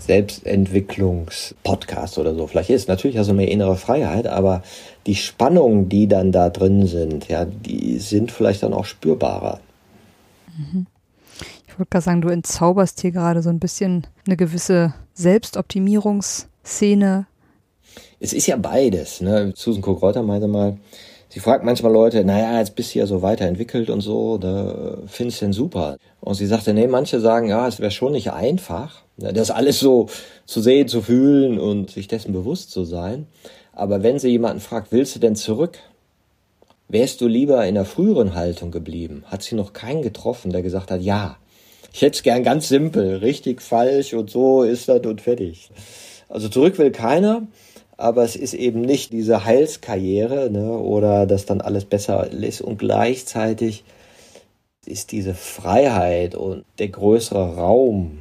Selbstentwicklungspodcast 0.00 2.18
oder 2.18 2.34
so 2.34 2.46
vielleicht 2.46 2.70
ist. 2.70 2.88
Natürlich 2.88 3.18
hast 3.18 3.28
du 3.28 3.34
mehr 3.34 3.50
innere 3.50 3.76
Freiheit, 3.76 4.26
aber 4.26 4.62
die 5.06 5.14
Spannungen, 5.14 5.88
die 5.88 6.08
dann 6.08 6.32
da 6.32 6.50
drin 6.50 6.86
sind, 6.86 7.28
ja, 7.28 7.44
die 7.44 7.98
sind 7.98 8.32
vielleicht 8.32 8.62
dann 8.62 8.74
auch 8.74 8.84
spürbarer. 8.84 9.60
Mhm. 10.56 10.86
Ich 11.66 11.78
wollte 11.78 11.90
gerade 11.90 12.04
sagen, 12.04 12.22
du 12.22 12.28
entzauberst 12.28 13.00
hier 13.00 13.12
gerade 13.12 13.42
so 13.42 13.50
ein 13.50 13.60
bisschen 13.60 14.06
eine 14.26 14.36
gewisse 14.36 14.94
Selbstoptimierungsszene. 15.14 17.26
Es 18.20 18.32
ist 18.32 18.48
ja 18.48 18.56
beides. 18.56 19.20
Ne? 19.20 19.52
Susan 19.54 19.82
Koch-Reuter 19.82 20.24
meinte 20.24 20.48
mal, 20.48 20.76
sie 21.28 21.40
fragt 21.40 21.64
manchmal 21.64 21.92
Leute, 21.92 22.24
naja, 22.24 22.58
jetzt 22.58 22.74
bist 22.74 22.94
du 22.94 23.00
ja 23.00 23.06
so 23.06 23.22
weiterentwickelt 23.22 23.90
und 23.90 24.00
so, 24.00 24.38
da 24.38 24.98
findest 25.06 25.40
du 25.40 25.46
denn 25.46 25.52
super. 25.52 25.96
Und 26.20 26.34
sie 26.34 26.46
sagte, 26.46 26.74
nee, 26.74 26.86
manche 26.86 27.20
sagen, 27.20 27.48
ja, 27.48 27.66
es 27.68 27.80
wäre 27.80 27.90
schon 27.90 28.12
nicht 28.12 28.32
einfach, 28.32 29.02
das 29.16 29.50
alles 29.50 29.80
so 29.80 30.08
zu 30.46 30.60
sehen, 30.60 30.88
zu 30.88 31.02
fühlen 31.02 31.58
und 31.58 31.90
sich 31.90 32.08
dessen 32.08 32.32
bewusst 32.32 32.70
zu 32.70 32.84
sein. 32.84 33.26
Aber 33.72 34.02
wenn 34.02 34.18
sie 34.18 34.30
jemanden 34.30 34.60
fragt, 34.60 34.92
willst 34.92 35.14
du 35.14 35.20
denn 35.20 35.36
zurück? 35.36 35.78
Wärst 36.88 37.20
du 37.20 37.26
lieber 37.26 37.66
in 37.66 37.74
der 37.74 37.84
früheren 37.84 38.34
Haltung 38.34 38.70
geblieben? 38.70 39.24
Hat 39.26 39.42
sie 39.42 39.54
noch 39.54 39.72
keinen 39.72 40.02
getroffen, 40.02 40.52
der 40.52 40.62
gesagt 40.62 40.90
hat, 40.90 41.02
ja, 41.02 41.36
ich 41.92 42.02
hätte 42.02 42.16
es 42.16 42.22
gern 42.22 42.42
ganz 42.42 42.68
simpel, 42.68 43.16
richtig, 43.16 43.60
falsch 43.62 44.14
und 44.14 44.30
so 44.30 44.62
ist 44.62 44.88
das 44.88 45.04
und 45.04 45.20
fertig. 45.20 45.70
Also 46.28 46.48
zurück 46.48 46.78
will 46.78 46.90
keiner, 46.90 47.46
aber 47.98 48.22
es 48.22 48.36
ist 48.36 48.54
eben 48.54 48.80
nicht 48.80 49.12
diese 49.12 49.44
Heilskarriere 49.44 50.50
ne, 50.50 50.70
oder 50.70 51.26
dass 51.26 51.46
dann 51.46 51.60
alles 51.60 51.84
besser 51.84 52.32
ist 52.32 52.60
und 52.60 52.78
gleichzeitig 52.78 53.84
ist 54.86 55.12
diese 55.12 55.34
Freiheit 55.34 56.34
und 56.34 56.64
der 56.78 56.88
größere 56.88 57.56
Raum 57.56 58.20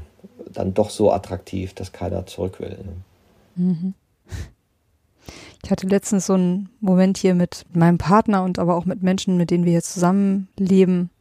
dann 0.51 0.73
doch 0.73 0.89
so 0.89 1.11
attraktiv, 1.11 1.73
dass 1.73 1.91
keiner 1.91 2.25
zurück 2.25 2.59
will. 2.59 2.77
Ne? 3.55 3.63
Mhm. 3.63 3.93
Ich 5.63 5.69
hatte 5.69 5.87
letztens 5.87 6.25
so 6.25 6.33
einen 6.33 6.69
Moment 6.79 7.17
hier 7.17 7.35
mit 7.35 7.65
meinem 7.73 7.99
Partner 7.99 8.43
und 8.43 8.57
aber 8.57 8.75
auch 8.75 8.85
mit 8.85 9.03
Menschen, 9.03 9.37
mit 9.37 9.51
denen 9.51 9.63
wir 9.63 9.71
hier 9.73 9.83
zusammenleben, 9.83 11.11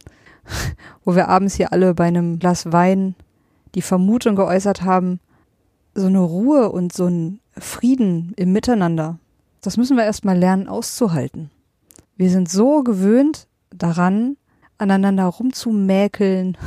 wo 1.05 1.15
wir 1.15 1.27
abends 1.27 1.55
hier 1.55 1.71
alle 1.73 1.93
bei 1.93 2.05
einem 2.05 2.39
Glas 2.39 2.71
Wein 2.71 3.15
die 3.75 3.81
Vermutung 3.81 4.35
geäußert 4.35 4.81
haben, 4.81 5.19
so 5.93 6.07
eine 6.07 6.21
Ruhe 6.21 6.71
und 6.71 6.91
so 6.93 7.05
ein 7.05 7.39
Frieden 7.59 8.33
im 8.35 8.51
Miteinander, 8.51 9.19
das 9.61 9.77
müssen 9.77 9.97
wir 9.97 10.03
erstmal 10.03 10.37
lernen 10.37 10.67
auszuhalten. 10.67 11.51
Wir 12.15 12.29
sind 12.29 12.49
so 12.49 12.83
gewöhnt 12.83 13.47
daran, 13.69 14.37
aneinander 14.77 15.25
rumzumäkeln 15.25 16.57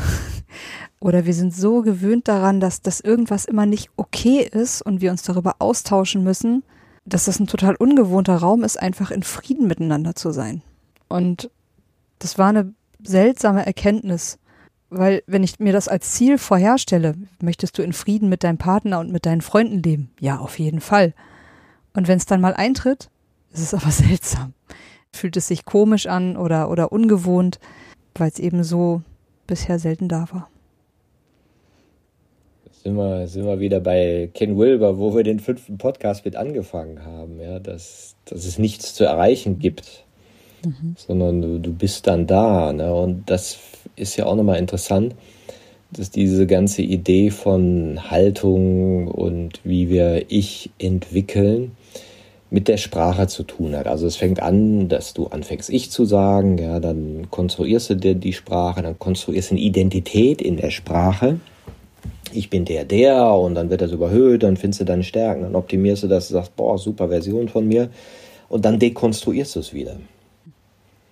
oder 1.01 1.27
wir 1.27 1.35
sind 1.35 1.55
so 1.55 1.83
gewöhnt 1.83 2.29
daran, 2.29 2.61
dass 2.61 2.83
das 2.83 3.01
irgendwas 3.01 3.45
immer 3.45 3.67
nicht 3.67 3.91
okay 3.97 4.41
ist 4.41 4.83
und 4.83 5.01
wir 5.01 5.11
uns 5.11 5.23
darüber 5.23 5.57
austauschen 5.59 6.23
müssen, 6.23 6.63
dass 7.05 7.25
das 7.25 7.41
ein 7.41 7.47
total 7.47 7.77
ungewohnter 7.77 8.37
Raum 8.37 8.65
ist, 8.65 8.81
einfach 8.81 9.11
in 9.11 9.23
Frieden 9.23 9.67
miteinander 9.67 10.15
zu 10.15 10.31
sein. 10.31 10.63
Und 11.09 11.51
das 12.19 12.39
war 12.39 12.49
eine 12.49 12.73
seltsame 13.03 13.65
Erkenntnis, 13.67 14.39
weil 14.91 15.23
wenn 15.27 15.43
ich 15.43 15.59
mir 15.61 15.73
das 15.73 15.89
als 15.89 16.13
Ziel 16.13 16.37
vorherstelle, 16.37 17.15
möchtest 17.41 17.79
du 17.79 17.83
in 17.83 17.93
Frieden 17.93 18.29
mit 18.29 18.45
deinem 18.45 18.59
Partner 18.59 18.99
und 18.99 19.13
mit 19.13 19.25
deinen 19.25 19.41
Freunden 19.41 19.83
leben? 19.83 20.11
Ja, 20.21 20.39
auf 20.39 20.59
jeden 20.59 20.81
Fall. 20.81 21.15
Und 21.95 22.09
wenn 22.09 22.19
es 22.19 22.27
dann 22.27 22.41
mal 22.41 22.55
eintritt, 22.55 23.09
ist 23.53 23.63
es 23.63 23.75
aber 23.75 23.91
seltsam. 23.91 24.53
Fühlt 25.13 25.37
es 25.37 25.49
sich 25.49 25.65
komisch 25.65 26.07
an 26.07 26.37
oder, 26.37 26.71
oder 26.71 26.93
ungewohnt, 26.93 27.59
weil 28.15 28.29
es 28.29 28.39
eben 28.39 28.65
so 28.65 29.03
bisher 29.47 29.79
selten 29.79 30.09
da 30.09 30.27
war. 30.33 30.49
Sind 32.83 32.97
wir, 32.97 33.27
sind 33.27 33.45
wir 33.45 33.61
wieder 33.61 33.81
bei 33.81 34.31
Ken 34.33 34.57
Wilber, 34.57 34.99
wo 34.99 35.15
wir 35.15 35.23
den 35.23 35.39
fünften 35.39 35.77
Podcast 35.77 36.25
mit 36.25 36.35
angefangen 36.35 37.05
haben, 37.05 37.39
ja, 37.39 37.59
dass, 37.59 38.17
dass 38.25 38.47
es 38.47 38.59
nichts 38.59 38.95
zu 38.95 39.05
erreichen 39.05 39.59
gibt, 39.59 40.05
mhm. 40.65 40.95
sondern 40.97 41.43
du, 41.43 41.59
du 41.59 41.75
bist 41.75 42.07
dann 42.07 42.27
da. 42.27 42.73
Ne? 42.73 42.95
Und 42.95 43.29
das 43.29 43.59
ist 44.01 44.17
ja 44.17 44.27
auch 44.27 44.35
nochmal 44.35 44.59
interessant, 44.59 45.15
dass 45.93 46.11
diese 46.11 46.47
ganze 46.47 46.83
Idee 46.83 47.31
von 47.31 48.11
Haltung 48.11 49.09
und 49.09 49.61
wie 49.65 49.91
wir 49.91 50.27
Ich 50.29 50.71
entwickeln, 50.79 51.73
mit 52.51 52.67
der 52.67 52.77
Sprache 52.77 53.29
zu 53.29 53.45
tun 53.45 53.77
hat. 53.77 53.87
Also 53.87 54.07
es 54.07 54.17
fängt 54.17 54.43
an, 54.43 54.89
dass 54.89 55.15
du 55.15 55.29
anfängst 55.29 55.71
ich 55.71 55.91
zu 55.91 56.05
sagen, 56.05 56.59
ja, 56.59 56.81
dann 56.81 57.29
konstruierst 57.31 57.91
du 57.91 57.95
dir 57.95 58.15
die 58.15 58.33
Sprache, 58.33 58.83
dann 58.83 58.99
konstruierst 58.99 59.51
du 59.51 59.55
eine 59.55 59.63
Identität 59.63 60.43
in 60.43 60.57
der 60.57 60.71
Sprache. 60.71 61.39
Ich 62.33 62.51
bin 62.51 62.65
der, 62.65 62.85
der 62.85 63.33
und 63.35 63.55
dann 63.55 63.71
wird 63.71 63.81
das 63.81 63.93
überhöht, 63.93 64.43
dann 64.43 64.57
findest 64.57 64.81
du 64.81 64.85
deine 64.85 65.05
Stärken, 65.05 65.43
dann 65.43 65.55
optimierst 65.55 66.05
du 66.05 66.09
das, 66.09 66.29
sagst, 66.29 66.55
boah, 66.57 66.79
super 66.79 67.09
Version 67.09 67.49
von 67.49 67.67
mir 67.67 67.91
und 68.49 68.65
dann 68.65 68.79
dekonstruierst 68.79 69.57
du 69.57 69.61
es 69.61 69.73
wieder. 69.73 69.97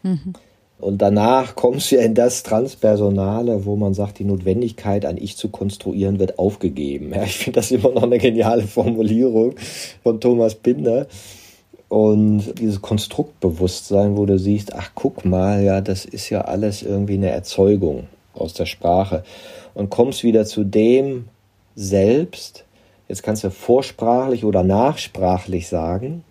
Mhm. 0.02 0.34
Und 0.80 1.02
danach 1.02 1.56
kommst 1.56 1.90
du 1.90 1.96
ja 1.96 2.02
in 2.02 2.14
das 2.14 2.44
Transpersonale, 2.44 3.64
wo 3.64 3.74
man 3.74 3.94
sagt, 3.94 4.20
die 4.20 4.24
Notwendigkeit, 4.24 5.04
ein 5.04 5.16
Ich 5.16 5.36
zu 5.36 5.48
konstruieren, 5.48 6.20
wird 6.20 6.38
aufgegeben. 6.38 7.12
Ja, 7.12 7.24
ich 7.24 7.38
finde 7.38 7.60
das 7.60 7.72
immer 7.72 7.90
noch 7.90 8.04
eine 8.04 8.18
geniale 8.18 8.62
Formulierung 8.62 9.56
von 10.04 10.20
Thomas 10.20 10.54
Binder. 10.54 11.08
Und 11.88 12.60
dieses 12.60 12.80
Konstruktbewusstsein, 12.80 14.16
wo 14.16 14.24
du 14.26 14.38
siehst, 14.38 14.74
ach 14.74 14.92
guck 14.94 15.24
mal, 15.24 15.64
ja, 15.64 15.80
das 15.80 16.04
ist 16.04 16.30
ja 16.30 16.42
alles 16.42 16.82
irgendwie 16.82 17.14
eine 17.14 17.30
Erzeugung 17.30 18.06
aus 18.34 18.54
der 18.54 18.66
Sprache. 18.66 19.24
Und 19.74 19.90
kommst 19.90 20.22
wieder 20.22 20.44
zu 20.44 20.62
dem 20.62 21.24
selbst, 21.74 22.64
jetzt 23.08 23.22
kannst 23.24 23.42
du 23.42 23.50
vorsprachlich 23.50 24.44
oder 24.44 24.62
nachsprachlich 24.62 25.66
sagen, 25.66 26.22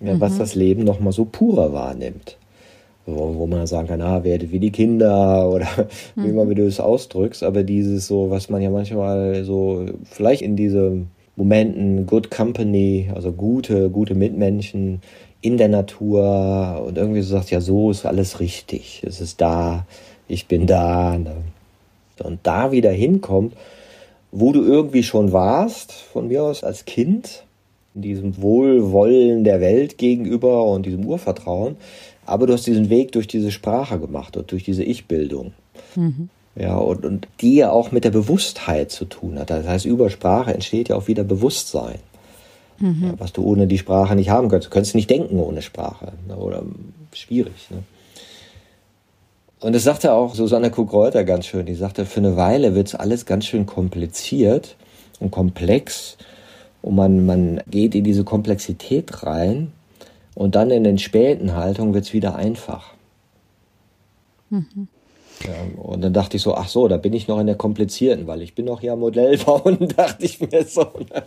ja, 0.00 0.14
mhm. 0.14 0.20
was 0.20 0.38
das 0.38 0.54
Leben 0.54 0.84
nochmal 0.84 1.12
so 1.12 1.26
purer 1.26 1.72
wahrnimmt 1.72 2.38
wo, 3.06 3.34
wo 3.36 3.46
man 3.46 3.66
sagen 3.66 3.88
kann, 3.88 4.00
ah, 4.00 4.24
werdet 4.24 4.50
wie 4.52 4.60
die 4.60 4.70
Kinder 4.70 5.50
oder 5.52 5.66
mhm. 6.14 6.24
wie 6.24 6.28
immer 6.28 6.48
wie 6.48 6.54
du 6.54 6.66
es 6.66 6.80
ausdrückst, 6.80 7.42
aber 7.42 7.62
dieses 7.62 8.06
so, 8.06 8.30
was 8.30 8.48
man 8.48 8.62
ja 8.62 8.70
manchmal 8.70 9.44
so 9.44 9.86
vielleicht 10.04 10.42
in 10.42 10.56
diesen 10.56 11.10
Momenten 11.36 12.06
Good 12.06 12.30
Company, 12.30 13.10
also 13.12 13.32
gute, 13.32 13.90
gute 13.90 14.14
Mitmenschen 14.14 15.02
in 15.40 15.56
der 15.58 15.68
Natur 15.68 16.84
und 16.86 16.96
irgendwie 16.96 17.22
so 17.22 17.36
sagt, 17.36 17.50
ja, 17.50 17.60
so 17.60 17.90
ist 17.90 18.06
alles 18.06 18.40
richtig, 18.40 19.02
es 19.04 19.20
ist 19.20 19.40
da, 19.40 19.84
ich 20.28 20.46
bin 20.46 20.66
da. 20.66 21.18
Ne? 21.18 21.34
Und 22.22 22.38
da 22.44 22.72
wieder 22.72 22.92
hinkommt, 22.92 23.54
wo 24.30 24.52
du 24.52 24.62
irgendwie 24.62 25.02
schon 25.02 25.32
warst, 25.32 25.92
von 25.92 26.28
mir 26.28 26.44
aus 26.44 26.64
als 26.64 26.84
Kind, 26.84 27.44
in 27.94 28.02
diesem 28.02 28.42
Wohlwollen 28.42 29.44
der 29.44 29.60
Welt 29.60 29.98
gegenüber 29.98 30.64
und 30.66 30.86
diesem 30.86 31.04
Urvertrauen, 31.04 31.76
aber 32.26 32.46
du 32.46 32.52
hast 32.52 32.66
diesen 32.66 32.90
Weg 32.90 33.12
durch 33.12 33.26
diese 33.26 33.50
Sprache 33.50 33.98
gemacht 33.98 34.36
und 34.36 34.50
durch 34.50 34.64
diese 34.64 34.84
Ich-Bildung. 34.84 35.52
Mhm. 35.96 36.28
Ja, 36.56 36.76
und, 36.76 37.04
und 37.04 37.28
die 37.40 37.56
ja 37.56 37.70
auch 37.70 37.90
mit 37.90 38.04
der 38.04 38.10
Bewusstheit 38.10 38.90
zu 38.90 39.06
tun 39.06 39.38
hat. 39.38 39.50
Das 39.50 39.66
heißt, 39.66 39.86
über 39.86 40.08
Sprache 40.08 40.54
entsteht 40.54 40.88
ja 40.88 40.96
auch 40.96 41.08
wieder 41.08 41.24
Bewusstsein. 41.24 41.98
Mhm. 42.78 43.04
Ja, 43.04 43.14
was 43.18 43.32
du 43.32 43.42
ohne 43.42 43.66
die 43.66 43.78
Sprache 43.78 44.14
nicht 44.14 44.30
haben 44.30 44.48
könntest. 44.48 44.70
Du 44.70 44.74
könntest 44.74 44.94
nicht 44.94 45.10
denken 45.10 45.38
ohne 45.38 45.62
Sprache. 45.62 46.12
Ne, 46.28 46.36
oder 46.36 46.62
schwierig. 47.12 47.70
Ne? 47.70 47.82
Und 49.60 49.74
das 49.74 49.84
sagte 49.84 50.12
auch 50.12 50.34
Susanne 50.34 50.70
Kuck-Reuter 50.70 51.24
ganz 51.24 51.46
schön. 51.46 51.66
Die 51.66 51.74
sagte, 51.74 52.04
für 52.06 52.20
eine 52.20 52.36
Weile 52.36 52.74
wird 52.74 52.88
es 52.88 52.94
alles 52.94 53.26
ganz 53.26 53.46
schön 53.46 53.66
kompliziert 53.66 54.76
und 55.20 55.30
komplex. 55.30 56.16
Und 56.82 56.96
man, 56.96 57.26
man 57.26 57.62
geht 57.68 57.94
in 57.94 58.04
diese 58.04 58.24
Komplexität 58.24 59.24
rein 59.24 59.72
und 60.34 60.54
dann 60.54 60.70
in 60.70 60.84
den 60.84 60.98
späten 60.98 61.54
Haltungen 61.54 61.94
wird 61.94 62.04
es 62.04 62.12
wieder 62.12 62.36
einfach. 62.36 62.92
Mhm. 64.50 64.88
Ja, 65.42 65.82
und 65.82 66.02
dann 66.02 66.12
dachte 66.12 66.36
ich 66.36 66.42
so, 66.42 66.54
ach 66.54 66.68
so, 66.68 66.86
da 66.88 66.96
bin 66.96 67.12
ich 67.12 67.28
noch 67.28 67.40
in 67.40 67.46
der 67.46 67.56
komplizierten, 67.56 68.26
weil 68.26 68.40
ich 68.40 68.54
bin 68.54 68.66
noch 68.66 68.80
hier 68.80 68.96
Modellbauen, 68.96 69.88
dachte 69.96 70.24
ich 70.24 70.40
mir 70.40 70.64
so. 70.64 70.82
Ne? 70.82 71.24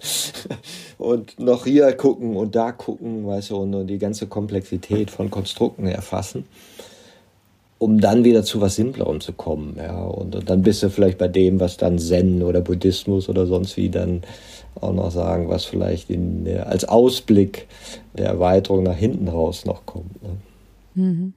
Und 0.97 1.39
noch 1.39 1.65
hier 1.65 1.91
gucken 1.93 2.35
und 2.35 2.55
da 2.55 2.71
gucken, 2.71 3.27
weißt 3.27 3.51
du, 3.51 3.57
und 3.57 3.87
die 3.87 3.99
ganze 3.99 4.27
Komplexität 4.27 5.11
von 5.11 5.29
Konstrukten 5.29 5.87
erfassen, 5.87 6.45
um 7.79 7.99
dann 7.99 8.23
wieder 8.23 8.43
zu 8.43 8.61
was 8.61 8.75
Simplerem 8.75 9.21
zu 9.21 9.33
kommen. 9.33 9.75
Ja, 9.77 10.01
und 10.03 10.49
dann 10.49 10.61
bist 10.63 10.83
du 10.83 10.89
vielleicht 10.89 11.17
bei 11.17 11.27
dem, 11.27 11.59
was 11.59 11.77
dann 11.77 11.99
Zen 11.99 12.41
oder 12.43 12.61
Buddhismus 12.61 13.29
oder 13.29 13.45
sonst 13.45 13.77
wie 13.77 13.89
dann 13.89 14.21
auch 14.81 14.93
noch 14.93 15.11
sagen, 15.11 15.49
was 15.49 15.65
vielleicht 15.65 16.09
in 16.09 16.47
als 16.65 16.85
Ausblick 16.85 17.67
der 18.17 18.27
Erweiterung 18.27 18.83
nach 18.83 18.95
hinten 18.95 19.27
raus 19.27 19.65
noch 19.65 19.85
kommt. 19.85 20.21
Ne? 20.23 20.29
Mhm. 20.95 21.33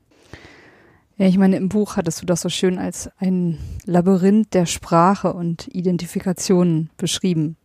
Ja, 1.21 1.27
ich 1.27 1.37
meine, 1.37 1.57
im 1.57 1.69
Buch 1.69 1.97
hattest 1.97 2.23
du 2.23 2.27
das 2.27 2.41
so 2.41 2.49
schön 2.49 2.79
als 2.79 3.11
ein 3.19 3.59
Labyrinth 3.85 4.55
der 4.55 4.65
Sprache 4.65 5.35
und 5.35 5.69
Identifikationen 5.69 6.89
beschrieben, 6.97 7.57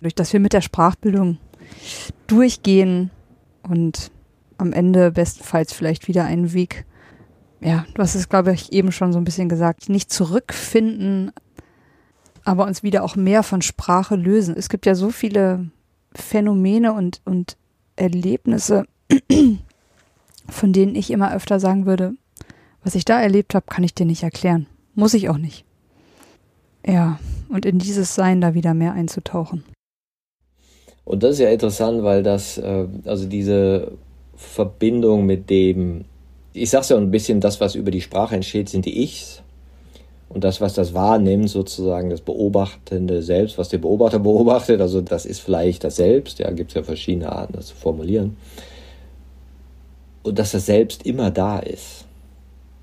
durch 0.00 0.16
das 0.16 0.32
wir 0.32 0.40
mit 0.40 0.52
der 0.52 0.62
Sprachbildung 0.62 1.38
durchgehen 2.26 3.10
und 3.62 4.10
am 4.58 4.72
Ende 4.72 5.12
bestenfalls 5.12 5.72
vielleicht 5.72 6.08
wieder 6.08 6.24
einen 6.24 6.52
Weg, 6.54 6.86
ja, 7.64 7.84
du 7.94 8.02
hast 8.02 8.14
es, 8.14 8.28
glaube 8.28 8.52
ich, 8.52 8.72
eben 8.72 8.92
schon 8.92 9.12
so 9.12 9.18
ein 9.18 9.24
bisschen 9.24 9.48
gesagt, 9.48 9.88
nicht 9.88 10.12
zurückfinden 10.12 11.32
aber 12.44 12.66
uns 12.66 12.82
wieder 12.82 13.02
auch 13.02 13.16
mehr 13.16 13.42
von 13.42 13.62
Sprache 13.62 14.16
lösen. 14.16 14.54
Es 14.56 14.68
gibt 14.68 14.86
ja 14.86 14.94
so 14.94 15.10
viele 15.10 15.70
Phänomene 16.14 16.92
und, 16.92 17.20
und 17.24 17.56
Erlebnisse, 17.96 18.84
von 20.48 20.72
denen 20.72 20.94
ich 20.94 21.10
immer 21.10 21.34
öfter 21.34 21.58
sagen 21.58 21.86
würde, 21.86 22.14
was 22.82 22.94
ich 22.94 23.04
da 23.04 23.20
erlebt 23.20 23.54
habe, 23.54 23.66
kann 23.68 23.84
ich 23.84 23.94
dir 23.94 24.06
nicht 24.06 24.22
erklären. 24.22 24.66
Muss 24.94 25.14
ich 25.14 25.28
auch 25.30 25.38
nicht. 25.38 25.64
Ja, 26.86 27.18
und 27.48 27.64
in 27.64 27.78
dieses 27.78 28.14
Sein 28.14 28.42
da 28.42 28.52
wieder 28.52 28.74
mehr 28.74 28.92
einzutauchen. 28.92 29.64
Und 31.04 31.22
das 31.22 31.32
ist 31.32 31.38
ja 31.40 31.50
interessant, 31.50 32.02
weil 32.02 32.22
das, 32.22 32.58
äh, 32.58 32.86
also 33.06 33.26
diese 33.26 33.92
Verbindung 34.36 35.24
mit 35.24 35.48
dem, 35.48 36.04
ich 36.54 36.70
sag's 36.70 36.88
ja 36.88 36.96
ein 36.96 37.10
bisschen, 37.10 37.40
das, 37.40 37.60
was 37.60 37.74
über 37.74 37.90
die 37.90 38.00
Sprache 38.00 38.36
entsteht, 38.36 38.68
sind 38.68 38.86
die 38.86 39.02
Ichs. 39.02 39.42
Und 40.28 40.44
das, 40.44 40.60
was 40.60 40.74
das 40.74 40.94
wahrnimmt, 40.94 41.50
sozusagen 41.50 42.10
das 42.10 42.20
beobachtende 42.20 43.22
Selbst, 43.22 43.58
was 43.58 43.68
der 43.68 43.78
Beobachter 43.78 44.18
beobachtet, 44.20 44.80
also 44.80 45.00
das 45.00 45.26
ist 45.26 45.40
vielleicht 45.40 45.84
das 45.84 45.96
Selbst, 45.96 46.38
ja, 46.38 46.50
gibt 46.50 46.70
es 46.70 46.74
ja 46.76 46.82
verschiedene 46.82 47.30
Arten, 47.30 47.54
das 47.54 47.66
zu 47.66 47.74
formulieren. 47.74 48.36
Und 50.22 50.38
dass 50.38 50.52
das 50.52 50.66
Selbst 50.66 51.04
immer 51.04 51.30
da 51.30 51.58
ist. 51.58 52.06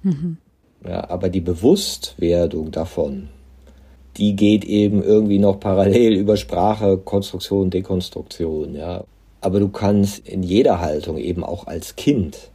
Mhm. 0.04 0.38
Ja, 0.86 1.10
aber 1.10 1.30
die 1.30 1.42
Bewusstwerdung 1.42 2.72
davon, 2.72 3.30
die 4.18 4.36
geht 4.36 4.66
eben 4.66 5.02
irgendwie 5.02 5.40
noch 5.40 5.60
parallel 5.60 6.14
über 6.14 6.38
Sprache, 6.38 6.98
Konstruktion, 6.98 7.70
Dekonstruktion, 7.70 8.76
ja. 8.76 9.06
Aber 9.40 9.60
du 9.60 9.70
kannst 9.70 10.28
in 10.28 10.44
jeder 10.44 10.82
Haltung 10.82 11.18
eben 11.18 11.44
auch 11.44 11.66
als 11.66 11.96
Kind 11.96 12.52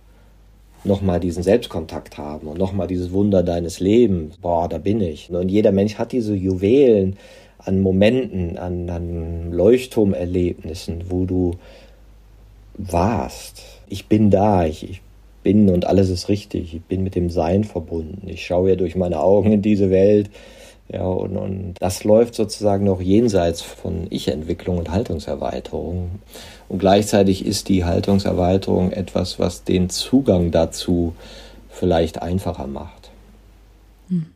nochmal 0.87 1.21
diesen 1.21 1.43
Selbstkontakt 1.43 2.19
haben 2.19 2.47
und 2.47 2.59
nochmal 2.59 2.87
dieses 2.87 3.13
Wunder 3.13 3.43
deines 3.43 3.81
Lebens. 3.81 4.37
Boah, 4.39 4.69
da 4.69 4.79
bin 4.79 5.01
ich. 5.01 5.31
Und 5.31 5.49
jeder 5.49 5.73
Mensch 5.73 5.97
hat 5.97 6.13
diese 6.13 6.35
Juwelen 6.35 7.17
an 7.59 7.81
Momenten, 7.81 8.59
an, 8.59 8.89
an 8.89 9.53
Leuchtturmerlebnissen, 9.53 11.11
wo 11.11 11.25
du 11.25 11.57
warst. 12.79 13.63
Ich 13.89 14.07
bin 14.07 14.31
da, 14.31 14.67
ich, 14.67 14.89
ich 14.89 15.01
bin 15.43 15.69
und 15.71 15.87
alles 15.87 16.11
ist 16.11 16.29
richtig. 16.29 16.75
Ich 16.75 16.83
bin 16.83 17.03
mit 17.03 17.15
dem 17.15 17.31
Sein 17.31 17.65
verbunden. 17.65 18.29
Ich 18.29 18.45
schaue 18.45 18.71
ja 18.71 18.77
durch 18.77 18.97
meine 18.97 19.21
Augen 19.21 19.53
in 19.53 19.63
diese 19.63 19.91
Welt. 19.91 20.31
Ja, 20.89 21.03
und, 21.03 21.37
und 21.37 21.75
das 21.81 22.05
läuft 22.05 22.35
sozusagen 22.35 22.85
noch 22.85 23.01
jenseits 23.01 23.61
von 23.61 24.07
Ich-Entwicklung 24.11 24.79
und 24.79 24.91
Haltungserweiterung. 24.91 26.21
Und 26.69 26.79
gleichzeitig 26.79 27.45
ist 27.45 27.69
die 27.69 27.85
Haltungserweiterung 27.85 28.93
etwas, 28.93 29.39
was 29.39 29.65
den 29.65 29.91
Zugang 29.91 30.53
dazu 30.53 31.15
vielleicht 31.71 32.23
einfacher 32.23 32.67
macht. 32.67 33.11
Hm. 34.09 34.27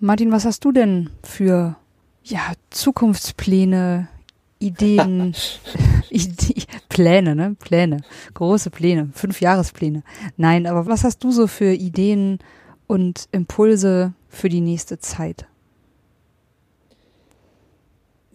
Martin, 0.00 0.32
was 0.32 0.44
hast 0.44 0.64
du 0.64 0.72
denn 0.72 1.10
für 1.22 1.76
ja, 2.24 2.52
Zukunftspläne, 2.70 4.08
Ideen, 4.58 5.34
Pläne, 6.88 7.34
ne? 7.34 7.56
Pläne, 7.58 8.02
große 8.34 8.70
Pläne, 8.70 9.10
Fünfjahrespläne. 9.12 10.02
Nein, 10.36 10.66
aber 10.66 10.86
was 10.86 11.04
hast 11.04 11.22
du 11.22 11.30
so 11.30 11.46
für 11.46 11.72
Ideen 11.72 12.38
und 12.86 13.28
Impulse 13.32 14.12
für 14.28 14.48
die 14.48 14.60
nächste 14.60 14.98
Zeit? 14.98 15.46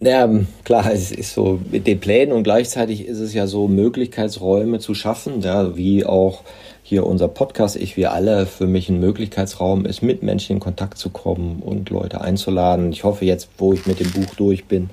Ja, 0.04 0.28
klar, 0.64 0.92
es 0.92 1.12
ist 1.12 1.32
so 1.32 1.60
mit 1.70 1.86
den 1.86 2.00
Plänen 2.00 2.32
und 2.32 2.42
gleichzeitig 2.42 3.06
ist 3.06 3.20
es 3.20 3.34
ja 3.34 3.46
so, 3.46 3.68
Möglichkeitsräume 3.68 4.80
zu 4.80 4.94
schaffen, 4.94 5.40
ja, 5.42 5.76
wie 5.76 6.04
auch 6.04 6.42
hier 6.82 7.06
unser 7.06 7.28
Podcast, 7.28 7.76
ich, 7.76 7.96
wir 7.96 8.12
alle, 8.12 8.46
für 8.46 8.66
mich 8.66 8.88
ein 8.88 8.98
Möglichkeitsraum 8.98 9.86
ist, 9.86 10.02
mit 10.02 10.24
Menschen 10.24 10.54
in 10.54 10.60
Kontakt 10.60 10.98
zu 10.98 11.10
kommen 11.10 11.62
und 11.64 11.88
Leute 11.90 12.20
einzuladen. 12.20 12.90
Ich 12.90 13.04
hoffe 13.04 13.24
jetzt, 13.24 13.48
wo 13.58 13.72
ich 13.72 13.86
mit 13.86 14.00
dem 14.00 14.10
Buch 14.10 14.34
durch 14.34 14.64
bin, 14.64 14.90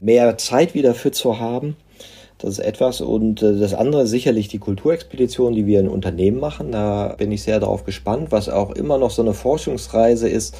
mehr 0.00 0.38
Zeit 0.38 0.74
wieder 0.74 0.94
für 0.94 1.10
zu 1.10 1.40
haben. 1.40 1.76
Das 2.44 2.58
ist 2.58 2.64
etwas. 2.64 3.00
Und 3.00 3.42
äh, 3.42 3.58
das 3.58 3.72
andere 3.72 4.06
sicherlich 4.06 4.48
die 4.48 4.58
Kulturexpedition, 4.58 5.54
die 5.54 5.66
wir 5.66 5.80
in 5.80 5.88
Unternehmen 5.88 6.38
machen. 6.38 6.72
Da 6.72 7.14
bin 7.16 7.32
ich 7.32 7.42
sehr 7.42 7.58
darauf 7.58 7.84
gespannt, 7.84 8.32
was 8.32 8.50
auch 8.50 8.72
immer 8.72 8.98
noch 8.98 9.10
so 9.10 9.22
eine 9.22 9.32
Forschungsreise 9.32 10.28
ist 10.28 10.54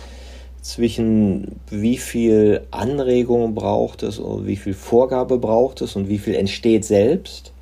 zwischen 0.63 1.61
wie 1.69 1.99
viel 1.99 2.63
Anregung 2.71 3.55
braucht 3.55 4.03
es 4.03 4.19
und 4.19 4.47
wie 4.47 4.57
viel 4.57 4.73
Vorgabe 4.73 5.37
braucht 5.37 5.83
es 5.83 5.95
und 5.95 6.09
wie 6.09 6.17
viel 6.17 6.35
entsteht 6.35 6.87
selbst 6.87 7.53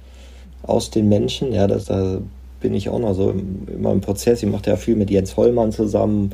aus 0.62 0.90
den 0.90 1.08
Menschen. 1.08 1.52
Ja, 1.52 1.66
das, 1.66 1.86
da 1.86 2.18
bin 2.60 2.74
ich 2.74 2.88
auch 2.90 3.00
noch 3.00 3.14
so 3.14 3.34
immer 3.66 3.90
im 3.90 4.02
Prozess. 4.02 4.44
Ich 4.44 4.48
mache 4.48 4.70
ja 4.70 4.76
viel 4.76 4.94
mit 4.94 5.10
Jens 5.10 5.36
Hollmann 5.36 5.72
zusammen 5.72 6.30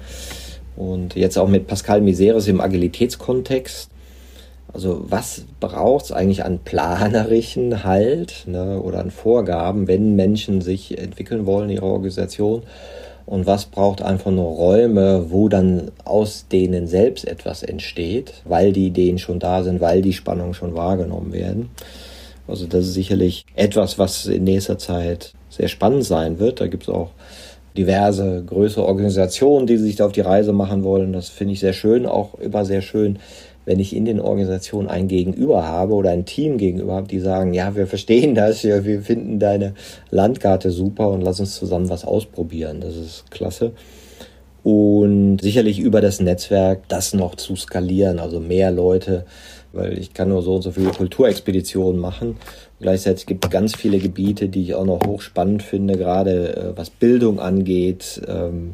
und 0.76 1.14
jetzt 1.16 1.38
auch 1.38 1.48
mit 1.48 1.66
Pascal 1.66 2.02
Miseres 2.02 2.48
im 2.48 2.60
Agilitätskontext. 2.60 3.88
Also 4.72 5.04
was 5.08 5.44
braucht 5.60 6.06
es 6.06 6.12
eigentlich 6.12 6.44
an 6.44 6.60
planerischen 6.64 7.84
Halt 7.84 8.44
ne, 8.46 8.80
oder 8.80 9.00
an 9.00 9.10
Vorgaben, 9.10 9.88
wenn 9.88 10.14
Menschen 10.14 10.60
sich 10.60 10.98
entwickeln 10.98 11.46
wollen, 11.46 11.70
ihre 11.70 11.86
Organisation? 11.86 12.62
Und 13.24 13.46
was 13.46 13.66
braucht 13.66 14.00
einfach 14.00 14.30
nur 14.30 14.46
Räume, 14.46 15.26
wo 15.30 15.48
dann 15.48 15.90
aus 16.04 16.46
denen 16.50 16.86
selbst 16.86 17.26
etwas 17.26 17.62
entsteht, 17.62 18.34
weil 18.44 18.72
die 18.72 18.86
Ideen 18.86 19.18
schon 19.18 19.38
da 19.38 19.62
sind, 19.62 19.82
weil 19.82 20.00
die 20.00 20.14
Spannungen 20.14 20.54
schon 20.54 20.74
wahrgenommen 20.74 21.32
werden? 21.32 21.70
Also 22.46 22.66
das 22.66 22.86
ist 22.86 22.94
sicherlich 22.94 23.44
etwas, 23.54 23.98
was 23.98 24.26
in 24.26 24.44
nächster 24.44 24.78
Zeit 24.78 25.34
sehr 25.50 25.68
spannend 25.68 26.04
sein 26.04 26.38
wird. 26.38 26.60
Da 26.60 26.68
gibt 26.68 26.84
es 26.84 26.88
auch 26.88 27.10
diverse 27.76 28.42
größere 28.44 28.84
Organisationen, 28.84 29.66
die 29.66 29.76
sich 29.76 29.96
da 29.96 30.06
auf 30.06 30.12
die 30.12 30.22
Reise 30.22 30.52
machen 30.52 30.82
wollen. 30.82 31.12
Das 31.12 31.28
finde 31.28 31.52
ich 31.52 31.60
sehr 31.60 31.74
schön, 31.74 32.06
auch 32.06 32.34
immer 32.34 32.64
sehr 32.64 32.80
schön, 32.80 33.18
wenn 33.68 33.80
ich 33.80 33.94
in 33.94 34.06
den 34.06 34.18
Organisationen 34.18 34.88
ein 34.88 35.08
Gegenüber 35.08 35.68
habe 35.68 35.92
oder 35.92 36.08
ein 36.08 36.24
Team 36.24 36.56
gegenüber 36.56 36.94
habe, 36.94 37.06
die 37.06 37.20
sagen, 37.20 37.52
ja, 37.52 37.76
wir 37.76 37.86
verstehen 37.86 38.34
das, 38.34 38.62
ja, 38.62 38.82
wir 38.86 39.02
finden 39.02 39.38
deine 39.38 39.74
Landkarte 40.10 40.70
super 40.70 41.10
und 41.10 41.20
lass 41.20 41.38
uns 41.38 41.54
zusammen 41.54 41.90
was 41.90 42.06
ausprobieren. 42.06 42.80
Das 42.80 42.96
ist 42.96 43.30
klasse. 43.30 43.72
Und 44.62 45.40
sicherlich 45.42 45.80
über 45.80 46.00
das 46.00 46.18
Netzwerk 46.18 46.88
das 46.88 47.12
noch 47.12 47.34
zu 47.34 47.56
skalieren, 47.56 48.20
also 48.20 48.40
mehr 48.40 48.70
Leute, 48.70 49.26
weil 49.74 49.98
ich 49.98 50.14
kann 50.14 50.30
nur 50.30 50.40
so 50.40 50.54
und 50.54 50.62
so 50.62 50.70
viele 50.70 50.88
Kulturexpeditionen 50.88 52.00
machen. 52.00 52.38
Gleichzeitig 52.80 53.26
gibt 53.26 53.44
es 53.44 53.50
ganz 53.50 53.76
viele 53.76 53.98
Gebiete, 53.98 54.48
die 54.48 54.62
ich 54.62 54.74
auch 54.76 54.86
noch 54.86 55.00
hochspannend 55.06 55.62
finde, 55.62 55.98
gerade 55.98 56.56
äh, 56.56 56.72
was 56.74 56.88
Bildung 56.88 57.38
angeht. 57.38 58.22
Ähm, 58.26 58.72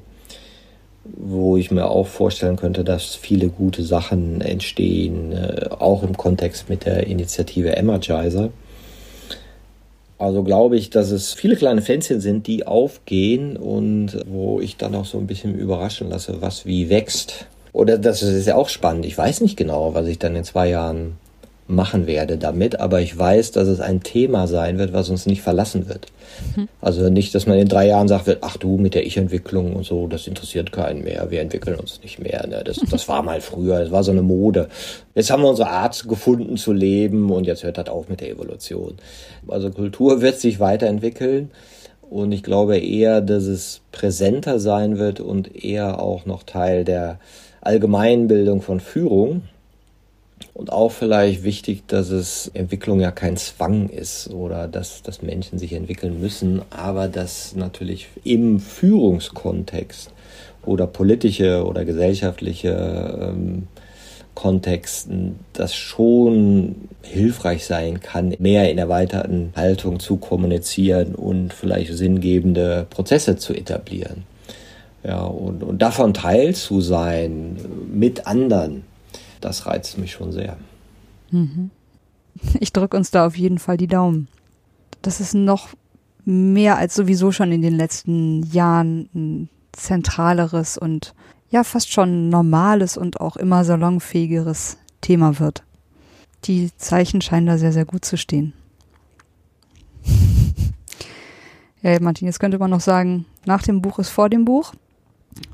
wo 1.05 1.57
ich 1.57 1.71
mir 1.71 1.87
auch 1.87 2.07
vorstellen 2.07 2.57
könnte, 2.57 2.85
dass 2.85 3.15
viele 3.15 3.49
gute 3.49 3.83
Sachen 3.83 4.41
entstehen, 4.41 5.33
äh, 5.33 5.69
auch 5.71 6.03
im 6.03 6.17
Kontext 6.17 6.69
mit 6.69 6.87
der 6.87 7.07
Initiative 7.07 7.69
Energizer. 7.69 8.51
Also 10.19 10.43
glaube 10.43 10.77
ich, 10.77 10.91
dass 10.91 11.11
es 11.11 11.35
viele 11.35 11.57
kleine 11.57 11.83
Fenster 11.83 12.21
sind, 12.21 12.47
die 12.47 12.67
aufgehen 12.67 13.57
und 13.57 14.25
wo 14.27 14.61
ich 14.61 14.77
dann 14.77 14.95
auch 14.95 15.05
so 15.05 15.19
ein 15.19 15.27
bisschen 15.27 15.55
überraschen 15.55 16.09
lasse, 16.09 16.41
was 16.41 16.65
wie 16.67 16.89
wächst. 16.89 17.47
Oder 17.73 17.99
das 17.99 18.23
ist 18.23 18.47
ja 18.47 18.55
auch 18.55 18.69
spannend. 18.69 19.05
Ich 19.05 19.19
weiß 19.19 19.41
nicht 19.41 19.57
genau, 19.57 19.95
was 19.95 20.07
ich 20.07 20.19
dann 20.19 20.37
in 20.37 20.45
zwei 20.45 20.69
Jahren 20.69 21.19
machen 21.67 22.07
werde 22.07 22.37
damit, 22.37 22.79
aber 22.79 23.01
ich 23.01 23.17
weiß, 23.17 23.53
dass 23.53 23.69
es 23.69 23.81
ein 23.81 24.03
Thema 24.03 24.47
sein 24.47 24.79
wird, 24.79 24.93
was 24.93 25.09
uns 25.09 25.25
nicht 25.25 25.41
verlassen 25.41 25.89
wird. 25.89 26.09
Mhm. 26.57 26.69
Also 26.83 27.09
nicht, 27.09 27.35
dass 27.35 27.47
man 27.47 27.59
in 27.59 27.69
drei 27.69 27.87
Jahren 27.87 28.07
sagt, 28.07 28.39
ach 28.43 28.59
du 28.59 28.77
mit 28.77 28.95
der 28.95 29.07
Ich-Entwicklung 29.07 29.75
und 29.75 29.85
so, 29.85 30.07
das 30.07 30.27
interessiert 30.27 30.73
keinen 30.73 31.05
mehr, 31.05 31.31
wir 31.31 31.41
entwickeln 31.41 31.77
uns 31.77 32.01
nicht 32.03 32.19
mehr. 32.19 32.47
Ne? 32.47 32.63
Das, 32.65 32.77
das 32.91 33.09
war 33.09 33.23
mal 33.23 33.41
früher, 33.41 33.81
das 33.81 33.91
war 33.91 34.05
so 34.05 34.13
eine 34.13 34.23
Mode. 34.23 34.69
Jetzt 35.15 35.31
haben 35.31 35.43
wir 35.43 35.49
unsere 35.49 35.71
Art 35.71 36.07
gefunden 36.07 36.59
zu 36.59 36.73
leben 36.73 37.31
und 37.31 37.47
jetzt 37.47 37.65
hört 37.65 37.79
das 37.79 37.89
auf 37.89 38.09
mit 38.11 38.21
der 38.21 38.31
Evolution. 38.31 38.97
Also 39.49 39.71
Kultur 39.71 40.21
wird 40.21 40.39
sich 40.39 40.61
weiterentwickeln 40.61 41.51
und 42.03 42.33
ich 42.33 42.43
glaube 42.43 42.77
eher, 42.77 43.23
dass 43.23 43.45
es 43.45 43.81
präsenter 43.91 44.59
sein 44.59 44.99
wird 44.99 45.21
und 45.21 45.65
eher 45.65 46.01
auch 46.01 46.27
noch 46.27 46.43
Teil 46.43 46.85
der 46.85 47.19
Allgemeinbildung 47.63 48.61
von 48.61 48.81
Führung 48.81 49.43
und 50.55 50.73
auch 50.73 50.93
vielleicht 50.93 51.43
wichtig, 51.43 51.83
dass 51.89 52.11
es 52.11 52.51
Entwicklung 52.55 53.01
ja 53.01 53.11
kein 53.11 53.37
Zwang 53.37 53.89
ist 53.89 54.31
oder 54.31 54.69
dass, 54.69 55.03
dass 55.03 55.21
Menschen 55.21 55.59
sich 55.59 55.73
entwickeln 55.73 56.21
müssen, 56.21 56.63
aber 56.71 57.09
dass 57.09 57.57
natürlich 57.57 58.07
im 58.23 58.61
Führungskontext 58.61 60.13
oder 60.65 60.87
politische 60.87 61.67
oder 61.67 61.85
gesellschaftliche 61.85 63.33
ähm, 63.35 63.67
Kontexten 64.35 65.41
das 65.53 65.75
schon 65.75 66.89
hilfreich 67.03 67.67
sein 67.67 68.01
kann, 68.01 68.35
mehr 68.39 68.71
in 68.71 68.79
erweiterten 68.79 69.53
Haltung 69.57 70.01
zu 70.01 70.17
kommunizieren 70.17 71.15
und 71.15 71.53
vielleicht 71.53 71.93
sinngebende 71.93 72.87
Prozesse 72.91 73.37
zu 73.37 73.55
etablieren. 73.55 74.25
Ja, 75.05 75.23
und, 75.23 75.63
und 75.63 75.83
davon 75.83 76.15
Teil 76.15 76.55
zu 76.55 76.81
sein 76.81 77.59
mit 77.93 78.27
anderen, 78.27 78.85
das 79.45 79.67
reizt 79.67 79.99
mich 79.99 80.13
schon 80.13 80.33
sehr. 80.33 80.57
Mhm. 81.31 81.71
Ich 82.61 82.73
drücke 82.73 82.97
uns 82.97 83.11
da 83.11 83.27
auf 83.27 83.37
jeden 83.37 83.59
Fall 83.59 83.77
die 83.77 83.87
Daumen. 83.87 84.29
Das 85.03 85.21
ist 85.21 85.35
noch 85.35 85.69
mehr 86.25 86.79
als 86.79 86.95
sowieso 86.95 87.31
schon 87.33 87.53
in 87.53 87.63
den 87.63 87.75
letzten 87.75 88.43
Jahren 88.45 89.09
ein 89.15 89.49
zentraleres 89.73 90.79
und 90.79 91.15
ja 91.51 91.63
fast 91.65 91.93
schon 91.93 92.31
normales 92.31 92.97
und 92.97 93.21
auch 93.21 93.37
immer 93.37 93.65
salonfähigeres 93.65 94.79
Thema 95.01 95.39
wird. 95.39 95.63
Die 96.45 96.71
Zeichen 96.77 97.21
scheinen 97.21 97.47
da 97.47 97.59
sehr, 97.59 97.73
sehr 97.73 97.85
gut 97.85 98.05
zu 98.05 98.17
stehen. 98.17 98.55
ja, 101.83 102.01
Martin, 102.01 102.27
jetzt 102.27 102.41
könnte 102.41 102.59
man 102.59 102.71
noch 102.71 102.81
sagen, 102.81 103.27
nach 103.45 103.63
dem 103.63 103.83
Buch 103.83 103.99
ist 103.99 104.09
vor 104.09 104.29
dem 104.29 104.45
Buch. 104.45 104.75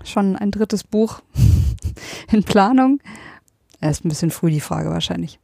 Schon 0.04 0.36
ein 0.36 0.50
drittes 0.50 0.84
Buch 0.84 1.22
in 2.32 2.44
Planung. 2.44 3.00
Erst 3.80 4.04
ein 4.04 4.08
bisschen 4.08 4.30
früh 4.30 4.50
die 4.50 4.60
Frage 4.60 4.90
wahrscheinlich. 4.90 5.38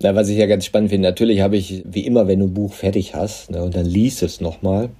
Na, 0.00 0.14
was 0.14 0.28
ich 0.28 0.38
ja 0.38 0.46
ganz 0.46 0.64
spannend 0.64 0.90
finde, 0.90 1.08
natürlich 1.08 1.40
habe 1.40 1.56
ich, 1.56 1.82
wie 1.84 2.06
immer, 2.06 2.28
wenn 2.28 2.38
du 2.38 2.46
ein 2.46 2.54
Buch 2.54 2.72
fertig 2.72 3.14
hast 3.14 3.50
ne, 3.50 3.62
und 3.62 3.74
dann 3.74 3.84
liest 3.84 4.22
es 4.22 4.40
nochmal, 4.40 4.90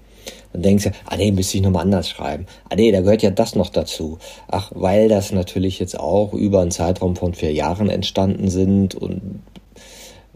dann 0.53 0.63
denkst 0.63 0.85
du, 0.85 0.91
ah 1.07 1.17
nee, 1.17 1.31
müsste 1.31 1.59
ich 1.59 1.63
nochmal 1.63 1.83
anders 1.83 2.09
schreiben. 2.09 2.47
Ah 2.69 2.75
nee, 2.75 2.91
da 2.91 3.01
gehört 3.01 3.23
ja 3.23 3.31
das 3.31 3.55
noch 3.55 3.71
dazu. 3.71 4.19
Ach, 4.49 4.73
weil 4.75 5.09
das 5.09 5.31
natürlich 5.31 5.79
jetzt 5.79 5.99
auch 5.99 6.33
über 6.33 6.63
einen 6.63 6.73
Zeitraum 6.73 7.15
von 7.15 7.35
vier 7.35 7.53
Jahren 7.53 7.89
entstanden 7.91 8.49
sind 8.49 8.97
und 8.97 9.41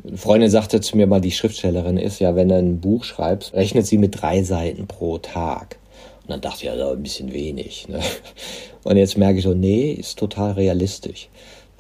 eine 0.07 0.17
Freundin 0.17 0.51
sagte 0.51 0.81
zu 0.81 0.97
mir 0.97 1.07
mal, 1.07 1.21
die 1.21 1.31
Schriftstellerin 1.31 1.97
ist 1.97 2.21
ja, 2.21 2.35
wenn 2.35 2.49
du 2.49 2.57
ein 2.57 2.81
Buch 2.81 3.05
schreibst, 3.05 3.55
rechnet 3.55 3.87
sie 3.87 3.99
mit 3.99 4.21
drei 4.21 4.43
Seiten 4.43 4.87
pro 4.87 5.19
Tag. 5.19 5.79
Und 6.23 6.31
dann 6.31 6.41
dachte 6.41 6.59
ich, 6.59 6.63
ja, 6.65 6.75
ist 6.75 6.97
ein 6.97 7.03
bisschen 7.03 7.33
wenig. 7.33 7.89
Ne? 7.89 8.01
Und 8.85 8.97
jetzt 8.97 9.19
merke 9.19 9.39
ich 9.39 9.45
so, 9.45 9.55
nee, 9.55 9.93
ist 9.93 10.19
total 10.19 10.53
realistisch. 10.53 11.29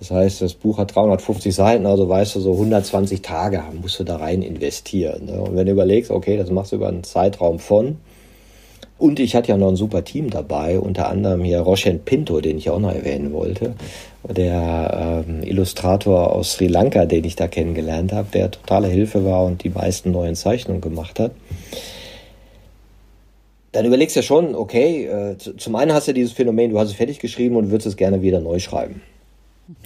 Das 0.02 0.10
heißt, 0.10 0.42
das 0.42 0.54
Buch 0.54 0.78
hat 0.78 0.96
350 0.96 1.54
Seiten, 1.54 1.86
also 1.86 2.08
weißt 2.08 2.34
du, 2.34 2.40
so 2.40 2.54
120 2.54 3.22
Tage 3.22 3.62
musst 3.80 4.00
du 4.00 4.04
da 4.04 4.16
rein 4.16 4.42
investieren. 4.42 5.26
Ne? 5.26 5.40
Und 5.40 5.54
wenn 5.54 5.66
du 5.66 5.70
überlegst, 5.70 6.10
okay, 6.10 6.36
das 6.36 6.50
machst 6.50 6.72
du 6.72 6.76
über 6.76 6.88
einen 6.88 7.04
Zeitraum 7.04 7.60
von. 7.60 7.98
Und 8.98 9.20
ich 9.20 9.36
hatte 9.36 9.50
ja 9.50 9.56
noch 9.56 9.68
ein 9.68 9.76
super 9.76 10.02
Team 10.02 10.28
dabei, 10.28 10.80
unter 10.80 11.08
anderem 11.08 11.44
hier 11.44 11.60
Roshan 11.60 12.00
Pinto, 12.00 12.40
den 12.40 12.58
ich 12.58 12.68
auch 12.68 12.80
noch 12.80 12.92
erwähnen 12.92 13.32
wollte, 13.32 13.74
der 14.28 15.24
ähm, 15.28 15.44
Illustrator 15.44 16.32
aus 16.32 16.54
Sri 16.54 16.66
Lanka, 16.66 17.06
den 17.06 17.22
ich 17.22 17.36
da 17.36 17.46
kennengelernt 17.46 18.12
habe, 18.12 18.26
der 18.34 18.50
totale 18.50 18.88
Hilfe 18.88 19.24
war 19.24 19.44
und 19.44 19.62
die 19.62 19.70
meisten 19.70 20.10
neuen 20.10 20.34
Zeichnungen 20.34 20.80
gemacht 20.80 21.20
hat 21.20 21.30
dann 23.74 23.86
überlegst 23.86 24.14
du 24.14 24.20
ja 24.20 24.22
schon, 24.22 24.54
okay, 24.54 25.06
äh, 25.06 25.38
zum 25.38 25.76
einen 25.76 25.94
hast 25.94 26.06
du 26.06 26.12
dieses 26.12 26.32
Phänomen, 26.32 26.72
du 26.72 26.78
hast 26.78 26.90
es 26.90 26.94
fertig 26.94 27.20
geschrieben 27.20 27.56
und 27.56 27.70
würdest 27.70 27.86
es 27.86 27.96
gerne 27.96 28.20
wieder 28.20 28.38
neu 28.38 28.58
schreiben. 28.58 29.00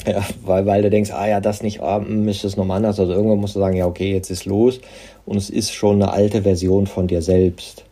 Ja, 0.07 0.24
weil, 0.45 0.66
weil 0.66 0.82
du 0.82 0.91
denkst, 0.91 1.11
ah 1.11 1.26
ja, 1.26 1.41
das 1.41 1.62
nicht, 1.62 1.80
ah, 1.80 1.99
müsste 1.99 2.47
es 2.47 2.57
nochmal 2.57 2.78
anders. 2.78 3.01
Also 3.01 3.12
irgendwann 3.12 3.39
musst 3.39 3.57
du 3.57 3.61
sagen, 3.61 3.76
ja, 3.76 3.87
okay, 3.87 4.12
jetzt 4.12 4.30
ist 4.30 4.45
los 4.45 4.80
und 5.24 5.37
es 5.37 5.51
ist 5.51 5.72
schon 5.72 6.03
eine 6.03 6.12
alte 6.12 6.43
Version 6.43 6.87
von 6.87 7.07
dir 7.07 7.22
selbst. 7.22 7.84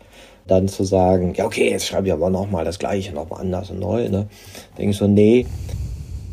Dann 0.46 0.68
zu 0.68 0.84
sagen, 0.84 1.34
ja, 1.36 1.46
okay, 1.46 1.70
jetzt 1.70 1.86
schreibe 1.86 2.08
ich 2.08 2.12
aber 2.12 2.30
nochmal 2.30 2.64
das 2.64 2.78
Gleiche, 2.78 3.12
nochmal 3.12 3.40
anders 3.40 3.70
und 3.70 3.80
neu. 3.80 4.08
Ne? 4.08 4.26
Denkst 4.76 4.98
du, 4.98 5.08
nee, 5.08 5.46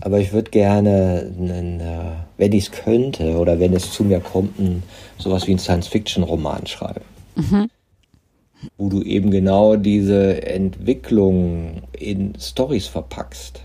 aber 0.02 0.20
ich 0.20 0.34
würde 0.34 0.52
gerne, 0.52 1.32
einen, 1.38 1.80
äh, 1.80 2.12
wenn 2.38 2.52
ich 2.52 2.66
es 2.66 2.72
könnte 2.72 3.38
oder 3.38 3.60
wenn 3.60 3.74
es 3.74 3.92
zu 3.92 4.04
mir 4.04 4.20
kommt, 4.20 4.60
ein, 4.60 4.84
sowas 5.18 5.48
wie 5.48 5.52
einen 5.52 5.60
Science-Fiction-Roman 5.60 6.68
schreiben. 6.68 7.06
Mhm. 7.36 7.70
Wo 8.78 8.90
du 8.90 9.02
eben 9.02 9.32
genau 9.32 9.76
diese 9.76 10.46
Entwicklung 10.46 11.82
in 11.98 12.34
Stories 12.40 12.88
verpackst 12.88 13.62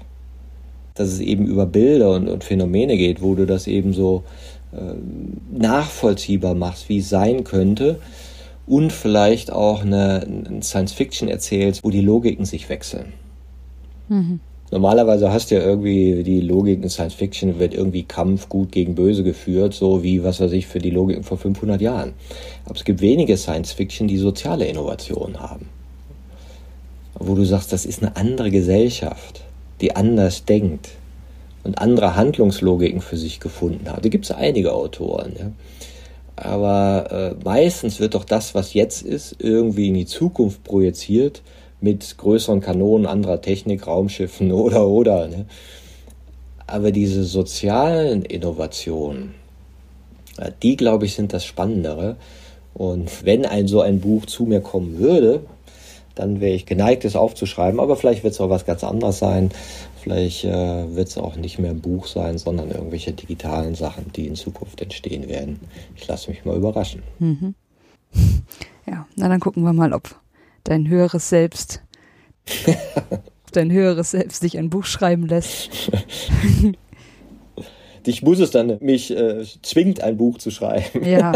dass 0.97 1.09
es 1.09 1.21
eben 1.21 1.47
über 1.47 1.67
Bilder 1.67 2.13
und, 2.13 2.29
und 2.29 2.45
Phänomene 2.45 2.97
geht, 2.97 3.23
wo 3.23 3.35
du 3.35 3.47
das 3.47 3.67
eben 3.67 3.93
so 3.93 4.25
äh, 4.73 4.95
nachvollziehbar 5.57 6.55
machst, 6.55 6.89
wie 6.89 6.99
es 6.99 7.09
sein 7.09 7.45
könnte 7.45 8.01
und 8.67 8.93
vielleicht 8.93 9.53
auch 9.53 9.83
eine, 9.83 10.27
eine 10.27 10.63
Science 10.63 10.93
Fiction 10.93 11.29
erzählst, 11.29 11.85
wo 11.85 11.91
die 11.91 12.01
Logiken 12.01 12.45
sich 12.45 12.69
wechseln. 12.69 13.13
Mhm. 14.09 14.41
Normalerweise 14.73 15.33
hast 15.33 15.51
du 15.51 15.55
ja 15.55 15.61
irgendwie 15.63 16.25
die 16.25 16.41
Logik 16.41 16.83
in 16.83 16.91
Science 16.91 17.15
Fiction 17.15 17.61
wird 17.61 17.73
irgendwie 17.73 18.03
Kampf 18.03 18.49
gut 18.49 18.73
gegen 18.73 18.97
böse 18.97 19.23
geführt, 19.23 19.75
so 19.75 20.03
wie 20.03 20.25
was 20.25 20.41
weiß 20.41 20.51
ich 20.53 20.67
für 20.67 20.81
die 20.81 20.91
Logiken 20.91 21.23
vor 21.23 21.39
500 21.39 21.81
Jahren. 21.81 22.15
Aber 22.65 22.75
es 22.75 22.85
gibt 22.85 23.01
wenige 23.01 23.37
Science 23.37 23.73
Fiction, 23.73 24.09
die 24.09 24.17
soziale 24.17 24.67
Innovationen 24.67 25.39
haben. 25.39 25.69
Wo 27.15 27.37
du 27.37 27.45
sagst, 27.45 27.73
das 27.73 27.87
ist 27.87 28.03
eine 28.03 28.17
andere 28.17 28.51
Gesellschaft 28.51 29.46
die 29.81 29.95
anders 29.95 30.45
denkt 30.45 30.91
und 31.65 31.79
andere 31.79 32.17
Handlungslogiken 32.17 33.01
für 33.01 33.17
sich 33.17 33.41
gefunden 33.41 33.91
hat. 33.91 34.05
Da 34.05 34.09
gibt 34.09 34.25
es 34.25 34.31
einige 34.31 34.73
Autoren. 34.73 35.35
Ja. 35.39 35.53
Aber 36.37 37.11
äh, 37.11 37.45
meistens 37.45 37.99
wird 37.99 38.15
doch 38.15 38.25
das, 38.25 38.55
was 38.55 38.75
jetzt 38.75 39.03
ist, 39.03 39.37
irgendwie 39.39 39.89
in 39.89 39.95
die 39.95 40.07
Zukunft 40.07 40.63
projiziert 40.65 41.43
mit 41.81 42.17
größeren 42.19 42.61
Kanonen, 42.61 43.07
anderer 43.07 43.41
Technik, 43.41 43.87
Raumschiffen 43.87 44.53
oder 44.65 44.87
oder. 44.87 45.29
Ne? 45.29 45.47
Aber 46.67 46.93
diese 46.93 47.25
sozialen 47.25 48.23
Innovationen, 48.23 49.35
die 50.63 50.77
glaube 50.77 51.07
ich 51.07 51.15
sind 51.15 51.33
das 51.33 51.45
Spannendere. 51.45 52.17
Und 52.75 53.25
wenn 53.25 53.47
ein 53.47 53.69
so 53.69 53.81
ein 53.81 54.01
Buch 54.01 54.27
zu 54.27 54.45
mir 54.45 54.61
kommen 54.61 54.99
würde, 54.99 55.41
dann 56.17 56.41
wäre 56.41 56.55
ich 56.55 56.67
geneigt, 56.67 57.05
es 57.05 57.15
aufzuschreiben. 57.15 57.79
Aber 57.79 57.95
vielleicht 57.95 58.25
wird 58.25 58.35
es 58.35 58.41
auch 58.41 58.51
was 58.51 58.67
ganz 58.67 58.83
anderes 58.83 59.21
sein. 59.21 59.51
Vielleicht 60.03 60.45
äh, 60.45 60.95
wird 60.95 61.09
es 61.09 61.19
auch 61.19 61.37
nicht 61.37 61.59
mehr 61.59 61.71
ein 61.71 61.81
Buch 61.81 62.07
sein, 62.07 62.39
sondern 62.39 62.71
irgendwelche 62.71 63.13
digitalen 63.13 63.75
Sachen, 63.75 64.11
die 64.13 64.27
in 64.27 64.35
Zukunft 64.35 64.81
entstehen 64.81 65.29
werden. 65.29 65.61
Ich 65.95 66.07
lasse 66.09 66.31
mich 66.31 66.45
mal 66.45 66.57
überraschen. 66.57 67.03
Mhm. 67.21 67.55
Ja, 68.89 69.05
na 69.17 69.29
dann 69.29 69.41
gucken 69.41 69.65
wir 69.65 69.73
mal, 69.73 69.93
ob 69.93 70.15
dein 70.63 70.87
höheres 70.87 71.29
Selbst, 71.29 71.83
dein 73.53 73.73
höheres 73.73 74.13
Selbst 74.13 74.45
dich 74.45 74.57
ein 74.59 74.71
Buch 74.71 74.85
schreiben 74.85 75.27
lässt. 75.27 75.91
Dich 78.07 78.23
muss 78.23 78.39
es 78.39 78.53
dann 78.53 78.79
mich 78.81 79.11
äh, 79.11 79.45
zwingt, 79.63 80.01
ein 80.01 80.17
Buch 80.17 80.39
zu 80.39 80.53
schreiben. 80.53 81.05
Ja. 81.05 81.33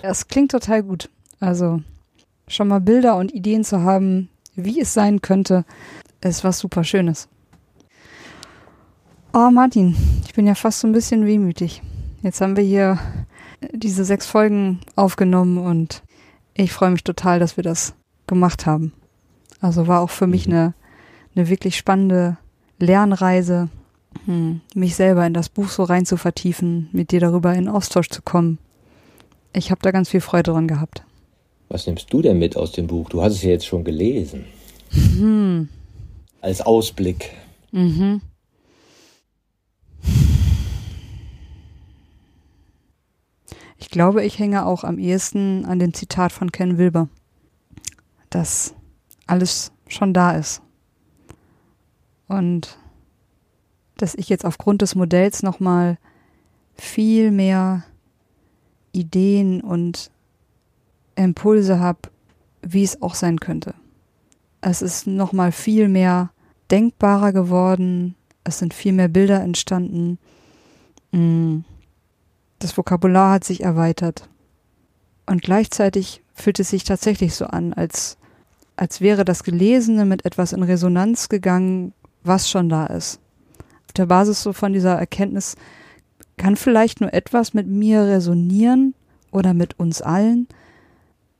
Es 0.00 0.26
klingt 0.26 0.52
total 0.52 0.82
gut. 0.82 1.10
Also 1.44 1.82
schon 2.48 2.68
mal 2.68 2.80
Bilder 2.80 3.16
und 3.16 3.34
Ideen 3.34 3.64
zu 3.64 3.82
haben, 3.82 4.30
wie 4.54 4.80
es 4.80 4.94
sein 4.94 5.20
könnte, 5.20 5.64
ist 6.22 6.42
was 6.42 6.58
super 6.58 6.84
Schönes. 6.84 7.28
Oh, 9.34 9.50
Martin, 9.50 9.94
ich 10.24 10.32
bin 10.32 10.46
ja 10.46 10.54
fast 10.54 10.80
so 10.80 10.86
ein 10.86 10.92
bisschen 10.92 11.26
wehmütig. 11.26 11.82
Jetzt 12.22 12.40
haben 12.40 12.56
wir 12.56 12.64
hier 12.64 12.98
diese 13.72 14.06
sechs 14.06 14.26
Folgen 14.26 14.80
aufgenommen 14.96 15.58
und 15.58 16.02
ich 16.54 16.72
freue 16.72 16.90
mich 16.90 17.04
total, 17.04 17.40
dass 17.40 17.58
wir 17.58 17.64
das 17.64 17.94
gemacht 18.26 18.64
haben. 18.64 18.94
Also 19.60 19.86
war 19.86 20.00
auch 20.00 20.10
für 20.10 20.26
mich 20.26 20.46
mhm. 20.46 20.54
eine, 20.54 20.74
eine 21.36 21.48
wirklich 21.50 21.76
spannende 21.76 22.38
Lernreise, 22.78 23.68
hm, 24.24 24.62
mich 24.74 24.96
selber 24.96 25.26
in 25.26 25.34
das 25.34 25.50
Buch 25.50 25.68
so 25.68 25.82
rein 25.82 26.06
zu 26.06 26.16
vertiefen, 26.16 26.88
mit 26.92 27.10
dir 27.10 27.20
darüber 27.20 27.52
in 27.52 27.68
Austausch 27.68 28.08
zu 28.08 28.22
kommen. 28.22 28.58
Ich 29.52 29.70
habe 29.70 29.82
da 29.82 29.90
ganz 29.90 30.08
viel 30.08 30.22
Freude 30.22 30.52
dran 30.52 30.68
gehabt. 30.68 31.04
Was 31.74 31.88
nimmst 31.88 32.12
du 32.12 32.22
denn 32.22 32.38
mit 32.38 32.56
aus 32.56 32.70
dem 32.70 32.86
Buch? 32.86 33.08
Du 33.08 33.20
hast 33.20 33.32
es 33.32 33.42
ja 33.42 33.50
jetzt 33.50 33.66
schon 33.66 33.82
gelesen. 33.82 34.44
Mhm. 34.92 35.68
Als 36.40 36.60
Ausblick. 36.60 37.32
Mhm. 37.72 38.20
Ich 43.76 43.90
glaube, 43.90 44.24
ich 44.24 44.38
hänge 44.38 44.66
auch 44.66 44.84
am 44.84 45.00
ehesten 45.00 45.64
an 45.64 45.80
dem 45.80 45.92
Zitat 45.94 46.30
von 46.30 46.52
Ken 46.52 46.78
Wilber, 46.78 47.08
dass 48.30 48.76
alles 49.26 49.72
schon 49.88 50.14
da 50.14 50.30
ist. 50.30 50.62
Und 52.28 52.78
dass 53.96 54.14
ich 54.14 54.28
jetzt 54.28 54.44
aufgrund 54.44 54.80
des 54.80 54.94
Modells 54.94 55.42
nochmal 55.42 55.98
viel 56.76 57.32
mehr 57.32 57.82
Ideen 58.92 59.60
und 59.60 60.12
Impulse 61.16 61.78
habe, 61.78 62.00
wie 62.62 62.82
es 62.82 63.00
auch 63.02 63.14
sein 63.14 63.40
könnte. 63.40 63.74
Es 64.60 64.82
ist 64.82 65.06
nochmal 65.06 65.52
viel 65.52 65.88
mehr 65.88 66.30
denkbarer 66.70 67.32
geworden, 67.32 68.14
es 68.44 68.58
sind 68.58 68.74
viel 68.74 68.92
mehr 68.92 69.08
Bilder 69.08 69.40
entstanden, 69.40 70.18
mm. 71.12 71.58
das 72.58 72.76
Vokabular 72.76 73.34
hat 73.34 73.44
sich 73.44 73.62
erweitert. 73.62 74.28
Und 75.26 75.42
gleichzeitig 75.42 76.22
fühlt 76.34 76.60
es 76.60 76.70
sich 76.70 76.84
tatsächlich 76.84 77.34
so 77.34 77.46
an, 77.46 77.72
als, 77.72 78.18
als 78.76 79.00
wäre 79.00 79.24
das 79.24 79.44
Gelesene 79.44 80.04
mit 80.04 80.24
etwas 80.24 80.52
in 80.52 80.62
Resonanz 80.62 81.28
gegangen, 81.28 81.92
was 82.22 82.48
schon 82.48 82.68
da 82.68 82.86
ist. 82.86 83.20
Auf 83.86 83.92
der 83.94 84.06
Basis 84.06 84.42
so 84.42 84.52
von 84.52 84.72
dieser 84.72 84.94
Erkenntnis 84.94 85.56
kann 86.36 86.56
vielleicht 86.56 87.00
nur 87.00 87.12
etwas 87.14 87.54
mit 87.54 87.66
mir 87.66 88.02
resonieren 88.02 88.94
oder 89.30 89.54
mit 89.54 89.78
uns 89.78 90.02
allen, 90.02 90.48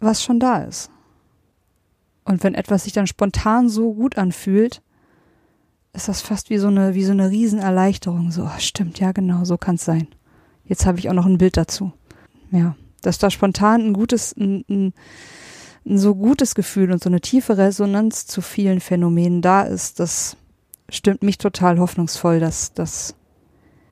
was 0.05 0.22
schon 0.22 0.38
da 0.38 0.59
ist. 0.59 0.90
Und 2.24 2.42
wenn 2.42 2.55
etwas 2.55 2.84
sich 2.84 2.92
dann 2.92 3.07
spontan 3.07 3.68
so 3.68 3.92
gut 3.92 4.16
anfühlt, 4.16 4.82
ist 5.92 6.09
das 6.09 6.22
fast 6.22 6.50
wie 6.50 6.59
so 6.59 6.68
eine, 6.68 6.94
wie 6.94 7.05
so 7.05 7.12
eine 7.12 7.30
Riesenerleichterung. 7.30 8.30
So, 8.30 8.44
oh, 8.44 8.59
stimmt, 8.59 8.98
ja, 8.98 9.12
genau, 9.12 9.44
so 9.44 9.57
kann 9.57 9.76
es 9.76 9.84
sein. 9.84 10.09
Jetzt 10.64 10.86
habe 10.86 10.98
ich 10.98 11.09
auch 11.09 11.14
noch 11.14 11.26
ein 11.26 11.38
Bild 11.38 11.57
dazu. 11.57 11.92
Ja, 12.50 12.76
dass 13.02 13.18
da 13.18 13.30
spontan 13.30 13.82
ein 13.82 13.92
gutes, 13.92 14.34
ein, 14.36 14.64
ein, 14.68 14.94
ein 15.86 15.98
so 15.98 16.14
gutes 16.14 16.55
Gefühl 16.55 16.90
und 16.90 17.02
so 17.02 17.11
eine 17.11 17.20
tiefe 17.20 17.59
Resonanz 17.59 18.26
zu 18.26 18.40
vielen 18.40 18.80
Phänomenen 18.80 19.42
da 19.42 19.62
ist, 19.62 20.00
das 20.00 20.36
stimmt 20.88 21.22
mich 21.22 21.38
total 21.38 21.78
hoffnungsvoll, 21.78 22.40
dass, 22.40 22.72
dass 22.72 23.14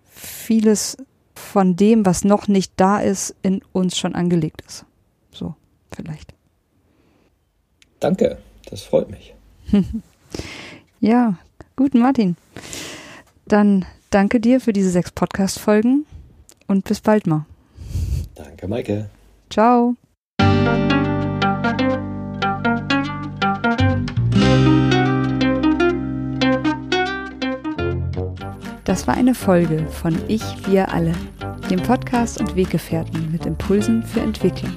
vieles 0.06 0.96
von 1.34 1.76
dem, 1.76 2.06
was 2.06 2.24
noch 2.24 2.48
nicht 2.48 2.72
da 2.76 2.98
ist, 3.00 3.34
in 3.42 3.62
uns 3.72 3.98
schon 3.98 4.14
angelegt 4.14 4.62
ist. 4.66 4.86
So 5.30 5.54
vielleicht. 5.95 6.34
Danke, 8.01 8.38
das 8.68 8.82
freut 8.82 9.11
mich. 9.11 9.34
ja, 11.01 11.38
gut, 11.76 11.95
Martin. 11.95 12.36
Dann 13.47 13.84
danke 14.11 14.40
dir 14.40 14.61
für 14.61 14.72
diese 14.72 14.90
sechs 14.90 15.12
Podcast-Folgen 15.12 16.07
und 16.66 16.84
bis 16.84 17.01
bald 17.01 17.26
mal. 17.26 17.47
Danke, 18.34 18.66
Maike. 18.66 19.11
Ciao. 19.51 19.95
Das 28.84 29.07
war 29.07 29.14
eine 29.14 29.34
Folge 29.34 29.86
von 29.86 30.18
Ich, 30.28 30.43
wir 30.66 30.93
alle, 30.93 31.14
dem 31.70 31.80
Podcast 31.80 32.40
und 32.40 32.57
Weggefährten 32.57 33.30
mit 33.30 33.47
Impulsen 33.47 34.03
für 34.03 34.20
Entwicklung. 34.20 34.76